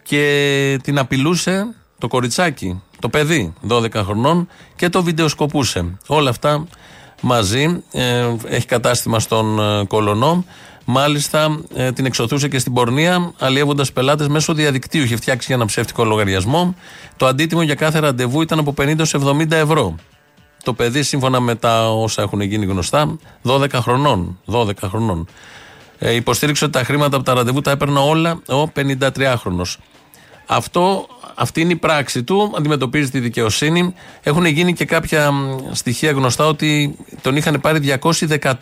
και 0.02 0.78
την 0.82 0.98
απειλούσε 0.98 1.74
το 1.98 2.08
κοριτσάκι, 2.08 2.82
το 3.00 3.08
παιδί 3.08 3.52
12 3.68 3.94
χρονών 3.94 4.48
και 4.76 4.88
το 4.88 5.02
βιντεοσκοπούσε. 5.02 5.98
Όλα 6.06 6.30
αυτά 6.30 6.66
μαζί 7.20 7.82
ε, 7.92 8.34
έχει 8.46 8.66
κατάστημα 8.66 9.20
στον 9.20 9.60
ε, 9.60 9.84
Κολονό. 9.84 10.44
Μάλιστα 10.84 11.60
ε, 11.74 11.92
την 11.92 12.04
εξωθούσε 12.06 12.48
και 12.48 12.58
στην 12.58 12.72
πορνεία, 12.72 13.32
αλλιεύοντας 13.38 13.92
πελάτες 13.92 14.28
μέσω 14.28 14.54
διαδικτύου. 14.54 15.02
Είχε 15.02 15.16
φτιάξει 15.16 15.46
για 15.46 15.56
ένα 15.56 15.64
ψεύτικο 15.64 16.04
λογαριασμό. 16.04 16.74
Το 17.16 17.26
αντίτιμο 17.26 17.62
για 17.62 17.74
κάθε 17.74 17.98
ραντεβού 17.98 18.42
ήταν 18.42 18.58
από 18.58 18.74
50 18.78 18.94
σε 19.02 19.18
70 19.18 19.50
ευρώ. 19.50 19.94
Το 20.66 20.72
παιδί, 20.72 21.02
σύμφωνα 21.02 21.40
με 21.40 21.54
τα 21.54 21.90
όσα 21.90 22.22
έχουν 22.22 22.40
γίνει 22.40 22.66
γνωστά, 22.66 23.18
12 23.42 23.72
χρονών. 23.72 24.38
12 24.46 24.70
χρονών. 24.88 25.28
Ε, 25.98 26.14
υποστήριξε 26.14 26.64
ότι 26.64 26.72
τα 26.72 26.84
χρήματα 26.84 27.16
από 27.16 27.24
τα 27.24 27.34
ραντεβού 27.34 27.60
τα 27.60 27.70
έπαιρνε 27.70 27.98
όλα 27.98 28.42
ο 28.48 28.70
53χρονο. 28.76 29.62
Αυτό, 30.46 31.06
αυτή 31.34 31.60
είναι 31.60 31.72
η 31.72 31.76
πράξη 31.76 32.22
του, 32.24 32.52
αντιμετωπίζει 32.56 33.10
τη 33.10 33.20
δικαιοσύνη. 33.20 33.94
Έχουν 34.22 34.44
γίνει 34.44 34.72
και 34.72 34.84
κάποια 34.84 35.32
μ, 35.32 35.58
στοιχεία 35.72 36.10
γνωστά 36.10 36.46
ότι 36.46 36.96
τον 37.22 37.36
είχαν 37.36 37.60
πάρει 37.60 37.98
213 38.02 38.52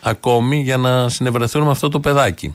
ακόμη 0.00 0.60
για 0.60 0.76
να 0.76 1.08
συνευρεθούν 1.08 1.62
με 1.62 1.70
αυτό 1.70 1.88
το 1.88 2.00
παιδάκι. 2.00 2.54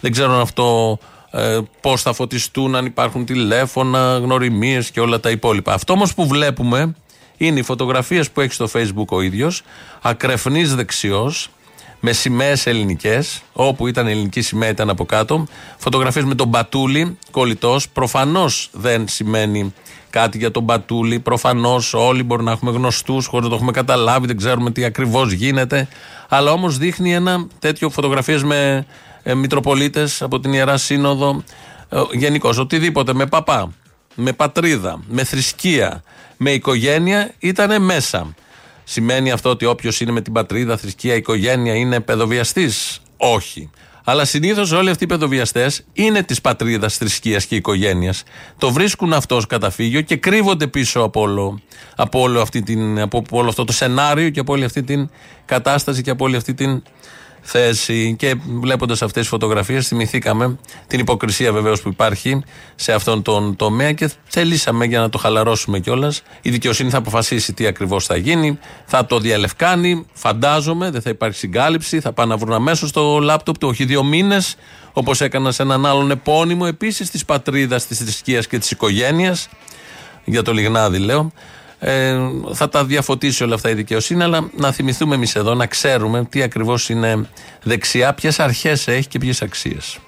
Δεν 0.00 0.12
ξέρω 0.12 0.32
αν 0.32 0.40
αυτό 0.40 0.98
ε, 1.30 1.58
πώς 1.80 2.02
θα 2.02 2.12
φωτιστούν, 2.12 2.74
αν 2.74 2.86
υπάρχουν 2.86 3.24
τηλέφωνα, 3.24 4.18
γνωριμίες 4.18 4.90
και 4.90 5.00
όλα 5.00 5.20
τα 5.20 5.30
υπόλοιπα. 5.30 5.72
Αυτό 5.72 5.92
όμως 5.92 6.14
που 6.14 6.26
βλέπουμε 6.26 6.94
είναι 7.38 7.58
οι 7.58 7.62
φωτογραφίες 7.62 8.30
που 8.30 8.40
έχει 8.40 8.52
στο 8.52 8.68
Facebook 8.72 9.06
ο 9.08 9.20
ίδιος, 9.20 9.62
ακρεφνής 10.02 10.74
δεξιός, 10.74 11.50
με 12.00 12.12
σημαίες 12.12 12.66
ελληνικές, 12.66 13.42
όπου 13.52 13.86
ήταν 13.86 14.06
ελληνική 14.06 14.40
σημαία 14.40 14.68
ήταν 14.68 14.90
από 14.90 15.04
κάτω. 15.04 15.46
Φωτογραφίες 15.76 16.24
με 16.24 16.34
τον 16.34 16.48
Μπατούλη, 16.48 17.18
κολλητός. 17.30 17.88
Προφανώς 17.88 18.70
δεν 18.72 19.08
σημαίνει 19.08 19.74
κάτι 20.10 20.38
για 20.38 20.50
τον 20.50 20.62
Μπατούλη. 20.62 21.18
Προφανώς 21.18 21.94
όλοι 21.94 22.22
μπορεί 22.22 22.42
να 22.42 22.50
έχουμε 22.50 22.70
γνωστούς 22.70 23.26
χωρίς 23.26 23.44
να 23.44 23.50
το 23.50 23.54
έχουμε 23.54 23.72
καταλάβει, 23.72 24.26
δεν 24.26 24.36
ξέρουμε 24.36 24.70
τι 24.70 24.84
ακριβώς 24.84 25.32
γίνεται. 25.32 25.88
Αλλά 26.28 26.52
όμως 26.52 26.78
δείχνει 26.78 27.14
ένα 27.14 27.46
τέτοιο 27.58 27.90
φωτογραφίες 27.90 28.42
με 28.42 28.86
ε, 29.22 29.34
Μητροπολίτες 29.34 30.22
από 30.22 30.40
την 30.40 30.52
Ιερά 30.52 30.76
Σύνοδο. 30.76 31.42
Ε, 31.88 32.00
Γενικώς, 32.12 32.58
οτιδήποτε 32.58 33.14
με 33.14 33.26
παπά, 33.26 33.72
με 34.20 34.32
πατρίδα, 34.32 35.00
με 35.08 35.24
θρησκεία, 35.24 36.02
με 36.36 36.50
οικογένεια 36.50 37.32
ήταν 37.38 37.82
μέσα. 37.82 38.34
Σημαίνει 38.84 39.30
αυτό 39.30 39.50
ότι 39.50 39.64
όποιος 39.64 40.00
είναι 40.00 40.12
με 40.12 40.20
την 40.20 40.32
πατρίδα, 40.32 40.76
θρησκεία, 40.76 41.14
οικογένεια 41.14 41.74
είναι 41.74 42.00
παιδοβιαστής; 42.00 43.00
Όχι. 43.16 43.70
Αλλά 44.04 44.24
συνήθως 44.24 44.72
όλοι 44.72 44.90
αυτοί 44.90 45.04
οι 45.04 45.06
παιδοβιαστές 45.06 45.84
είναι 45.92 46.22
της 46.22 46.40
πατρίδας, 46.40 46.96
θρησκείας 46.96 47.44
και 47.44 47.54
οικογένειας. 47.54 48.22
Το 48.58 48.72
βρίσκουν 48.72 49.12
αυτό 49.12 49.36
ως 49.36 49.46
καταφύγιο 49.46 50.00
και 50.00 50.16
κρύβονται 50.16 50.66
πίσω 50.66 51.00
από 51.00 51.20
όλο, 51.20 51.60
από, 51.96 52.20
όλο 52.20 52.40
αυτή 52.40 52.62
την, 52.62 53.00
από 53.00 53.22
όλο 53.30 53.48
αυτό 53.48 53.64
το 53.64 53.72
σενάριο 53.72 54.30
και 54.30 54.40
από 54.40 54.52
όλη 54.52 54.64
αυτή 54.64 54.82
την 54.82 55.10
κατάσταση 55.44 56.02
και 56.02 56.10
από 56.10 56.24
όλη 56.24 56.36
αυτή 56.36 56.54
την 56.54 56.82
θέση. 57.40 58.14
Και 58.18 58.34
βλέποντας 58.60 59.02
αυτές 59.02 59.20
τις 59.20 59.30
φωτογραφίες, 59.30 59.88
θυμηθήκαμε 59.88 60.58
την 60.86 61.00
υποκρισία 61.00 61.52
βεβαίως 61.52 61.82
που 61.82 61.88
υπάρχει 61.88 62.42
σε 62.74 62.92
αυτόν 62.92 63.22
τον 63.22 63.56
τομέα 63.56 63.92
και 63.92 64.10
θελήσαμε 64.24 64.84
για 64.84 65.00
να 65.00 65.08
το 65.08 65.18
χαλαρώσουμε 65.18 65.78
κιόλας. 65.78 66.22
Η 66.42 66.50
δικαιοσύνη 66.50 66.90
θα 66.90 66.98
αποφασίσει 66.98 67.52
τι 67.52 67.66
ακριβώς 67.66 68.06
θα 68.06 68.16
γίνει, 68.16 68.58
θα 68.84 69.06
το 69.06 69.18
διαλευκάνει. 69.18 70.06
Φαντάζομαι, 70.12 70.90
δεν 70.90 71.02
θα 71.02 71.10
υπάρχει 71.10 71.38
συγκάλυψη, 71.38 72.00
θα 72.00 72.12
πάνε 72.12 72.30
να 72.30 72.36
βρουν 72.36 72.52
αμέσως 72.52 72.90
το 72.92 73.18
λάπτοπ 73.18 73.58
του, 73.58 73.68
όχι 73.68 73.84
δύο 73.84 74.04
μήνες, 74.04 74.56
όπως 74.92 75.20
έκανα 75.20 75.52
σε 75.52 75.62
έναν 75.62 75.86
άλλον 75.86 76.10
επώνυμο 76.10 76.64
επίσης 76.66 77.10
της 77.10 77.24
πατρίδας, 77.24 77.86
της 77.86 77.98
θρησκείας 77.98 78.46
και 78.46 78.58
της 78.58 78.70
οικογένειας. 78.70 79.48
Για 80.24 80.42
το 80.42 80.52
Λιγνάδι 80.52 80.98
λέω. 80.98 81.32
Ε, 81.80 82.16
θα 82.52 82.68
τα 82.68 82.84
διαφωτίσει 82.84 83.42
όλα 83.42 83.54
αυτά 83.54 83.70
η 83.70 83.74
δικαιοσύνη, 83.74 84.22
αλλά 84.22 84.50
να 84.56 84.72
θυμηθούμε 84.72 85.14
εμείς 85.14 85.34
εδώ, 85.34 85.54
να 85.54 85.66
ξέρουμε 85.66 86.24
τι 86.24 86.42
ακριβώς 86.42 86.88
είναι 86.88 87.28
δεξιά, 87.62 88.14
ποιες 88.14 88.40
αρχές 88.40 88.88
έχει 88.88 89.06
και 89.08 89.18
ποιες 89.18 89.42
αξίες. 89.42 89.98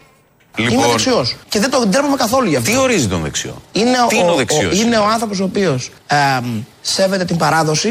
Είμαι 0.57 0.87
δεξιός. 0.87 1.37
Και 1.49 1.61
δεν 1.61 1.71
το 1.71 1.87
ντρέπομαι 1.87 2.17
καθόλου 2.17 2.49
γι' 2.49 2.57
αυτό. 2.57 2.71
Τι 2.71 2.77
ορίζει 2.77 3.09
τον 3.09 3.23
δεξιό; 3.23 3.63
Είναι 3.73 3.97
Τι 4.09 4.17
ο, 4.17 4.19
είναι 4.19 4.31
ο 4.31 4.33
ο- 4.33 4.37
δεξιός; 4.37 4.81
είναι 4.81 4.97
ο 4.99 5.07
άνθρωπος 5.07 5.41
ο 5.41 5.45
οποίος 5.45 5.91
σέβεται 6.81 7.25
την 7.25 7.37
παράδοση. 7.37 7.89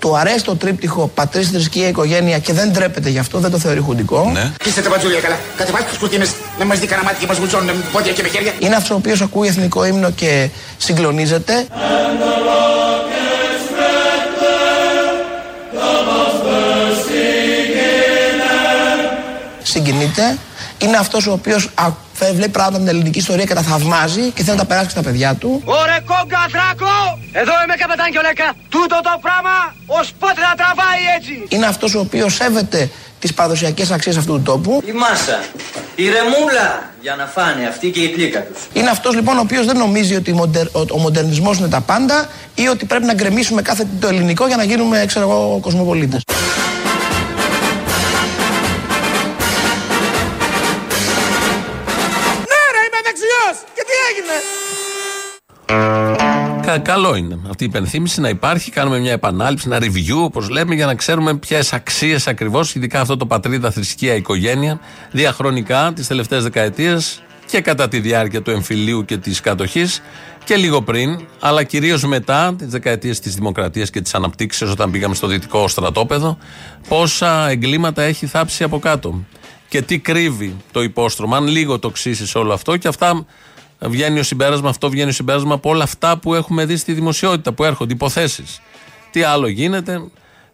Του 0.00 0.16
αρέσει 0.16 0.44
το 0.44 0.56
τρίπτυχο 0.56 1.10
πατρί, 1.14 1.42
θρησκεία, 1.42 1.88
οικογένεια 1.88 2.38
και 2.38 2.52
δεν 2.52 2.70
ντρέπεται 2.70 3.08
γι' 3.10 3.18
αυτό, 3.18 3.38
δεν 3.38 3.50
το 3.50 3.58
θεωρεί 3.58 3.80
χουντικό. 3.80 4.30
Ναι. 4.32 4.52
Κλείστε 4.58 4.80
τα 4.80 4.88
μπατζούλια 4.90 5.20
καλά. 5.20 5.38
Κατεβάστε 5.56 5.88
τους 5.88 5.98
κουρτίνες 5.98 6.34
να 6.58 6.64
μας 6.64 6.78
δει 6.78 6.86
κανένα 6.86 7.08
μάτι 7.08 7.20
και 7.20 7.26
μας 7.26 7.38
βουτσώνουν 7.38 7.66
με 7.66 7.84
πόδια 7.92 8.12
και 8.12 8.22
με 8.22 8.28
χέρια. 8.28 8.52
Είναι 8.58 8.74
αυτός 8.74 8.90
ο 8.90 8.94
οποίος 8.94 9.20
ακούει 9.20 9.48
εθνικό 9.48 9.84
ύμνο 9.84 10.10
και 10.10 10.50
συγκλονίζεται. 10.78 11.66
Συγκινείται. 19.62 20.38
Είναι 20.78 20.96
αυτός 20.96 21.26
ο 21.26 21.32
οποίος 21.32 21.68
βλέπει 22.34 22.50
πράγματα 22.50 22.78
με 22.78 22.84
την 22.84 22.94
ελληνική 22.94 23.18
ιστορία 23.18 23.44
και 23.44 23.54
τα 23.54 23.62
θαυμάζει 23.62 24.30
και 24.30 24.42
θέλει 24.42 24.56
να 24.56 24.62
τα 24.62 24.64
περάσει 24.64 24.86
και 24.86 24.90
στα 24.90 25.02
παιδιά 25.02 25.34
του. 25.34 25.62
Ωρε 25.64 25.98
κόγκα 26.06 26.42
δράκο! 26.54 27.18
Εδώ 27.32 27.52
είμαι 27.64 27.74
καπετάν 27.78 28.10
και 28.12 28.18
ολέκα. 28.18 28.52
Τούτο 28.68 29.00
το 29.02 29.18
πράγμα 29.20 29.56
ως 29.86 30.12
πότε 30.18 30.40
θα 30.46 30.54
τραβάει 30.56 31.02
έτσι. 31.16 31.34
Είναι 31.48 31.66
αυτός 31.66 31.94
ο 31.94 32.00
οποίος 32.00 32.34
σέβεται 32.34 32.90
τις 33.18 33.34
παραδοσιακές 33.34 33.90
αξίες 33.90 34.16
αυτού 34.16 34.32
του 34.32 34.42
τόπου. 34.42 34.82
Η 34.86 34.92
μάσα, 34.92 35.40
η 35.94 36.04
ρεμούλα 36.08 36.92
για 37.00 37.14
να 37.16 37.26
φάνε 37.26 37.66
αυτή 37.66 37.90
και 37.90 38.00
η 38.00 38.08
κλίκα 38.08 38.42
τους. 38.42 38.62
Είναι 38.72 38.90
αυτός 38.90 39.14
λοιπόν 39.14 39.36
ο 39.36 39.40
οποίος 39.40 39.66
δεν 39.66 39.76
νομίζει 39.76 40.14
ότι 40.14 40.30
ο, 40.30 40.34
μοντερ, 40.34 40.66
ο, 40.66 40.80
ο 40.90 40.98
μοντερνισμός 40.98 41.58
είναι 41.58 41.68
τα 41.68 41.80
πάντα 41.80 42.28
ή 42.54 42.68
ότι 42.68 42.84
πρέπει 42.84 43.04
να 43.04 43.14
γκρεμίσουμε 43.14 43.62
κάθε 43.62 43.82
τι 43.84 43.96
το 44.00 44.08
ελληνικό 44.08 44.46
για 44.46 44.56
να 44.56 44.64
γίνουμε, 44.64 45.04
ξέρω 45.06 45.30
εγώ, 45.30 45.58
κοσμοπολίτες. 45.62 46.22
Ναι, 52.50 52.62
ρε, 52.74 52.82
είμαι 52.86 53.00
δεξιός! 53.04 53.56
Και 53.74 53.84
τι 53.88 53.94
έγινε! 54.10 54.36
Κα- 56.68 56.78
καλό 56.78 57.14
είναι 57.14 57.38
αυτή 57.50 57.64
η 57.64 57.66
υπενθύμηση 57.66 58.20
να 58.20 58.28
υπάρχει. 58.28 58.70
Κάνουμε 58.70 58.98
μια 58.98 59.12
επανάληψη, 59.12 59.68
ένα 59.70 59.78
review, 59.80 60.24
όπως 60.24 60.48
λέμε, 60.48 60.74
για 60.74 60.86
να 60.86 60.94
ξέρουμε 60.94 61.36
ποιες 61.36 61.72
αξίες 61.72 62.26
ακριβώς, 62.26 62.74
ειδικά 62.74 63.00
αυτό 63.00 63.16
το 63.16 63.26
πατρίδα, 63.26 63.70
θρησκεία, 63.70 64.14
οικογένεια, 64.14 64.80
διαχρονικά 65.10 65.92
τις 65.94 66.06
τελευταίες 66.06 66.42
δεκαετίες 66.42 67.22
και 67.46 67.60
κατά 67.60 67.88
τη 67.88 68.00
διάρκεια 68.00 68.42
του 68.42 68.50
εμφυλίου 68.50 69.04
και 69.04 69.16
της 69.16 69.40
κατοχής 69.40 70.02
και 70.44 70.56
λίγο 70.56 70.82
πριν, 70.82 71.20
αλλά 71.40 71.62
κυρίως 71.62 72.04
μετά 72.04 72.54
τις 72.58 72.68
δεκαετίες 72.68 73.20
της 73.20 73.34
δημοκρατίας 73.34 73.90
και 73.90 74.00
της 74.00 74.14
αναπτύξεως, 74.14 74.70
όταν 74.70 74.90
πήγαμε 74.90 75.14
στο 75.14 75.26
δυτικό 75.26 75.68
στρατόπεδο, 75.68 76.38
πόσα 76.88 77.48
εγκλήματα 77.48 78.02
έχει 78.02 78.26
θάψει 78.26 78.64
από 78.64 78.78
κάτω. 78.78 79.24
Και 79.68 79.82
τι 79.82 79.98
κρύβει 79.98 80.56
το 80.72 80.82
υπόστρωμα. 80.82 81.36
Αν 81.36 81.46
λίγο 81.46 81.78
το 81.78 81.90
ξύσει 81.90 82.38
όλο 82.38 82.52
αυτό 82.52 82.76
και 82.76 82.88
αυτά 82.88 83.26
βγαίνει 83.80 84.18
ο 84.18 84.22
συμπέρασμα, 84.22 84.68
αυτό 84.68 84.90
βγαίνει 84.90 85.08
ο 85.08 85.12
συμπέρασμα 85.12 85.54
από 85.54 85.70
όλα 85.70 85.82
αυτά 85.82 86.18
που 86.18 86.34
έχουμε 86.34 86.64
δει 86.64 86.76
στη 86.76 86.92
δημοσιότητα, 86.92 87.52
που 87.52 87.64
έρχονται, 87.64 87.92
υποθέσεις. 87.92 88.60
Τι 89.10 89.22
άλλο 89.22 89.46
γίνεται, 89.46 90.02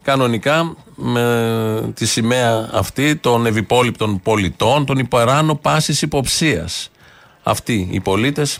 κανονικά 0.02 0.76
με 0.94 1.92
τη 1.94 2.06
σημαία 2.06 2.68
αυτή 2.72 3.16
των 3.16 3.46
ευυπόλοιπτων 3.46 4.20
πολιτών, 4.20 4.86
των 4.86 4.98
υπεράνω 4.98 5.54
πάσης 5.54 6.02
υποψίας. 6.02 6.90
Αυτοί 7.42 7.88
οι 7.90 8.00
πολίτες 8.00 8.58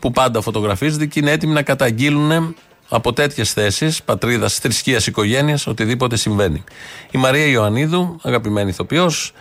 που 0.00 0.10
πάντα 0.10 0.40
φωτογραφίζονται 0.40 1.06
και 1.06 1.20
είναι 1.20 1.30
έτοιμοι 1.30 1.52
να 1.52 1.62
καταγγείλουν 1.62 2.54
από 2.88 3.12
τέτοιες 3.12 3.52
θέσεις, 3.52 4.02
πατρίδας, 4.02 4.54
θρησκείας, 4.54 5.06
οικογένεια, 5.06 5.58
οτιδήποτε 5.66 6.16
συμβαίνει. 6.16 6.64
Η 7.10 7.18
Μαρία 7.18 7.46
Ιωαννίδου, 7.46 8.18
αγαπημένη 8.22 8.68
ηθοποιός, 8.68 9.32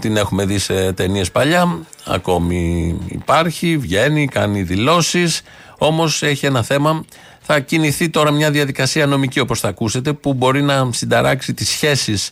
την 0.00 0.16
έχουμε 0.16 0.44
δει 0.44 0.58
σε 0.58 0.92
ταινίες 0.92 1.30
παλιά. 1.30 1.78
Ακόμη 2.04 2.94
υπάρχει, 3.08 3.76
βγαίνει, 3.76 4.26
κάνει 4.26 4.62
δηλώσεις. 4.62 5.42
Όμως 5.78 6.22
έχει 6.22 6.46
ένα 6.46 6.62
θέμα. 6.62 7.04
Θα 7.40 7.60
κινηθεί 7.60 8.08
τώρα 8.08 8.30
μια 8.30 8.50
διαδικασία 8.50 9.06
νομική, 9.06 9.40
όπως 9.40 9.60
θα 9.60 9.68
ακούσετε, 9.68 10.12
που 10.12 10.34
μπορεί 10.34 10.62
να 10.62 10.92
συνταράξει 10.92 11.54
τις 11.54 11.68
σχέσεις 11.68 12.30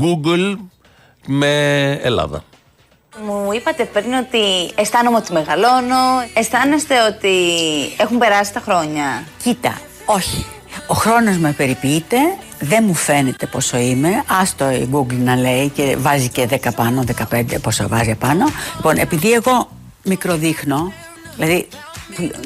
Google 0.00 0.56
με 1.26 1.90
Ελλάδα. 2.02 2.44
Μου 3.24 3.52
είπατε 3.52 3.84
πριν 3.84 4.12
ότι 4.12 4.72
αισθάνομαι 4.74 5.16
ότι 5.16 5.32
μεγαλώνω. 5.32 5.96
Αισθάνεστε 6.34 6.94
ότι 7.06 7.34
έχουν 7.96 8.18
περάσει 8.18 8.52
τα 8.52 8.60
χρόνια. 8.60 9.24
Κοίτα, 9.42 9.80
όχι. 10.04 10.46
Ο 10.86 10.94
χρόνος 10.94 11.36
με 11.36 11.52
περιποιείται, 11.52 12.16
δεν 12.60 12.84
μου 12.86 12.94
φαίνεται 12.94 13.46
πόσο 13.46 13.76
είμαι. 13.76 14.22
Άστο 14.40 14.70
η 14.70 14.88
Google 14.92 15.18
να 15.18 15.36
λέει 15.36 15.68
και 15.68 15.96
βάζει 15.98 16.28
και 16.28 16.48
10 16.50 16.56
πάνω, 16.76 17.04
15 17.30 17.44
πόσο 17.62 17.88
βάζει 17.88 18.14
πάνω. 18.14 18.44
Λοιπόν, 18.76 18.96
επειδή 18.96 19.32
εγώ 19.32 19.68
μικροδείχνω, 20.04 20.92
δηλαδή 21.36 21.68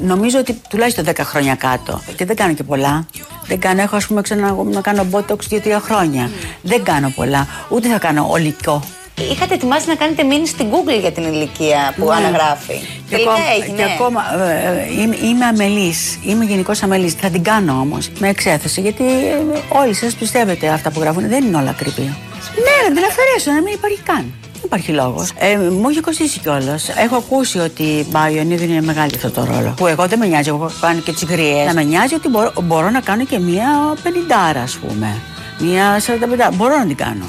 νομίζω 0.01 0.39
ότι 0.39 0.61
τουλάχιστον 0.69 1.05
10 1.05 1.13
χρόνια 1.19 1.55
κάτω 1.55 2.01
και 2.15 2.25
δεν 2.25 2.35
κάνω 2.35 2.53
και 2.53 2.63
πολλά. 2.63 3.05
Δεν 3.45 3.59
κάνω, 3.59 3.81
έχω 3.81 3.95
ας 3.95 4.07
πούμε 4.07 4.21
ξανά 4.21 4.55
να 4.63 4.81
κάνω 4.81 5.05
botox 5.11 5.37
2-3 5.49 5.59
χρόνια. 5.81 6.29
Δεν 6.61 6.83
κάνω 6.83 7.09
πολλά, 7.15 7.47
ούτε 7.69 7.89
θα 7.89 7.97
κάνω 7.97 8.27
ολικό. 8.29 8.83
Είχατε 9.31 9.53
ετοιμάσει 9.53 9.87
να 9.87 9.95
κάνετε 9.95 10.23
μήνυση 10.23 10.51
στην 10.51 10.67
Google 10.71 10.99
για 10.99 11.11
την 11.11 11.23
ηλικία 11.23 11.93
που 11.97 12.05
Ναι. 12.05 12.15
αναγράφει. 12.15 12.73
Και 13.09 13.15
Τελικά 13.15 13.31
ακόμα, 13.31 13.45
έγινε. 13.61 13.77
και 13.77 13.83
ακόμα 13.93 14.21
ε, 14.43 14.87
ε, 14.97 15.01
είμαι, 15.01 15.15
είμαι 15.23 15.45
αμελής, 15.45 16.19
είμαι 16.25 16.45
γενικώ 16.45 16.71
αμελής. 16.83 17.13
Θα 17.13 17.29
την 17.29 17.43
κάνω 17.43 17.71
όμως 17.73 18.09
με 18.19 18.27
εξέθεση 18.29 18.81
γιατί 18.81 19.03
ε, 19.03 19.37
όλοι 19.69 19.93
σας 19.93 20.13
πιστεύετε 20.13 20.67
αυτά 20.69 20.91
που 20.91 20.99
γράφουν. 20.99 21.27
Δεν 21.29 21.43
είναι 21.45 21.57
όλα 21.57 21.69
ακριβή. 21.69 22.01
Ναι, 22.01 22.89
να 22.89 22.95
την 22.95 23.03
αφαιρέσω, 23.09 23.51
να 23.51 23.61
μην 23.61 23.73
υπάρχει 23.73 23.99
καν. 24.03 24.33
Δεν 24.53 24.61
υπάρχει 24.65 24.91
λόγος. 24.91 25.31
Ε, 25.37 25.57
μου 25.57 25.89
έχει 25.89 25.99
κοστίσει 25.99 26.39
κιόλας. 26.39 26.89
Έχω 26.89 27.15
ακούσει 27.15 27.59
ότι 27.59 28.05
μπα, 28.09 28.29
η 28.29 28.33
Ιωνίδου 28.35 28.63
είναι 28.63 28.81
μεγάλη 28.81 29.11
αυτό 29.15 29.31
το 29.31 29.43
ρόλο. 29.45 29.73
Που 29.77 29.87
εγώ 29.87 30.07
δεν 30.07 30.19
με 30.19 30.25
νοιάζει, 30.25 30.49
εγώ 30.49 30.71
κάνω 30.81 30.99
και 30.99 31.11
τι 31.13 31.25
γριέ. 31.25 31.63
Να 31.65 31.73
με 31.73 31.83
νοιάζει 31.83 32.13
ότι 32.13 32.27
μπορώ, 32.29 32.51
μπορώ 32.63 32.89
να 32.89 32.99
κάνω 32.99 33.25
και 33.25 33.39
μία 33.39 33.67
πενιντάρα, 34.03 34.61
ας 34.61 34.75
πούμε. 34.87 35.15
Μία 35.59 35.99
45. 35.99 36.51
Μπορώ 36.53 36.77
να 36.77 36.85
την 36.85 36.95
κάνω. 36.95 37.25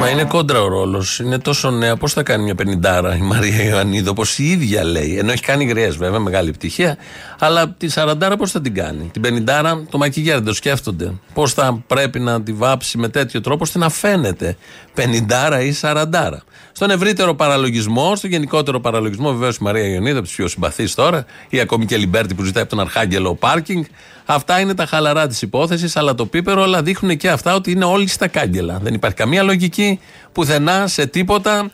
Μα 0.00 0.08
είναι 0.08 0.24
κόντρα 0.24 0.62
ο 0.62 0.68
ρόλος. 0.68 1.18
Είναι 1.18 1.38
τόσο 1.38 1.70
νέα. 1.70 1.96
Πώς 1.96 2.12
θα 2.12 2.22
κάνει 2.22 2.44
μια 2.44 2.54
πενιντάρα 2.54 3.16
η 3.16 3.20
Μαρία 3.20 3.62
Ιωαννίδου, 3.64 4.08
όπως 4.10 4.38
η 4.38 4.44
ίδια 4.44 4.84
λέει. 4.84 5.18
Ενώ 5.18 5.32
έχει 5.32 5.42
κάνει 5.42 5.64
γριέ, 5.64 5.90
βέβαια, 5.90 6.18
μεγάλη 6.18 6.48
επιτυχία. 6.48 6.96
Αλλά 7.38 7.68
τη 7.68 7.88
σαραντάρα 7.88 8.36
πώς 8.36 8.50
θα 8.50 8.60
την 8.60 8.74
κάνει; 8.74 9.10
Την 9.12 9.22
πενιντάρα 9.22 9.84
το 9.90 9.98
μακιγιέρ 9.98 10.36
δεν 10.36 10.44
το 10.44 10.54
σκέφτονται. 10.54 11.12
Πώς 11.34 11.52
θα 11.52 11.82
πρέπει 11.86 12.20
να 12.20 12.42
τη 12.42 12.52
βάψει 12.52 12.98
με 12.98 13.08
τέτοιο 13.08 13.40
τρόπο 13.40 13.62
ώστε 13.62 13.78
να 13.78 13.88
φαίνεται 13.88 14.56
πενιντάρα 14.94 15.60
ή 15.60 15.72
σαραντάρα. 15.72 16.42
Στον 16.72 16.90
ευρύτερο 16.90 17.34
παραλογισμό, 17.34 18.16
στο 18.16 18.26
γενικότερο 18.26 18.80
παραλογισμό, 18.80 19.32
βεβαίως 19.32 19.56
η 19.56 19.62
Μαρία 19.62 19.88
Ιωαννίδου, 19.88 20.18
από 20.18 20.26
τις 20.26 20.36
πιο 20.36 20.48
συμπαθείς 20.48 20.94
τώρα, 20.94 21.24
ή 21.48 21.60
ακόμη 21.60 21.86
και 21.86 21.94
η 21.94 21.98
Αλιμπέρτη 21.98 22.34
που 22.34 22.42
ζητάει 22.42 22.62
από 22.62 22.70
τον 22.70 22.80
Αρχάγγελο 22.80 23.34
πάρκινγκ. 23.34 23.84
Αυτά 24.24 24.60
είναι 24.60 24.74
τα 24.74 24.86
χαλαρά 24.86 25.26
της 25.26 25.42
υπόθεσης, 25.42 25.96
αλλά 25.96 26.14
το 26.14 26.26
πίπερο, 26.26 26.62
αλλά 26.62 26.82
δείχνουν 26.82 27.16
και 27.16 27.30
αυτά 27.30 27.54
ότι 27.54 27.70
είναι 27.70 27.84
όλοι 27.84 28.08
στα 28.08 28.28
κάγκελα. 28.28 28.78
Δεν 28.82 28.94
υπάρχει 28.94 29.16
καμία 29.16 29.42
λογική 29.42 29.89
πουθενά 30.32 30.86
σε 30.86 31.06
τίποτα. 31.06 31.70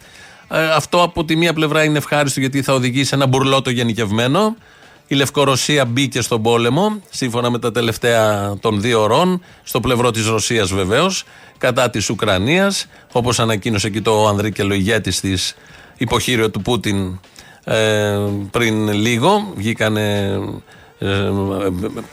Ε, 0.50 0.70
αυτό 0.70 1.02
από 1.02 1.24
τη 1.24 1.36
μία 1.36 1.52
πλευρά 1.52 1.84
είναι 1.84 1.98
ευχάριστο 1.98 2.40
γιατί 2.40 2.62
θα 2.62 2.72
οδηγήσει 2.72 3.08
σε 3.08 3.14
ένα 3.14 3.26
μπουρλότο 3.26 3.70
γενικευμένο. 3.70 4.56
Η 5.06 5.14
Λευκορωσία 5.14 5.84
μπήκε 5.84 6.20
στον 6.20 6.42
πόλεμο, 6.42 7.00
σύμφωνα 7.10 7.50
με 7.50 7.58
τα 7.58 7.72
τελευταία 7.72 8.54
των 8.60 8.80
δύο 8.80 9.02
ωρών, 9.02 9.42
στο 9.62 9.80
πλευρό 9.80 10.10
της 10.10 10.26
Ρωσίας 10.26 10.72
βεβαίως, 10.72 11.24
κατά 11.58 11.90
της 11.90 12.10
Ουκρανίας, 12.10 12.86
όπως 13.12 13.38
ανακοίνωσε 13.38 13.90
και 13.90 14.00
το 14.00 14.28
Ανδρίκελο 14.28 14.74
ηγέτη 14.74 15.20
τη 15.20 15.32
υποχείριο 15.96 16.50
του 16.50 16.62
Πούτιν 16.62 17.20
ε, 17.64 18.16
πριν 18.50 18.92
λίγο. 18.92 19.52
Βγήκανε, 19.56 20.38
ε, 20.98 21.30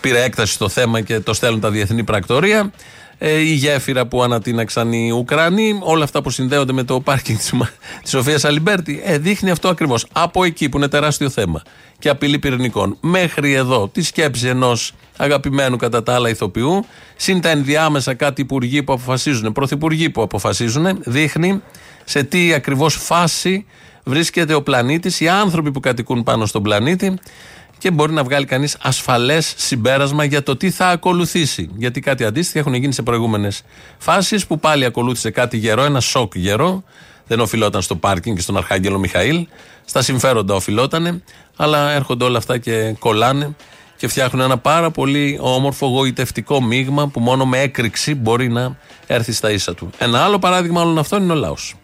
πήρε 0.01 0.23
έκταση 0.23 0.53
στο 0.53 0.69
θέμα 0.69 1.01
και 1.01 1.19
το 1.19 1.33
στέλνουν 1.33 1.59
τα 1.59 1.69
διεθνή 1.69 2.03
πρακτορία. 2.03 2.71
Ε, 3.17 3.39
η 3.39 3.53
γέφυρα 3.53 4.05
που 4.05 4.23
ανατείναξαν 4.23 4.91
οι 4.91 5.11
Ουκρανοί, 5.11 5.79
όλα 5.81 6.03
αυτά 6.03 6.21
που 6.21 6.29
συνδέονται 6.29 6.73
με 6.73 6.83
το 6.83 6.99
πάρκινγκ 6.99 7.37
της 7.37 7.53
Σοφίας 8.11 8.45
Αλιμπέρτη. 8.45 9.01
Ε, 9.05 9.17
δείχνει 9.17 9.49
αυτό 9.49 9.69
ακριβώς. 9.69 10.05
Από 10.11 10.43
εκεί 10.43 10.69
που 10.69 10.77
είναι 10.77 10.87
τεράστιο 10.87 11.29
θέμα 11.29 11.61
και 11.99 12.09
απειλή 12.09 12.39
πυρηνικών, 12.39 12.97
μέχρι 12.99 13.53
εδώ 13.53 13.87
τη 13.87 14.01
σκέψη 14.01 14.47
ενός 14.47 14.93
αγαπημένου 15.17 15.77
κατά 15.77 16.03
τα 16.03 16.13
άλλα 16.13 16.29
ηθοποιού, 16.29 16.85
συν 17.15 17.41
τα 17.41 17.49
ενδιάμεσα 17.49 18.13
κάτι 18.13 18.41
υπουργοί 18.41 18.83
που 18.83 18.93
αποφασίζουν, 18.93 19.51
πρωθυπουργοί 19.51 20.09
που 20.09 20.21
αποφασίζουν, 20.21 20.99
δείχνει 21.03 21.61
σε 22.03 22.23
τι 22.23 22.53
ακριβώς 22.53 22.95
φάση 22.95 23.65
βρίσκεται 24.03 24.53
ο 24.53 24.61
πλανήτης, 24.61 25.19
οι 25.19 25.27
άνθρωποι 25.27 25.71
που 25.71 25.79
κατοικούν 25.79 26.23
πάνω 26.23 26.45
στον 26.45 26.63
πλανήτη 26.63 27.17
και 27.83 27.91
μπορεί 27.91 28.13
να 28.13 28.23
βγάλει 28.23 28.45
κανείς 28.45 28.77
ασφαλές 28.81 29.53
συμπέρασμα 29.57 30.23
για 30.23 30.43
το 30.43 30.55
τι 30.55 30.71
θα 30.71 30.87
ακολουθήσει. 30.87 31.69
Γιατί 31.77 31.99
κάτι 31.99 32.23
αντίστοιχο 32.23 32.59
έχουν 32.59 32.73
γίνει 32.73 32.93
σε 32.93 33.01
προηγούμενες 33.01 33.61
φάσεις 33.97 34.47
που 34.47 34.59
πάλι 34.59 34.85
ακολούθησε 34.85 35.29
κάτι 35.29 35.57
γερό, 35.57 35.83
ένα 35.83 35.99
σοκ 35.99 36.35
γερό. 36.35 36.83
Δεν 37.27 37.39
οφειλόταν 37.39 37.81
στο 37.81 37.95
πάρκινγκ 37.95 38.35
και 38.35 38.41
στον 38.41 38.57
Αρχάγγελο 38.57 38.99
Μιχαήλ. 38.99 39.47
Στα 39.85 40.01
συμφέροντα 40.01 40.55
οφειλότανε. 40.55 41.23
Αλλά 41.55 41.91
έρχονται 41.91 42.23
όλα 42.23 42.37
αυτά 42.37 42.57
και 42.57 42.95
κολλάνε 42.99 43.55
και 43.97 44.07
φτιάχνουν 44.07 44.43
ένα 44.43 44.57
πάρα 44.57 44.91
πολύ 44.91 45.37
όμορφο 45.41 45.87
γοητευτικό 45.87 46.61
μείγμα 46.61 47.07
που 47.07 47.19
μόνο 47.19 47.45
με 47.45 47.59
έκρηξη 47.59 48.15
μπορεί 48.15 48.49
να 48.49 48.77
έρθει 49.07 49.31
στα 49.31 49.51
ίσα 49.51 49.73
του. 49.73 49.89
Ένα 49.97 50.23
άλλο 50.23 50.39
παράδειγμα 50.39 50.81
όλων 50.81 50.97
αυτών 50.97 51.23
είναι 51.23 51.31
ο 51.31 51.35
λαός. 51.35 51.75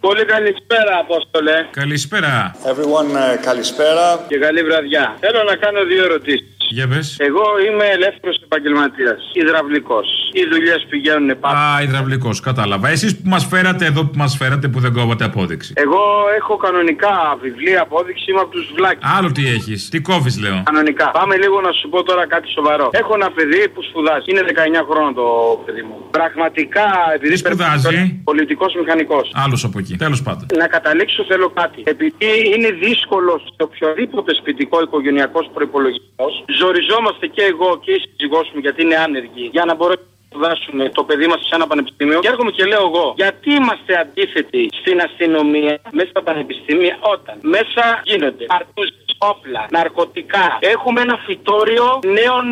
Πολύ 0.00 0.24
καλησπέρα, 0.24 0.98
Απόστολε. 0.98 1.66
Καλησπέρα. 1.70 2.54
Everyone, 2.64 3.10
uh, 3.16 3.38
καλησπέρα. 3.42 4.24
Και 4.28 4.38
καλή 4.38 4.62
βραδιά. 4.62 5.16
Θέλω 5.20 5.42
να 5.42 5.56
κάνω 5.56 5.84
δύο 5.84 6.04
ερωτήσεις. 6.04 6.57
Για 6.70 6.88
πες. 6.88 7.16
Εγώ 7.18 7.42
είμαι 7.66 7.84
ελεύθερος 7.96 8.36
επαγγελματίας. 8.44 9.20
Υδραυλικός. 9.32 10.06
Οι 10.32 10.44
δουλειές 10.52 10.86
πηγαίνουν 10.88 11.38
πάρα 11.40 11.58
Α, 11.58 11.82
υδραυλικός, 11.82 12.40
κατάλαβα. 12.40 12.88
Εσείς 12.88 13.16
που 13.16 13.28
μας 13.28 13.44
φέρατε 13.46 13.84
εδώ 13.86 14.04
που 14.04 14.16
μας 14.16 14.36
φέρατε 14.36 14.68
που 14.68 14.80
δεν 14.80 14.92
κόβατε 14.92 15.24
απόδειξη. 15.24 15.72
Εγώ 15.76 16.02
έχω 16.38 16.56
κανονικά 16.56 17.14
βιβλία 17.42 17.80
απόδειξη, 17.82 18.30
είμαι 18.30 18.40
από 18.40 18.50
τους 18.50 18.72
βλάκες. 18.76 19.10
Άλλο 19.16 19.32
τι 19.32 19.48
έχεις. 19.48 19.88
Τι 19.88 20.00
κόβεις, 20.00 20.38
λέω. 20.40 20.62
Κανονικά. 20.64 21.10
Πάμε 21.10 21.36
λίγο 21.36 21.60
να 21.60 21.72
σου 21.72 21.88
πω 21.88 22.02
τώρα 22.02 22.26
κάτι 22.26 22.48
σοβαρό. 22.50 22.88
Έχω 22.92 23.12
ένα 23.14 23.30
παιδί 23.30 23.68
που 23.68 23.82
σπουδάζει. 23.82 24.24
Είναι 24.30 24.42
19 24.48 24.84
χρόνων 24.90 25.14
το 25.14 25.26
παιδί 25.64 25.82
μου. 25.82 25.96
Πραγματικά, 26.10 26.86
επειδή 27.14 27.36
σπουδάζει; 27.36 28.20
Πολιτικός 28.24 28.74
μηχανικός. 28.80 29.30
Άλλος 29.44 29.64
από 29.64 29.78
εκεί. 29.78 29.96
Τέλος 29.96 30.22
πάντων. 30.22 30.46
Να 30.62 30.66
καταλήξω 30.66 31.24
θέλω 31.30 31.48
κάτι. 31.60 31.82
Επειδή 31.84 32.30
είναι 32.54 32.70
δύσκολος 32.70 33.40
σε 33.42 33.62
οποιοδήποτε 33.68 34.34
σπιτικό 34.34 34.76
οικογενειακός 34.82 35.50
προπολογισμό, 35.54 36.26
ζοριζόμαστε 36.60 37.26
και 37.26 37.42
εγώ 37.42 37.70
και 37.84 37.92
η 37.92 38.00
σύζυγός 38.04 38.50
μου 38.52 38.60
γιατί 38.60 38.82
είναι 38.82 38.96
άνεργοι 38.96 39.48
για 39.52 39.64
να 39.64 39.74
μπορέσουμε 39.74 40.06
να 40.20 40.26
σπουδάσουμε 40.28 40.88
το 40.88 41.02
παιδί 41.04 41.26
μας 41.26 41.40
σε 41.48 41.54
ένα 41.58 41.66
πανεπιστήμιο. 41.66 42.18
Και 42.20 42.28
έρχομαι 42.28 42.50
και 42.50 42.64
λέω 42.64 42.84
εγώ, 42.90 43.14
γιατί 43.16 43.48
είμαστε 43.58 43.92
αντίθετοι 43.98 44.68
στην 44.80 45.00
αστυνομία 45.00 45.80
μέσα 45.90 46.10
στα 46.10 46.22
πανεπιστήμια 46.22 46.98
όταν 47.00 47.38
μέσα 47.42 47.84
γίνονται 48.04 48.44
αρτούζες, 48.48 49.07
όπλα, 49.18 49.66
ναρκωτικά. 49.70 50.46
Έχουμε 50.74 51.00
ένα 51.00 51.16
φυτόριο 51.26 51.86
νέων 52.18 52.44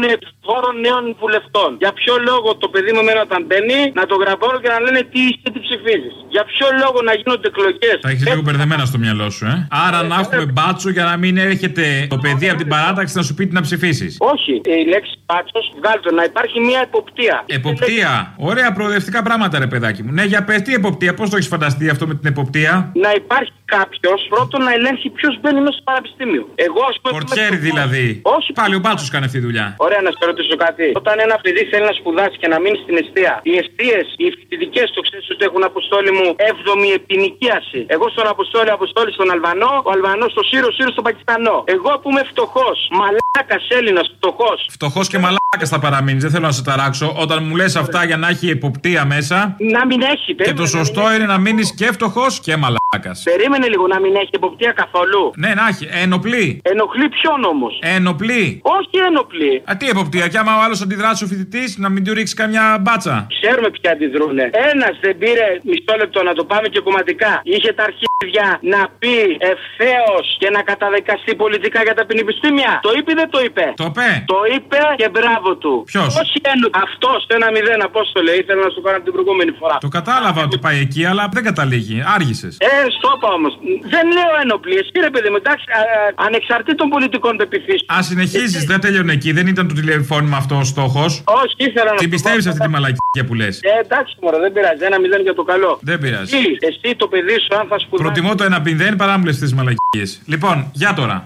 φόρων 0.46 0.74
νέων 0.86 1.04
βουλευτών. 1.20 1.70
Για 1.82 1.92
ποιο 1.98 2.14
λόγο 2.28 2.48
το 2.62 2.68
παιδί 2.72 2.90
μου 2.94 3.00
εμένα 3.04 3.20
όταν 3.28 3.40
μπαίνει 3.46 3.78
να 3.98 4.04
το 4.10 4.14
γραπώνω 4.22 4.58
και 4.62 4.70
να 4.74 4.78
λένε 4.84 5.00
τι 5.12 5.20
είσαι, 5.28 5.48
τι 5.54 5.60
ψηφίζεις. 5.66 6.14
Για 6.34 6.44
ποιο 6.50 6.66
λόγο 6.82 6.98
να 7.08 7.12
γίνονται 7.18 7.48
εκλογές. 7.52 7.96
Τα 8.00 8.10
έχεις 8.12 8.24
λίγο 8.28 8.42
μπερδεμένα 8.46 8.84
στο 8.90 8.98
μυαλό 9.04 9.26
σου, 9.36 9.44
ε. 9.52 9.54
Άρα 9.86 9.98
να 10.10 10.16
έχουμε 10.22 10.46
μπάτσο 10.54 10.88
για 10.96 11.04
να 11.10 11.16
μην 11.22 11.34
έρχεται 11.36 11.84
το 12.14 12.18
παιδί 12.24 12.48
από 12.48 12.58
την 12.62 12.68
παράταξη 12.74 13.12
να 13.16 13.22
σου 13.26 13.34
πει 13.34 13.46
τι 13.46 13.54
να 13.58 13.62
ψηφίσεις. 13.68 14.16
Όχι, 14.32 14.52
η 14.80 14.84
λέξη 14.92 15.14
μπάτσος 15.26 15.64
βγάλτε 15.78 16.10
να 16.18 16.22
υπάρχει 16.30 16.58
μια 16.60 16.80
εποπτεία. 16.88 17.36
Εποπτεία. 17.46 18.34
Ωραία 18.36 18.72
προοδευτικά 18.72 19.22
πράγματα, 19.22 19.58
ρε 19.58 19.66
παιδάκι 19.66 20.02
μου. 20.02 20.12
Ναι, 20.12 20.24
για 20.24 20.44
πες 20.44 20.62
τι 20.62 20.74
εποπτεία, 20.74 21.14
πώς 21.14 21.30
το 21.30 21.36
έχεις 21.36 21.48
φανταστεί 21.48 21.88
αυτό 21.88 22.06
με 22.06 22.14
την 22.14 22.28
εποπτεία; 22.30 22.92
Να 22.94 23.12
υπάρχει 23.12 23.52
κάποιος 23.74 24.20
πρώτον 24.32 24.60
να 24.66 24.72
ελέγχει 24.78 25.08
ποιος 25.18 25.34
μπαίνει 25.40 25.60
μέσα 25.64 25.76
στο 25.78 25.84
πανεπιστήμιο. 25.88 26.44
Εγώ 26.66 26.80
ας 26.90 26.96
πούμε. 27.00 27.12
Πορτιέρι 27.16 27.58
δηλαδή. 27.68 28.06
Όχι. 28.36 28.50
Πάλι 28.60 28.74
ο 28.78 28.80
μπάτσος 28.84 29.08
κάνει 29.14 29.24
αυτή 29.28 29.38
τη 29.40 29.44
δουλειά. 29.48 29.66
Ωραία, 29.86 30.00
να 30.06 30.10
σε 30.16 30.22
ρωτήσω 30.30 30.56
κάτι. 30.64 30.86
Όταν 31.00 31.14
ένα 31.26 31.36
παιδί 31.42 31.62
θέλει 31.70 31.86
να 31.90 31.94
σπουδάσει 32.00 32.36
και 32.42 32.48
να 32.52 32.58
μείνει 32.62 32.78
στην 32.84 32.94
αιστεία, 33.00 33.32
οι 33.48 33.52
αιστείες, 33.60 34.06
οι 34.22 34.26
φοιτητικές, 34.36 34.86
το 34.96 35.00
ξέρεις 35.06 35.26
ότι 35.34 35.42
έχουν 35.48 35.62
αποστόλη 35.70 36.10
μου 36.18 36.26
7η 36.52 36.90
επινοικίαση. 37.00 37.80
Εγώ 37.94 38.06
στον 38.14 38.26
Αποστόλη, 38.34 38.70
Αποστόλη 38.78 39.10
στον 39.16 39.28
Αλβανό, 39.34 39.72
ο 39.88 39.90
Αλβανός 39.96 40.30
στο 40.34 40.42
Σύρο, 40.50 40.68
Σύρο 40.76 40.90
στον 40.96 41.04
Πακιστανό. 41.08 41.56
Εγώ 41.74 41.90
που 42.00 42.10
είμαι 42.10 42.24
φτωχός, 42.30 42.78
μαλάκας 42.98 43.64
Έλληνας, 43.78 44.06
φτωχός. 44.16 44.58
Φτωχός 44.76 45.06
και 45.08 45.18
μαλάκας 45.24 45.68
θα 45.72 45.78
παραμείνεις, 45.78 46.22
δεν 46.22 46.32
θέλω 46.34 46.46
να 46.46 46.56
σε 46.58 46.62
ταράξω. 46.62 47.06
Όταν 47.24 47.38
μου 47.46 47.54
λες 47.56 47.76
αυτά 47.76 48.04
για 48.04 48.16
να 48.16 48.28
έχει 48.28 48.50
εποπτεία 48.50 49.04
μέσα. 49.04 49.56
Να 49.74 49.86
μην 49.86 50.00
έχει, 50.14 50.34
Και 50.34 50.52
το 50.52 50.66
σωστό 50.66 51.14
είναι 51.14 51.26
να 51.26 51.38
μείνεις 51.38 51.74
και 51.74 51.86
φτωχός 51.92 52.40
και 52.40 52.56
μαλάκας. 52.56 52.85
Περίμενε 53.24 53.66
λίγο 53.72 53.86
να 53.86 54.00
μην 54.00 54.14
έχει 54.22 54.30
εποπτεία 54.40 54.72
καθόλου. 54.72 55.22
Ναι, 55.36 55.50
να 55.58 55.64
έχει. 55.72 55.88
Ενοπλή. 56.04 56.60
Ενοχλεί 56.72 57.08
ποιον 57.16 57.44
όμως; 57.44 57.72
Ενοπλή. 57.96 58.60
Όχι 58.76 58.96
ένοπλη. 59.08 59.52
Α, 59.70 59.72
τι 59.78 59.86
εποπτεία, 59.94 60.28
κι 60.28 60.38
άμα 60.42 60.52
ο 60.58 60.60
άλλος 60.64 60.80
αντιδράσει 60.84 61.24
ο 61.24 61.26
φοιτητής, 61.26 61.68
να 61.84 61.88
μην 61.88 62.04
του 62.04 62.12
ρίξει 62.14 62.34
καμιά 62.34 62.64
μπάτσα. 62.82 63.26
Ξέρουμε 63.40 63.68
ποια 63.76 63.90
αντιδρούνε. 63.92 64.44
Ένας 64.72 64.94
δεν 65.04 65.14
πήρε 65.18 65.46
μισό 65.68 65.94
λεπτό 66.00 66.22
να 66.22 66.32
το 66.38 66.44
πάμε 66.44 66.66
και 66.68 66.80
κομματικά. 66.86 67.32
Είχε 67.54 67.70
τα 67.78 67.82
αρχίδια 67.88 68.46
να 68.72 68.80
πει 69.00 69.16
ευθέως 69.52 70.26
και 70.40 70.48
να 70.56 70.60
καταδικαστεί 70.70 71.32
πολιτικά 71.42 71.80
για 71.86 71.94
τα 71.98 72.02
πανεπιστήμια. 72.08 72.72
Το 72.86 72.90
είπε 72.96 73.10
ή 73.12 73.14
δεν 73.20 73.28
το 73.34 73.40
είπε; 73.46 73.64
Το 73.82 73.86
είπε. 73.90 74.08
Το 74.34 74.38
είπε 74.54 74.78
και 75.00 75.08
μπράβο 75.14 75.50
του. 75.62 75.72
Ποιος; 75.90 76.10
Όχι 76.22 76.38
ένο. 76.52 76.66
Αυτός 76.86 77.18
στο 77.24 77.32
ένα 77.38 77.48
μηδέν 77.54 77.80
απόστολε 77.88 78.32
ήθελα 78.42 78.60
να 78.66 78.70
σου 78.74 78.80
κάνω 78.86 78.98
την 79.06 79.12
προηγούμενη 79.16 79.52
φορά. 79.60 79.76
Το 79.86 79.88
κατάλαβα 79.98 80.40
ότι 80.48 80.58
πάει 80.64 80.78
εκεί, 80.86 81.02
αλλά 81.10 81.28
δεν 81.36 81.44
καταλήγει. 81.50 81.96
Άργησες. 82.16 82.54
Ε, 82.60 82.75
στο 82.98 83.08
είπα 83.16 83.28
όμως. 83.38 83.52
Δεν 83.94 84.04
λέω 84.16 84.30
ένοπλη. 84.42 84.74
Εσύ 84.82 84.96
ρε 85.06 85.10
παιδί 85.14 85.28
μου, 85.32 85.38
εντάξει, 85.42 85.64
α, 85.78 85.80
α, 85.80 86.26
ανεξαρτήτων 86.26 86.86
πολιτικών 86.94 87.32
πεπιθήσεων. 87.40 87.88
Α 87.96 88.02
συνεχίζει, 88.10 88.58
δεν 88.70 88.80
τέλειωνε 88.84 89.12
εκεί. 89.18 89.30
Δεν 89.38 89.46
ήταν 89.52 89.64
το 89.68 89.74
τηλεφώνημα 89.74 90.36
αυτό 90.42 90.54
ο 90.56 90.64
στόχος. 90.64 91.10
Όχι, 91.42 91.54
ήθελα 91.68 91.90
να 91.90 91.96
Την 92.02 92.06
σου 92.08 92.14
πιστεύεις 92.14 92.44
πω- 92.44 92.50
αυτή 92.52 92.62
τη 92.66 92.70
μαλακία 92.76 93.22
που 93.26 93.34
λες; 93.34 93.54
Ε, 93.62 93.68
εντάξει, 93.84 94.12
μωρέ, 94.22 94.38
δεν 94.38 94.52
πειράζει. 94.52 94.84
Ένα 94.90 94.98
μηδέν 95.00 95.20
για 95.28 95.34
το 95.34 95.42
καλό. 95.42 95.78
Δεν 95.82 95.98
πειράζει. 96.02 96.36
Εσύ, 96.36 96.56
εσύ 96.70 96.88
το 96.96 97.06
παιδί 97.12 97.36
σου, 97.44 97.52
αν 97.60 97.66
θα 97.70 97.78
σπουδάσει. 97.78 98.02
Προτιμώ 98.04 98.34
το 98.34 98.44
ένα 98.44 98.58
πινδέν 98.62 98.96
παρά 98.96 99.18
μου 99.18 99.24
λες 99.24 99.38
τις 99.38 99.52
μαλακίες. 99.54 100.10
Λοιπόν, 100.26 100.70
για 100.72 100.94
τώρα. 100.94 101.24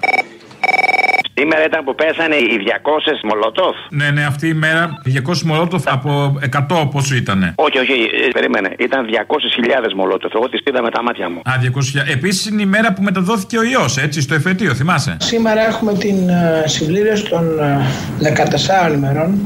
Σήμερα 1.40 1.64
ήταν 1.64 1.84
που 1.84 1.94
πέσανε 1.94 2.36
οι 2.36 2.56
200 2.64 3.28
Μολότοφ. 3.28 3.76
Ναι, 3.90 4.10
ναι, 4.10 4.24
αυτή 4.24 4.46
η 4.48 4.54
μέρα 4.54 4.82
200 5.28 5.40
μολότοφ 5.44 5.82
από 5.86 6.38
100 6.68 6.88
πόσο 6.92 7.14
ήτανε; 7.14 7.52
Όχι, 7.56 7.78
όχι, 7.78 7.92
ε, 7.92 8.28
περίμενε. 8.32 8.74
Ήταν 8.78 9.06
200.000 9.06 9.94
Μολότοφ. 9.96 10.32
Εγώ 10.34 10.48
τις 10.48 10.60
είδα 10.64 10.82
με 10.82 10.90
τα 10.90 11.02
μάτια 11.02 11.30
μου. 11.30 11.38
Α, 11.44 11.52
200. 11.60 12.12
Επίσης 12.12 12.46
είναι 12.46 12.62
η 12.62 12.66
μέρα 12.66 12.92
που 12.92 13.02
μεταδόθηκε 13.02 13.58
ο 13.58 13.62
ιός, 13.62 13.96
έτσι, 13.96 14.20
στο 14.20 14.34
εφετείο, 14.34 14.74
θυμάσαι; 14.74 15.16
Σήμερα 15.20 15.66
έχουμε 15.66 15.94
την 15.94 16.28
ε, 16.28 16.62
συμπλήρωση 16.66 17.24
των 17.28 17.44
ε, 17.58 18.90
14 18.90 18.94
ημερών 18.94 19.38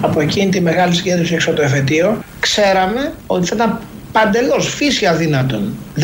από 0.00 0.20
εκείνη 0.20 0.50
τη 0.50 0.60
μεγάλη 0.60 0.94
συγκέντρωση 0.94 1.34
έξω 1.34 1.50
από 1.50 1.58
το 1.58 1.64
εφετείο. 1.64 2.22
Ξέραμε 2.40 3.12
ότι 3.26 3.46
θα 3.46 3.54
ήταν 3.54 3.80
παντελώς 4.12 4.74
φύση 4.74 5.06
αδύνατον 5.06 5.76
14 6.00 6.02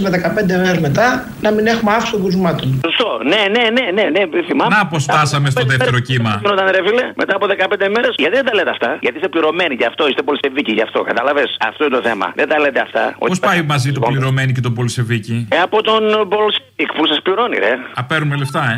με 0.00 0.10
15 0.10 0.44
μέρες 0.46 0.78
μετά 0.78 1.28
να 1.40 1.50
μην 1.50 1.66
έχουμε 1.66 1.90
αύξηση 1.92 2.12
των 2.12 2.22
κρουσμάτων. 2.22 2.80
Σωστό. 2.84 3.20
Ναι, 3.32 3.42
ναι, 3.54 3.64
ναι, 3.76 3.86
ναι, 3.96 4.04
ναι, 4.14 4.42
θυμάμαι. 4.48 4.74
Να 4.74 4.80
αποστάσαμε 4.80 5.50
στο 5.50 5.64
δεύτερο 5.64 5.98
κύμα. 5.98 6.40
Γινόταν 6.42 6.66
ρε 6.70 6.82
φίλε, 6.86 7.04
μετά 7.16 7.34
από 7.36 7.46
15 7.46 7.88
μέρες. 7.94 8.12
Γιατί 8.16 8.34
δεν 8.36 8.44
τα 8.44 8.54
λέτε 8.54 8.70
αυτά; 8.70 8.98
Γιατί 9.00 9.16
είστε 9.16 9.28
πληρωμένοι 9.28 9.74
γι' 9.74 9.84
αυτό, 9.84 10.08
είστε 10.08 10.22
πολυσεβίκοι 10.22 10.72
γι' 10.72 10.82
αυτό. 10.82 11.02
Κατάλαβες; 11.02 11.56
Αυτό 11.68 11.84
είναι 11.84 11.96
το 11.96 12.02
θέμα. 12.02 12.32
Δεν 12.34 12.48
τα 12.48 12.58
λέτε 12.58 12.80
αυτά. 12.80 13.14
Πώς 13.18 13.38
πάει 13.38 13.62
μαζί 13.62 13.92
το 13.92 14.00
πληρωμένη 14.00 14.52
και 14.52 14.60
το 14.60 14.70
Πολυσεβίκη; 14.70 15.48
Ε, 15.50 15.58
από 15.58 15.82
τον 15.82 16.02
Πολσεβίκ 16.28 16.90
που 16.96 17.06
σας 17.06 17.18
πληρώνει, 17.22 17.56
ρε. 17.58 17.72
Α, 17.94 18.04
παίρνουμε 18.04 18.36
λεφτά, 18.36 18.62
ε. 18.74 18.76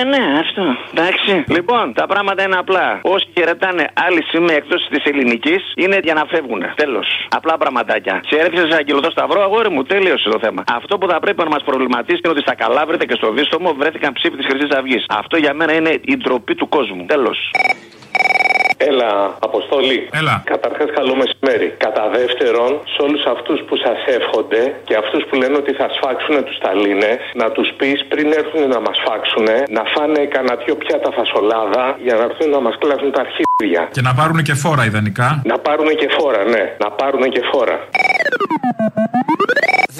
Ε, 0.00 0.04
ναι, 0.04 0.22
αυτό. 0.44 0.62
Εντάξει. 0.94 1.32
Λοιπόν, 1.56 1.92
τα 1.92 2.06
πράγματα 2.06 2.42
είναι 2.42 2.56
απλά. 2.56 2.98
Όσοι 3.02 3.26
χαιρετάνε 3.34 3.84
άλλη 4.06 4.22
σημαία 4.30 4.56
εκτός 4.56 4.86
της 4.90 5.04
ελληνικής 5.04 5.62
είναι 5.76 5.98
για 6.02 6.14
να 6.14 6.24
φεύγουν. 6.32 6.62
Τέλος. 6.74 7.06
Απλά 7.28 7.58
πραγματάκια. 7.58 8.17
Σε 8.26 8.36
έρθεις 8.38 8.60
σε 8.70 8.76
αγγελωτό 8.76 9.10
σταυρό, 9.10 9.42
αγόρι 9.42 9.70
μου, 9.70 9.82
τέλειωσε 9.82 10.28
το 10.30 10.38
θέμα. 10.38 10.64
Αυτό 10.66 10.98
που 10.98 11.08
θα 11.08 11.18
πρέπει 11.20 11.42
να 11.42 11.48
μας 11.48 11.62
προβληματίσει 11.64 12.20
είναι 12.24 12.32
ότι 12.32 12.40
στα 12.40 12.54
Καλάβρητα 12.54 13.04
και 13.04 13.14
στο 13.14 13.32
Δίστομο 13.32 13.74
βρέθηκαν 13.74 14.12
ψήφοι 14.12 14.36
της 14.36 14.46
Χρυσής 14.46 14.70
Αυγής. 14.78 15.04
Αυτό 15.08 15.36
για 15.36 15.54
μένα 15.54 15.72
είναι 15.74 16.00
η 16.04 16.16
ντροπή 16.16 16.54
του 16.54 16.68
κόσμου. 16.68 17.04
Τέλος. 17.06 17.38
Έλα, 18.90 19.10
Αποστολή. 19.48 20.08
Έλα. 20.20 20.34
Καταρχάς, 20.52 20.88
καλό 20.98 21.14
μεσημέρι. 21.22 21.68
Κατά 21.86 22.04
δεύτερον, 22.18 22.70
σε 22.92 23.00
όλους 23.06 23.22
αυτούς 23.34 23.58
που 23.66 23.74
σας 23.84 23.98
εύχονται 24.18 24.62
και 24.88 24.94
αυτούς 25.02 25.22
που 25.26 25.34
λένε 25.40 25.56
ότι 25.62 25.72
θα 25.80 25.86
σφάξουν 25.96 26.36
τους 26.46 26.56
Σταλίνε, 26.60 27.12
να 27.40 27.46
τους 27.54 27.68
πεις 27.78 27.98
πριν 28.12 28.26
έρθουν 28.40 28.62
να 28.74 28.80
μας 28.86 28.98
φάξουν, 29.06 29.48
να 29.76 29.82
φάνε 29.94 30.20
κανένα 30.34 30.54
δυο 30.62 30.74
πιάτα 30.82 31.10
φασολάδα 31.18 31.84
για 32.06 32.14
να 32.18 32.22
έρθουν 32.28 32.48
να 32.56 32.60
μας 32.66 32.76
κλάσουν 32.82 33.10
τα 33.16 33.20
αρχίδια. 33.26 33.82
Και 33.96 34.04
να 34.08 34.12
πάρουν 34.18 34.38
και 34.48 34.54
φόρα 34.54 34.84
ιδανικά. 34.90 35.28
Να 35.52 35.58
πάρουν 35.66 35.88
και 36.00 36.08
φόρα, 36.18 36.42
ναι. 36.52 36.62
Να 36.84 36.88
πάρουν 36.90 37.22
και 37.34 37.42
φόρα. 37.52 37.76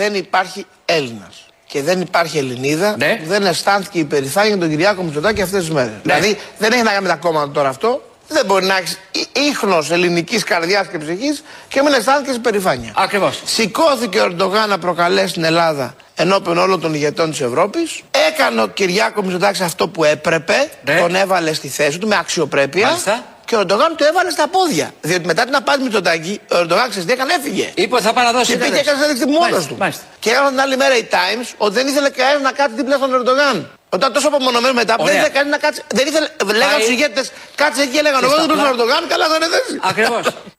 Δεν 0.00 0.14
υπάρχει 0.14 0.66
Έλληνας. 0.84 1.34
Και 1.72 1.82
δεν 1.82 2.00
υπάρχει 2.00 2.38
Ελληνίδα 2.38 2.96
που 2.98 3.28
δεν 3.28 3.42
αισθάνθηκε 3.46 3.98
υπερηφάνεια 3.98 4.48
για 4.48 4.58
τον 4.58 4.68
Κυριάκο 4.68 5.02
Μητσοτάκη 5.02 5.42
αυτές 5.42 5.60
τις 5.60 5.70
μέρες. 5.70 5.92
Δηλαδή 6.02 6.38
δεν 6.58 6.72
έχει 6.72 6.82
να 6.82 6.90
κάνει 6.90 7.02
με 7.02 7.08
τα 7.08 7.16
κόμματα 7.16 7.50
τώρα 7.50 7.68
αυτό. 7.68 8.02
Δεν 8.28 8.46
μπορεί 8.46 8.64
να 8.64 8.76
έχεις 8.76 8.98
ίχνος 9.32 9.90
ελληνικής 9.90 10.44
καρδιάς 10.44 10.86
και 10.86 10.98
ψυχής 10.98 11.42
και 11.68 11.82
μην 11.82 11.92
αισθάνεσαι 11.92 12.38
περηφάνεια. 12.38 12.92
Ακριβώς. 12.96 13.42
Σηκώθηκε 13.44 14.20
ο 14.20 14.24
Ερντογάν 14.24 14.68
να 14.68 14.78
προκαλέσει 14.78 15.32
την 15.32 15.44
Ελλάδα 15.44 15.94
ενώπιον 16.14 16.58
όλων 16.58 16.80
των 16.80 16.94
ηγετών 16.94 17.30
της 17.30 17.40
Ευρώπης. 17.40 18.02
Έκανε 18.28 18.62
ο 18.62 18.66
Κυριάκος 18.66 19.24
Μητσοτάκης 19.24 19.60
αυτό 19.60 19.88
που 19.88 20.04
έπρεπε. 20.04 20.70
Τον 21.00 21.14
έβαλε 21.14 21.52
στη 21.52 21.68
θέση 21.68 21.98
του 21.98 22.08
με 22.08 22.16
αξιοπρέπεια. 22.16 22.86
Μάλιστα. 22.86 23.24
Και 23.48 23.56
ο 23.56 23.60
Ερντογάν 23.64 23.90
το 23.96 24.04
έβαλε 24.04 24.30
στα 24.30 24.46
πόδια. 24.48 24.86
Διότι 25.00 25.26
μετά 25.26 25.42
την 25.44 25.56
απάντηση 25.56 25.84
Μητσοτάκη, 25.84 26.40
ο 26.52 26.56
Ερντογάν 26.56 26.86
ξέρεις 26.90 27.06
τι 27.08 27.12
έκανε, 27.12 27.32
έφυγε. 27.38 27.66
Είπε 27.74 27.94
ότι 27.94 28.04
θα 28.04 28.12
παραδώσει 28.12 28.50
Και 28.52 28.56
πήγε 28.58 28.64
την 28.64 28.74
και 28.74 28.80
έκανε 28.84 28.96
συνέντευξη 29.00 29.26
μόνος 29.26 29.50
Μάλιστα, 29.50 29.68
του. 29.72 29.76
μάλιστα. 29.78 30.02
Και 30.22 30.28
έγραψαν 30.30 30.52
την 30.54 30.62
άλλη 30.64 30.76
μέρα 30.82 30.94
οι 30.96 31.04
Times 31.16 31.46
ότι 31.64 31.74
δεν 31.74 31.86
ήθελε 31.86 32.08
κανένα 32.10 32.40
να 32.40 32.52
κάτσει 32.52 32.74
δίπλα 32.76 32.96
στον 32.96 33.14
Ερντογάν. 33.14 33.56
Όταν 33.88 34.12
τόσο 34.12 34.28
απομονωμένος 34.28 34.76
μετά, 34.76 34.94
δεν 34.96 35.04
Ωραία. 35.06 35.14
ήθελε 35.16 35.32
κανένα 35.36 35.50
να 35.56 35.60
κάτσει. 35.64 35.80
Δεν 35.98 36.06
ήθελε. 36.06 36.28
Λέγανε 36.60 36.80
στους 36.82 36.92
ηγέτες, 36.94 37.26
κάτσε 37.54 37.80
εκεί 37.82 37.90
και 37.96 38.02
λέγανε 38.02 38.26
Εγώ 38.26 38.34
Και 38.34 38.40
δεν 38.40 38.44
στα 38.44 38.52
τον 38.54 38.58
πλά- 38.62 38.70
Ερντογάν, 38.72 39.02
καλά 39.12 39.26
θα 39.30 39.36
είναι 39.38 39.48
θέση. 39.54 39.74
Ακριβώς. 39.90 40.24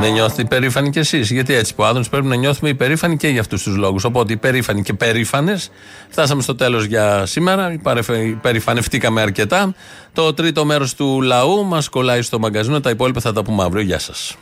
Δεν 0.00 0.12
νιώθετε 0.12 0.42
υπερήφανοι 0.42 0.90
κι 0.90 0.98
εσείς. 0.98 1.30
Γιατί 1.30 1.54
έτσι 1.54 1.74
που 1.74 1.84
Άδωνη 1.84 2.06
πρέπει 2.10 2.26
να 2.26 2.34
νιώθουμε 2.36 2.70
υπερήφανοι 2.70 3.16
και 3.16 3.28
για 3.28 3.40
αυτούς 3.40 3.62
τους 3.62 3.76
λόγους. 3.76 4.04
Οπότε 4.04 4.32
υπερήφανοι 4.32 4.82
και 4.82 4.92
περήφανες. 4.92 5.70
Φτάσαμε 6.08 6.42
στο 6.42 6.54
τέλος 6.54 6.84
για 6.84 7.26
σήμερα. 7.26 7.72
Υπαρεφε- 7.72 8.26
Υπερηφανευτήκαμε 8.26 9.20
αρκετά. 9.20 9.74
Το 10.12 10.34
τρίτο 10.34 10.64
μέρος 10.64 10.94
του 10.94 11.20
λαού 11.22 11.64
μας 11.64 11.88
κολλάει 11.88 12.22
στο 12.22 12.38
μαγκαζίνο. 12.38 12.80
Τα 12.80 12.90
υπόλοιπα 12.90 13.20
θα 13.20 13.32
τα 13.32 13.42
πούμε 13.42 13.62
αύριο. 13.62 13.82
Γεια 13.82 13.98
σας. 13.98 14.36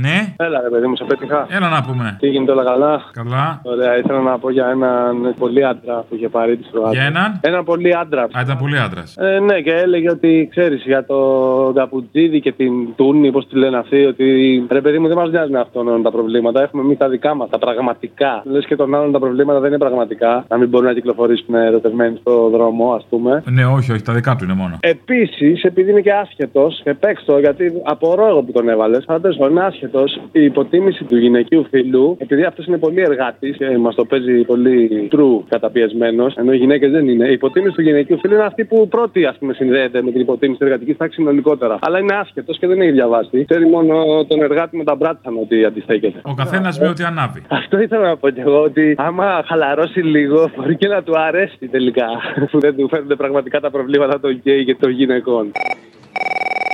Ναι, 0.00 0.34
Έλα, 0.36 0.60
ρε 0.60 0.68
παιδί 0.70 0.86
μου, 0.86 0.96
σε 0.96 1.04
πέτυχα. 1.04 1.46
έλα 1.50 1.68
να 1.68 1.82
πούμε. 1.82 2.16
Τι 2.20 2.28
γίνεται 2.28 2.52
όλα 2.52 2.64
καλά; 2.64 3.02
Καλά. 3.12 3.60
Ωραία, 3.62 3.98
ήθελα 3.98 4.20
να 4.20 4.38
πω 4.38 4.50
για 4.50 4.66
έναν 4.68 5.34
πολύ 5.38 5.64
άντρα 5.64 6.04
που 6.08 6.14
είχε 6.14 6.28
πάρει 6.28 6.56
τη 6.56 6.68
Κροάτια. 6.70 6.92
Για 6.92 7.02
έναν; 7.08 7.38
Έναν 7.40 7.64
πολύ 7.64 7.94
άντρα. 7.96 8.22
Α, 8.22 8.40
ήταν 8.42 8.56
πολύ 8.58 8.78
άντρας. 8.78 9.16
Ε, 9.16 9.38
ναι, 9.40 9.60
και 9.60 9.72
έλεγε 9.72 10.10
ότι 10.10 10.48
ξέρεις 10.50 10.82
για 10.84 11.04
τον 11.04 11.74
Καπουτζίδη 11.74 12.40
και 12.40 12.52
την 12.52 12.72
Τούνη, 12.96 13.30
πώς 13.32 13.48
τη 13.48 13.56
λένε 13.56 13.76
αυτοί, 13.78 14.04
ότι 14.04 14.26
ρε 14.70 14.80
παιδί 14.80 14.98
μου 14.98 15.08
δεν 15.08 15.16
μας 15.16 15.30
νοιάζουν 15.30 15.56
αυτόν 15.56 16.02
τα 16.02 16.10
προβλήματα. 16.10 16.62
Έχουμε 16.62 16.82
εμείς 16.82 16.98
τα 16.98 17.08
δικά 17.08 17.34
μας, 17.34 17.48
τα 17.50 17.58
πραγματικά. 17.58 18.42
Λες 18.44 18.66
και 18.66 18.76
των 18.76 18.94
άλλων 18.94 19.12
τα 19.12 19.18
προβλήματα 19.18 19.58
δεν 19.60 19.68
είναι 19.68 19.78
πραγματικά. 19.78 20.44
Να 20.48 20.56
μην 20.56 20.68
μπορούν 20.68 20.86
να 20.86 20.92
κυκλοφορήσουν 20.92 21.54
ερωτευμένοι 21.54 22.16
στο 22.20 22.48
δρόμο, 22.48 22.92
ας 22.92 23.06
πούμε. 23.10 23.42
Ναι, 23.50 23.64
όχι, 23.66 23.92
όχι, 23.92 24.02
τα 24.02 24.12
δικά 24.12 24.36
του 24.36 24.44
είναι 24.44 24.54
μόνο. 24.54 24.76
Επίσης, 24.80 25.62
επειδή 25.62 25.90
είναι 25.90 26.00
και 26.00 26.12
άσχετος, 26.12 26.80
και 26.84 26.94
παίξω 26.94 27.38
γιατί 27.38 27.72
απορώ 27.84 28.26
εγώ 28.28 28.42
που 28.42 28.52
τον 28.52 28.68
έβαλες, 28.68 29.04
αλλά 29.06 29.20
τέλο 29.20 29.34
πάντων 29.36 29.50
είναι 29.56 29.64
άσχετος, 29.64 29.84
η 30.32 30.44
υποτίμηση 30.44 31.04
του 31.04 31.16
γυναικείου 31.16 31.66
φίλου, 31.70 32.16
επειδή 32.20 32.42
αυτός 32.42 32.66
είναι 32.66 32.78
πολύ 32.78 33.00
εργάτης 33.00 33.56
και 33.56 33.78
μας 33.78 33.94
το 33.94 34.04
παίζει 34.04 34.44
πολύ 34.44 35.08
true 35.12 35.44
καταπιεσμένος, 35.48 36.36
ενώ 36.36 36.52
οι 36.52 36.56
γυναίκες 36.56 36.90
δεν 36.90 37.08
είναι, 37.08 37.28
η 37.28 37.32
υποτίμηση 37.32 37.74
του 37.74 37.82
γυναικείου 37.82 38.18
φίλου 38.18 38.34
είναι 38.34 38.44
αυτή 38.44 38.64
που 38.64 38.88
πρώτη 38.88 39.24
ας 39.24 39.36
πούμε, 39.38 39.52
συνδέεται 39.52 40.02
με 40.02 40.10
την 40.10 40.20
υποτίμηση 40.20 40.58
της 40.58 40.66
εργατικής 40.66 40.96
τάξης 40.96 41.16
συνολικότερα. 41.16 41.78
Αλλά 41.80 41.98
είναι 41.98 42.14
άσχετο 42.14 42.52
και 42.52 42.66
δεν 42.66 42.80
έχει 42.80 42.90
διαβάσει. 42.90 43.44
Ξέρει 43.44 43.66
μόνο 43.68 44.24
τον 44.28 44.42
εργάτη 44.42 44.76
με 44.76 44.84
τα 44.84 44.94
μπράτσα 44.94 45.30
ότι 45.42 45.64
αντιστέκεται. 45.64 46.20
Ο 46.22 46.34
καθένας 46.34 46.78
με 46.78 46.88
ό,τι 46.88 47.04
ανάβει. 47.04 47.42
Αυτό 47.48 47.80
ήθελα 47.80 48.08
να 48.08 48.16
πω 48.16 48.30
κι 48.30 48.40
εγώ 48.40 48.62
ότι 48.62 48.94
άμα 48.98 49.42
χαλαρώσει 49.46 50.00
λίγο 50.00 50.50
μπορεί 50.56 50.76
και 50.76 50.88
να 50.88 51.02
του 51.02 51.18
αρέσει 51.18 51.68
τελικά 51.70 52.06
που 52.50 52.58
δεν 52.58 52.76
του 52.76 52.88
φαίνονται 52.88 53.14
πραγματικά 53.14 53.60
τα 53.60 53.70
προβλήματα 53.70 54.20
των 54.20 54.30
γκέι 54.30 54.64
και 54.64 54.74
των 54.74 54.90
γυναικών. 54.90 55.52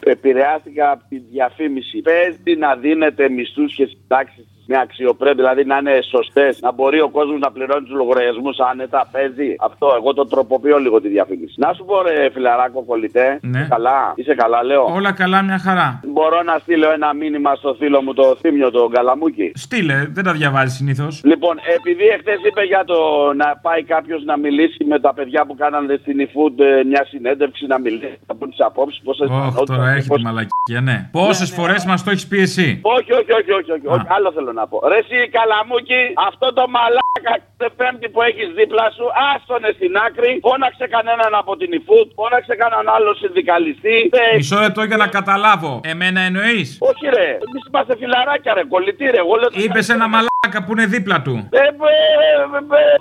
Επηρεάστηκα 0.04 0.90
από 0.90 1.04
τη 1.08 1.18
διαφήμιση. 1.18 2.00
Παίζει 2.00 2.58
να 2.58 2.76
δίνετε 2.76 3.28
μισθούς 3.28 3.74
και 3.74 3.86
συντάξεις 3.86 4.51
με 4.66 4.78
αξιοπρέπεια, 4.78 5.34
δηλαδή 5.42 5.64
να 5.64 5.76
είναι 5.76 5.98
σωστές, 6.10 6.60
να 6.60 6.72
μπορεί 6.72 7.00
ο 7.00 7.08
κόσμος 7.08 7.38
να 7.40 7.50
πληρώνει 7.50 7.86
τους 7.86 7.96
λογαριασμούς 7.96 8.58
άνετα. 8.70 9.08
Παίζει 9.12 9.56
αυτό. 9.60 9.86
Εγώ 9.96 10.14
το 10.14 10.26
τροποποιώ 10.26 10.78
λίγο 10.78 11.00
τη 11.00 11.08
διαφήμιση. 11.08 11.54
Να 11.56 11.72
σου 11.72 11.84
πω, 11.84 12.02
ρε 12.02 12.30
φιλαράκο 12.32 12.82
κολλητέ. 12.82 13.38
Ναι. 13.42 13.66
Καλά, 13.70 14.12
είσαι 14.14 14.34
καλά, 14.34 14.64
λέω. 14.64 14.84
Όλα 14.94 15.12
καλά, 15.12 15.42
μια 15.42 15.58
χαρά. 15.58 16.00
Μπορώ 16.06 16.42
να 16.42 16.58
στείλω 16.58 16.90
ένα 16.92 17.14
μήνυμα 17.14 17.54
στο 17.54 17.74
φίλο 17.78 18.02
μου 18.02 18.14
το 18.14 18.36
Θύμιο, 18.40 18.70
τον 18.70 18.90
Καλαμούκι. 18.92 19.52
Στείλε, 19.54 20.06
δεν 20.10 20.24
τα 20.24 20.32
διαβάζεις 20.32 20.76
συνήθως. 20.76 21.20
Λοιπόν, 21.24 21.56
επειδή 21.76 22.04
εχθές 22.06 22.38
είπε 22.46 22.62
για 22.62 22.84
το 22.84 22.96
να 23.36 23.56
πάει 23.62 23.82
κάποιος 23.82 24.24
να 24.24 24.36
μιλήσει 24.36 24.84
με 24.84 25.00
τα 25.00 25.14
παιδιά 25.14 25.46
που 25.46 25.54
κάνανε 25.54 25.98
στην 26.00 26.16
eFood 26.26 26.64
ε, 26.64 26.84
μια 26.84 27.04
συνέντευξη, 27.08 27.66
να 27.66 27.78
μιλήσει, 27.78 28.18
να 28.26 28.34
πούν 28.34 28.50
τις 28.50 28.60
απόψεις, 28.60 29.00
πώ 29.02 29.10
Όχι, 29.10 29.64
τώρα 29.66 29.90
έρχεται 29.90 30.20
η 30.20 30.22
μαλακία, 30.22 30.80
ναι. 30.82 31.08
Πόσες 31.12 31.50
φορές 31.50 31.84
μας 31.84 32.04
το 32.04 32.10
έχεις 32.10 32.26
πει 32.26 32.38
εσύ; 32.40 32.80
Όχι, 32.82 33.12
όχι, 33.12 33.32
όχι, 33.32 33.52
όχι, 33.52 33.70
όχι, 33.72 33.86
όχι. 33.86 34.06
άλλο 34.08 34.32
θέλω 34.32 34.51
να 34.58 34.64
πω. 34.70 34.76
Ρε 34.92 34.98
εσύ 35.02 35.18
Καλαμούκι, 35.36 36.00
αυτό 36.28 36.46
το 36.58 36.64
μαλάκα 36.74 37.10
κάθε 37.22 37.66
πέμπτη 37.78 38.08
που 38.12 38.20
έχεις 38.28 38.48
δίπλα 38.58 38.86
σου, 38.96 39.06
άστονε 39.30 39.70
στην 39.78 39.92
άκρη, 40.06 40.30
φώναξε 40.46 40.86
κανέναν 40.94 41.32
από 41.42 41.52
την 41.60 41.70
eFood, 41.78 42.08
φώναξε 42.18 42.54
κανέναν 42.60 42.86
άλλο 42.96 43.10
συνδικαλιστή. 43.22 43.96
Ε, 44.32 44.36
Μισό 44.36 44.58
λεπτό 44.66 44.82
για 44.90 44.98
να 45.02 45.08
καταλάβω. 45.18 45.72
Εμένα 45.92 46.20
εννοείς; 46.28 46.68
Όχι 46.90 47.04
ρε, 47.16 47.28
εμείς 47.44 47.62
είμαστε 47.68 47.92
φιλαράκια 48.00 48.52
ρε, 48.56 48.64
κολλητή 48.72 49.04
ρε, 49.14 49.20
εγώ 49.24 49.34
λέω... 49.40 49.48
Είπες 49.64 49.88
ένα 49.96 50.06
μαλάκα 50.14 50.58
που 50.64 50.70
είναι 50.74 50.86
δίπλα 50.94 51.16
του. 51.26 51.34
Ε, 51.50 51.58
ε, 51.58 51.68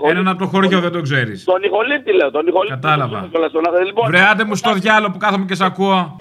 ε, 0.04 0.08
ε, 0.08 0.10
Έναν 0.12 0.28
από 0.32 0.40
το 0.44 0.48
χωριό 0.54 0.80
δεν 0.86 0.92
το 0.98 1.02
ξέρεις. 1.02 1.38
Τον 1.44 1.64
Ιχολίτη 1.64 2.12
λέω, 2.14 2.32
τον 2.32 2.48
Ιχολίτη. 2.48 2.74
Κατάλαβα. 2.74 3.30
Λοιπόν, 3.86 4.06
Βρε, 4.10 4.22
άντε 4.32 4.44
μου 4.44 4.56
στο 4.56 4.74
διάλογο 4.74 5.12
που 5.12 5.18
κάθομαι 5.18 5.46
και 5.46 5.56
σ' 5.56 5.62
ακούω. 5.62 6.18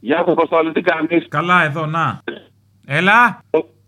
Γεια 0.00 0.16
σου, 0.24 0.30
Αποστόλη, 0.32 0.72
τι 0.72 0.80
κάνεις; 0.80 1.28
Καλά, 1.28 1.64
εδώ, 1.64 1.86
να. 1.86 2.20
Έλα. 2.86 3.42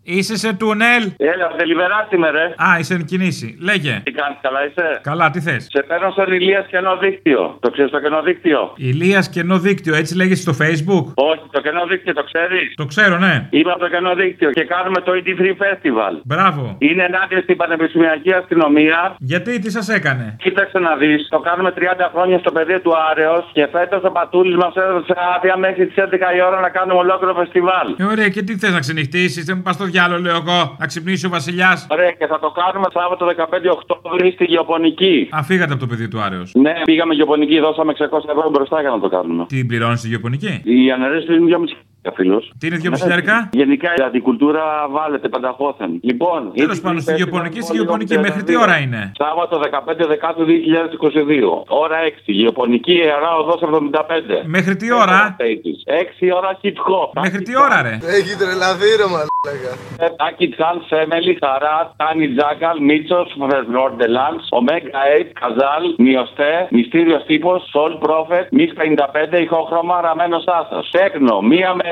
Είσαι 0.05 0.37
σε 0.37 0.53
τούνελ; 0.53 1.03
Έλα, 1.17 1.47
δελιβεράς 1.59 2.07
είμαι 2.11 2.31
ρε. 2.31 2.45
Α, 2.57 2.79
είσαι 2.79 2.95
εν 2.95 3.05
κινήσει. 3.05 3.57
Λέγε. 3.61 4.01
Τι 4.05 4.11
κάνεις, 4.11 4.39
καλά 4.43 4.61
είσαι; 4.67 5.01
Καλά, 5.03 5.31
τι 5.31 5.41
θες; 5.41 5.67
Σε 5.71 5.83
παίρνω 5.83 6.11
στον 6.11 6.33
Ηλίας 6.33 6.67
κενό 6.67 6.97
δίκτυο. 6.97 7.57
Το 7.61 7.71
ξέρεις 7.71 7.91
το 7.91 8.01
κενό 8.01 8.23
δίκτυο; 8.23 8.73
Ηλίας 8.77 9.29
κενό 9.29 9.59
δίκτυο, 9.59 9.95
έτσι 9.95 10.17
λέγεται 10.17 10.41
στο 10.47 10.55
facebook; 10.61 11.05
Όχι, 11.15 11.43
το 11.51 11.61
κενό 11.61 11.87
δίκτυο 11.87 12.13
το 12.15 12.25
ξέρεις; 12.31 12.75
Το 12.75 12.87
ξέρω, 12.87 13.19
ναι. 13.19 13.47
Είμαι 13.51 13.71
από 13.71 13.81
το 13.81 13.89
κενό 13.89 14.15
δίκτυο 14.15 14.51
και 14.51 14.65
κάνουμε 14.65 15.01
το 15.01 15.13
ET 15.19 15.29
Free 15.41 15.57
Festival. 15.63 16.13
Μπράβο. 16.25 16.77
Είναι 16.79 17.03
ενάντια 17.05 17.41
στην 17.43 17.57
πανεπιστημιακή 17.57 18.33
αστυνομία. 18.33 19.15
Γιατί, 19.19 19.59
τι 19.59 19.71
σας 19.71 19.89
έκανε; 19.89 20.37
Κοίταξε 20.39 20.79
να 20.79 20.97
δεις, 20.97 21.29
το 21.29 21.39
κάνουμε 21.39 21.73
30 21.77 22.11
χρόνια 22.15 22.39
στο 22.39 22.51
πεδίο 22.53 22.81
του 22.81 22.93
Άρεος 23.11 23.51
και 23.53 23.69
φέτος 23.73 24.03
ο 24.05 24.11
Πατούλης 24.11 24.57
μας 24.57 24.75
έδωσε 24.75 25.15
άδεια 25.37 25.57
μέχρι 25.57 25.87
τις 25.87 25.97
11 25.97 26.35
η 26.37 26.41
ώρα 26.49 26.61
να 26.61 26.69
κάνουμε 26.69 26.99
ολόκληρο 26.99 27.35
φεστιβάλ. 27.35 27.87
Ε, 27.97 28.05
ωραία, 28.05 28.29
και 28.29 28.43
τι 28.43 28.59
θες 28.59 28.73
να 28.73 28.81
ξενυχτήσεις, 28.81 29.45
δεν 29.45 29.57
μου 29.57 29.63
πας 29.63 29.75
στο 29.75 29.87
διάλογο, 29.95 30.21
λέω 30.27 30.37
εγώ. 30.43 30.59
Να 30.81 30.87
ξυπνήσει 30.87 31.27
ο 31.27 31.31
Βασιλιάς. 31.37 31.87
Ωραία, 31.91 32.13
και 32.19 32.27
θα 32.33 32.39
το 32.45 32.51
κάνουμε 32.61 32.87
Σάββατο 32.97 33.23
15 33.27 33.71
Οκτώβρη 33.79 34.31
στη 34.37 34.45
Γεωπονική. 34.45 35.29
Α, 35.37 35.43
φύγατε 35.43 35.73
από 35.73 35.81
το 35.81 35.89
παιδί 35.91 36.09
του 36.09 36.21
Άρεος. 36.21 36.49
Ναι, 36.55 36.73
πήγαμε 36.85 37.15
Γεωπονική, 37.15 37.59
δώσαμε 37.59 37.93
600 37.93 38.05
ευρώ 38.35 38.51
μπροστά 38.51 38.81
για 38.81 38.91
να 38.91 39.01
το 39.01 39.09
κάνουμε. 39.09 39.43
Τι 39.47 39.65
πληρώνεις 39.65 39.99
στη 39.99 40.09
γεωπονική; 40.09 40.61
Η 40.65 40.91
αναρρέωση 40.91 41.35
είναι 41.35 41.57
2,5 41.57 41.92
φίλο. 42.11 42.43
Τι 42.59 42.67
είναι 42.67 42.81
2,5 42.85 42.99
χιλιάρικα; 42.99 43.49
Γενικά 43.53 43.91
η 43.99 44.03
αντικουλτούρα 44.03 44.65
βάλετε 44.91 45.29
πανταχώθεν. 45.29 45.91
Λοιπόν, 46.03 46.53
Τέλος 46.55 46.81
πάντων, 46.81 47.01
στη 47.01 47.15
γεωπονική, 47.15 47.61
στη 47.61 47.77
γεωπονική, 47.77 48.19
μέχρι 48.19 48.43
τι 48.43 48.57
ώρα 48.57 48.77
είναι; 48.79 49.13
Σάββατο 49.17 49.59
15 49.59 50.07
Δεκάτου 50.07 50.45
2022. 50.45 51.65
Ώρα 51.69 51.97
6. 52.03 52.33
Γεωπονική 52.33 52.93
Ιερά 52.93 53.37
Οδός 53.37 53.61
75. 53.63 54.43
Μέχρι 54.45 54.77
τι 54.77 54.93
ώρα; 54.93 55.37
6 55.39 56.31
ώρα 56.37 56.59
hip 56.63 56.69
hop. 56.69 57.21
Μέχρι 57.23 57.43
τι 57.43 57.59
ώρα, 57.59 57.83
ρε; 57.83 57.99
Έχει 58.19 58.37
τρελαθεί 58.37 58.91
ρε 58.97 59.07
μαλάκα. 59.13 59.73
Τάκι 60.17 60.49
Τσάν, 60.49 60.77
Σέμελι, 60.89 61.39
Χαρά, 61.43 61.95
Τάνι 61.97 62.29
Τζάκαλ, 62.35 62.77
Μίτσος, 62.89 63.29
Φερνόρντελαντ, 63.51 64.39
Ομέγα 64.59 65.01
8, 65.19 65.33
Καζάλ, 65.41 65.85
Μιωστέ, 66.05 66.53
Μυστήριος 66.71 67.23
Τύπος, 67.29 67.61
Σολ 67.73 67.93
Πρόφετ, 68.05 68.47
Μιχ 68.51 68.71
55, 68.73 69.41
Ηχόχρωμα, 69.47 70.01
Ραμμένο 70.01 70.37
Άσο. 70.37 70.81
Τέκνο, 70.91 71.37
1 71.41 71.75
με 71.79 71.85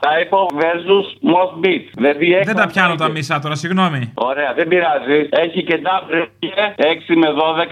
Τάιπο 0.00 0.50
versus 0.54 1.06
Most 1.34 1.66
Beat. 1.66 1.84
Δηλαδή 1.94 2.42
Δεν 2.44 2.56
τα 2.56 2.66
πιάνω 2.66 2.94
τα 2.94 3.08
μισά 3.08 3.40
τώρα, 3.40 3.54
συγγνώμη. 3.54 4.12
Ωραία, 4.14 4.52
δεν 4.54 4.68
πειράζει. 4.68 5.28
Έχει 5.30 5.64
και 5.64 5.80
double 5.82 6.26
6 6.76 7.14
με 7.16 7.28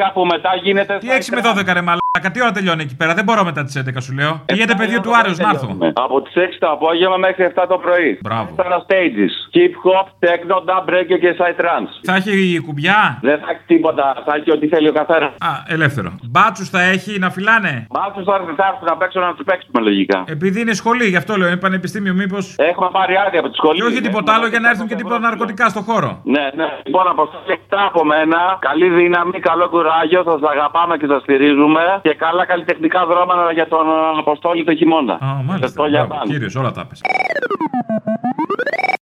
12 0.08 0.10
που 0.12 0.24
μετά 0.24 0.50
γίνεται. 0.62 0.98
Τι 0.98 1.08
6 1.10 1.34
με 1.34 1.40
12 1.44 1.72
ρε 1.72 1.82
μαλάκα, 2.16 2.30
τι 2.30 2.42
ώρα 2.42 2.52
τελειώνει 2.52 2.82
εκεί 2.82 2.96
πέρα, 2.96 3.14
δεν 3.14 3.24
μπορώ 3.24 3.44
μετά 3.44 3.64
τις 3.64 3.74
11 3.78 4.02
σου 4.06 4.12
λέω. 4.18 4.32
Πήγαινε 4.46 4.74
πεδίο 4.76 5.00
του 5.00 5.16
Άρεο 5.18 5.34
να 5.36 5.48
έρθω. 5.48 5.68
Από 6.04 6.22
τις 6.22 6.32
6 6.36 6.58
το 6.58 6.68
απόγευμα 6.70 7.16
μέχρι 7.16 7.44
7 7.44 7.64
το 7.68 7.76
πρωί. 7.84 8.18
Μπράβο. 8.22 8.48
Τέσσερα 8.56 8.78
stages. 8.86 9.32
Hip 9.56 9.74
hop, 9.84 10.06
techno, 10.26 10.56
dub 10.68 10.84
break 10.88 11.08
και 11.22 11.30
side 11.40 11.58
trance. 11.62 11.92
Θα 12.08 12.14
έχει 12.14 12.60
κουμπιά; 12.66 13.18
Δεν 13.22 13.38
θα 13.42 13.50
έχει 13.52 13.64
τίποτα. 13.66 14.22
Θα 14.26 14.32
έχει 14.38 14.50
ό,τι 14.56 14.66
θέλει 14.68 14.88
ο 14.88 14.92
καθένας. 14.92 15.30
Α, 15.48 15.50
ελεύθερο. 15.66 16.10
Μπάτσους 16.30 16.68
θα 16.68 16.80
έχει 16.94 17.18
να 17.18 17.30
φυλάνε; 17.30 17.86
Μπάτσους 17.94 18.24
θα 18.24 18.34
έρθουν 18.38 18.54
θα 18.60 18.66
έρθουν 18.70 18.86
να 18.92 18.96
παίξουν 18.96 19.20
να 19.20 19.34
τους 19.34 19.44
παίξουμε 19.44 19.80
λογικά. 19.88 20.24
Επειδή 20.26 20.60
είναι 20.60 20.74
σχολή, 20.80 21.06
γι' 21.12 21.20
αυτό 21.22 21.36
λέω, 21.36 21.48
είναι 21.48 21.56
πανεπιστήμιο, 21.66 22.14
μήπω. 22.14 22.38
Έχουμε 22.56 22.88
πάρει 22.92 23.14
άδεια 23.26 23.40
από 23.40 23.48
τη 23.48 23.56
σχολή. 23.56 23.78
Και 23.78 23.86
όχι 23.90 24.00
τίποτα 24.00 24.30
άλλο 24.34 24.46
για 24.46 24.60
να 24.60 24.68
έρθουν 24.70 24.86
και 24.86 24.94
τίποτα 24.94 25.18
ναρκωτικά 25.18 25.68
στο 25.68 25.80
χώρο. 25.80 26.10
Ναι, 26.24 26.44
ναι. 26.60 26.68
Λοιπόν, 26.86 27.08
αποστολή 27.08 27.58
από 27.88 28.04
μένα. 28.04 28.38
Καλή 28.68 28.88
δύναμη, 28.88 29.38
καλό 29.40 29.68
κουράγιο. 29.68 30.22
Σας 30.28 30.40
αγαπάμε 30.52 30.96
και 30.96 31.06
σας 31.06 31.22
στηρίζουμε 31.22 31.82
και 32.06 32.14
καλά 32.14 32.46
καλλιτεχνικά 32.46 33.06
δρόμενα 33.06 33.52
για 33.52 33.68
τον 33.68 33.86
Αποστόλη 34.18 34.64
το 34.64 34.74
χειμώνα. 34.74 35.14
Α, 35.14 35.42
μάλιστα. 35.44 35.84
Κυρίω 36.26 36.60
όλα 36.60 36.72
τα 36.72 36.86
πες. 36.86 37.00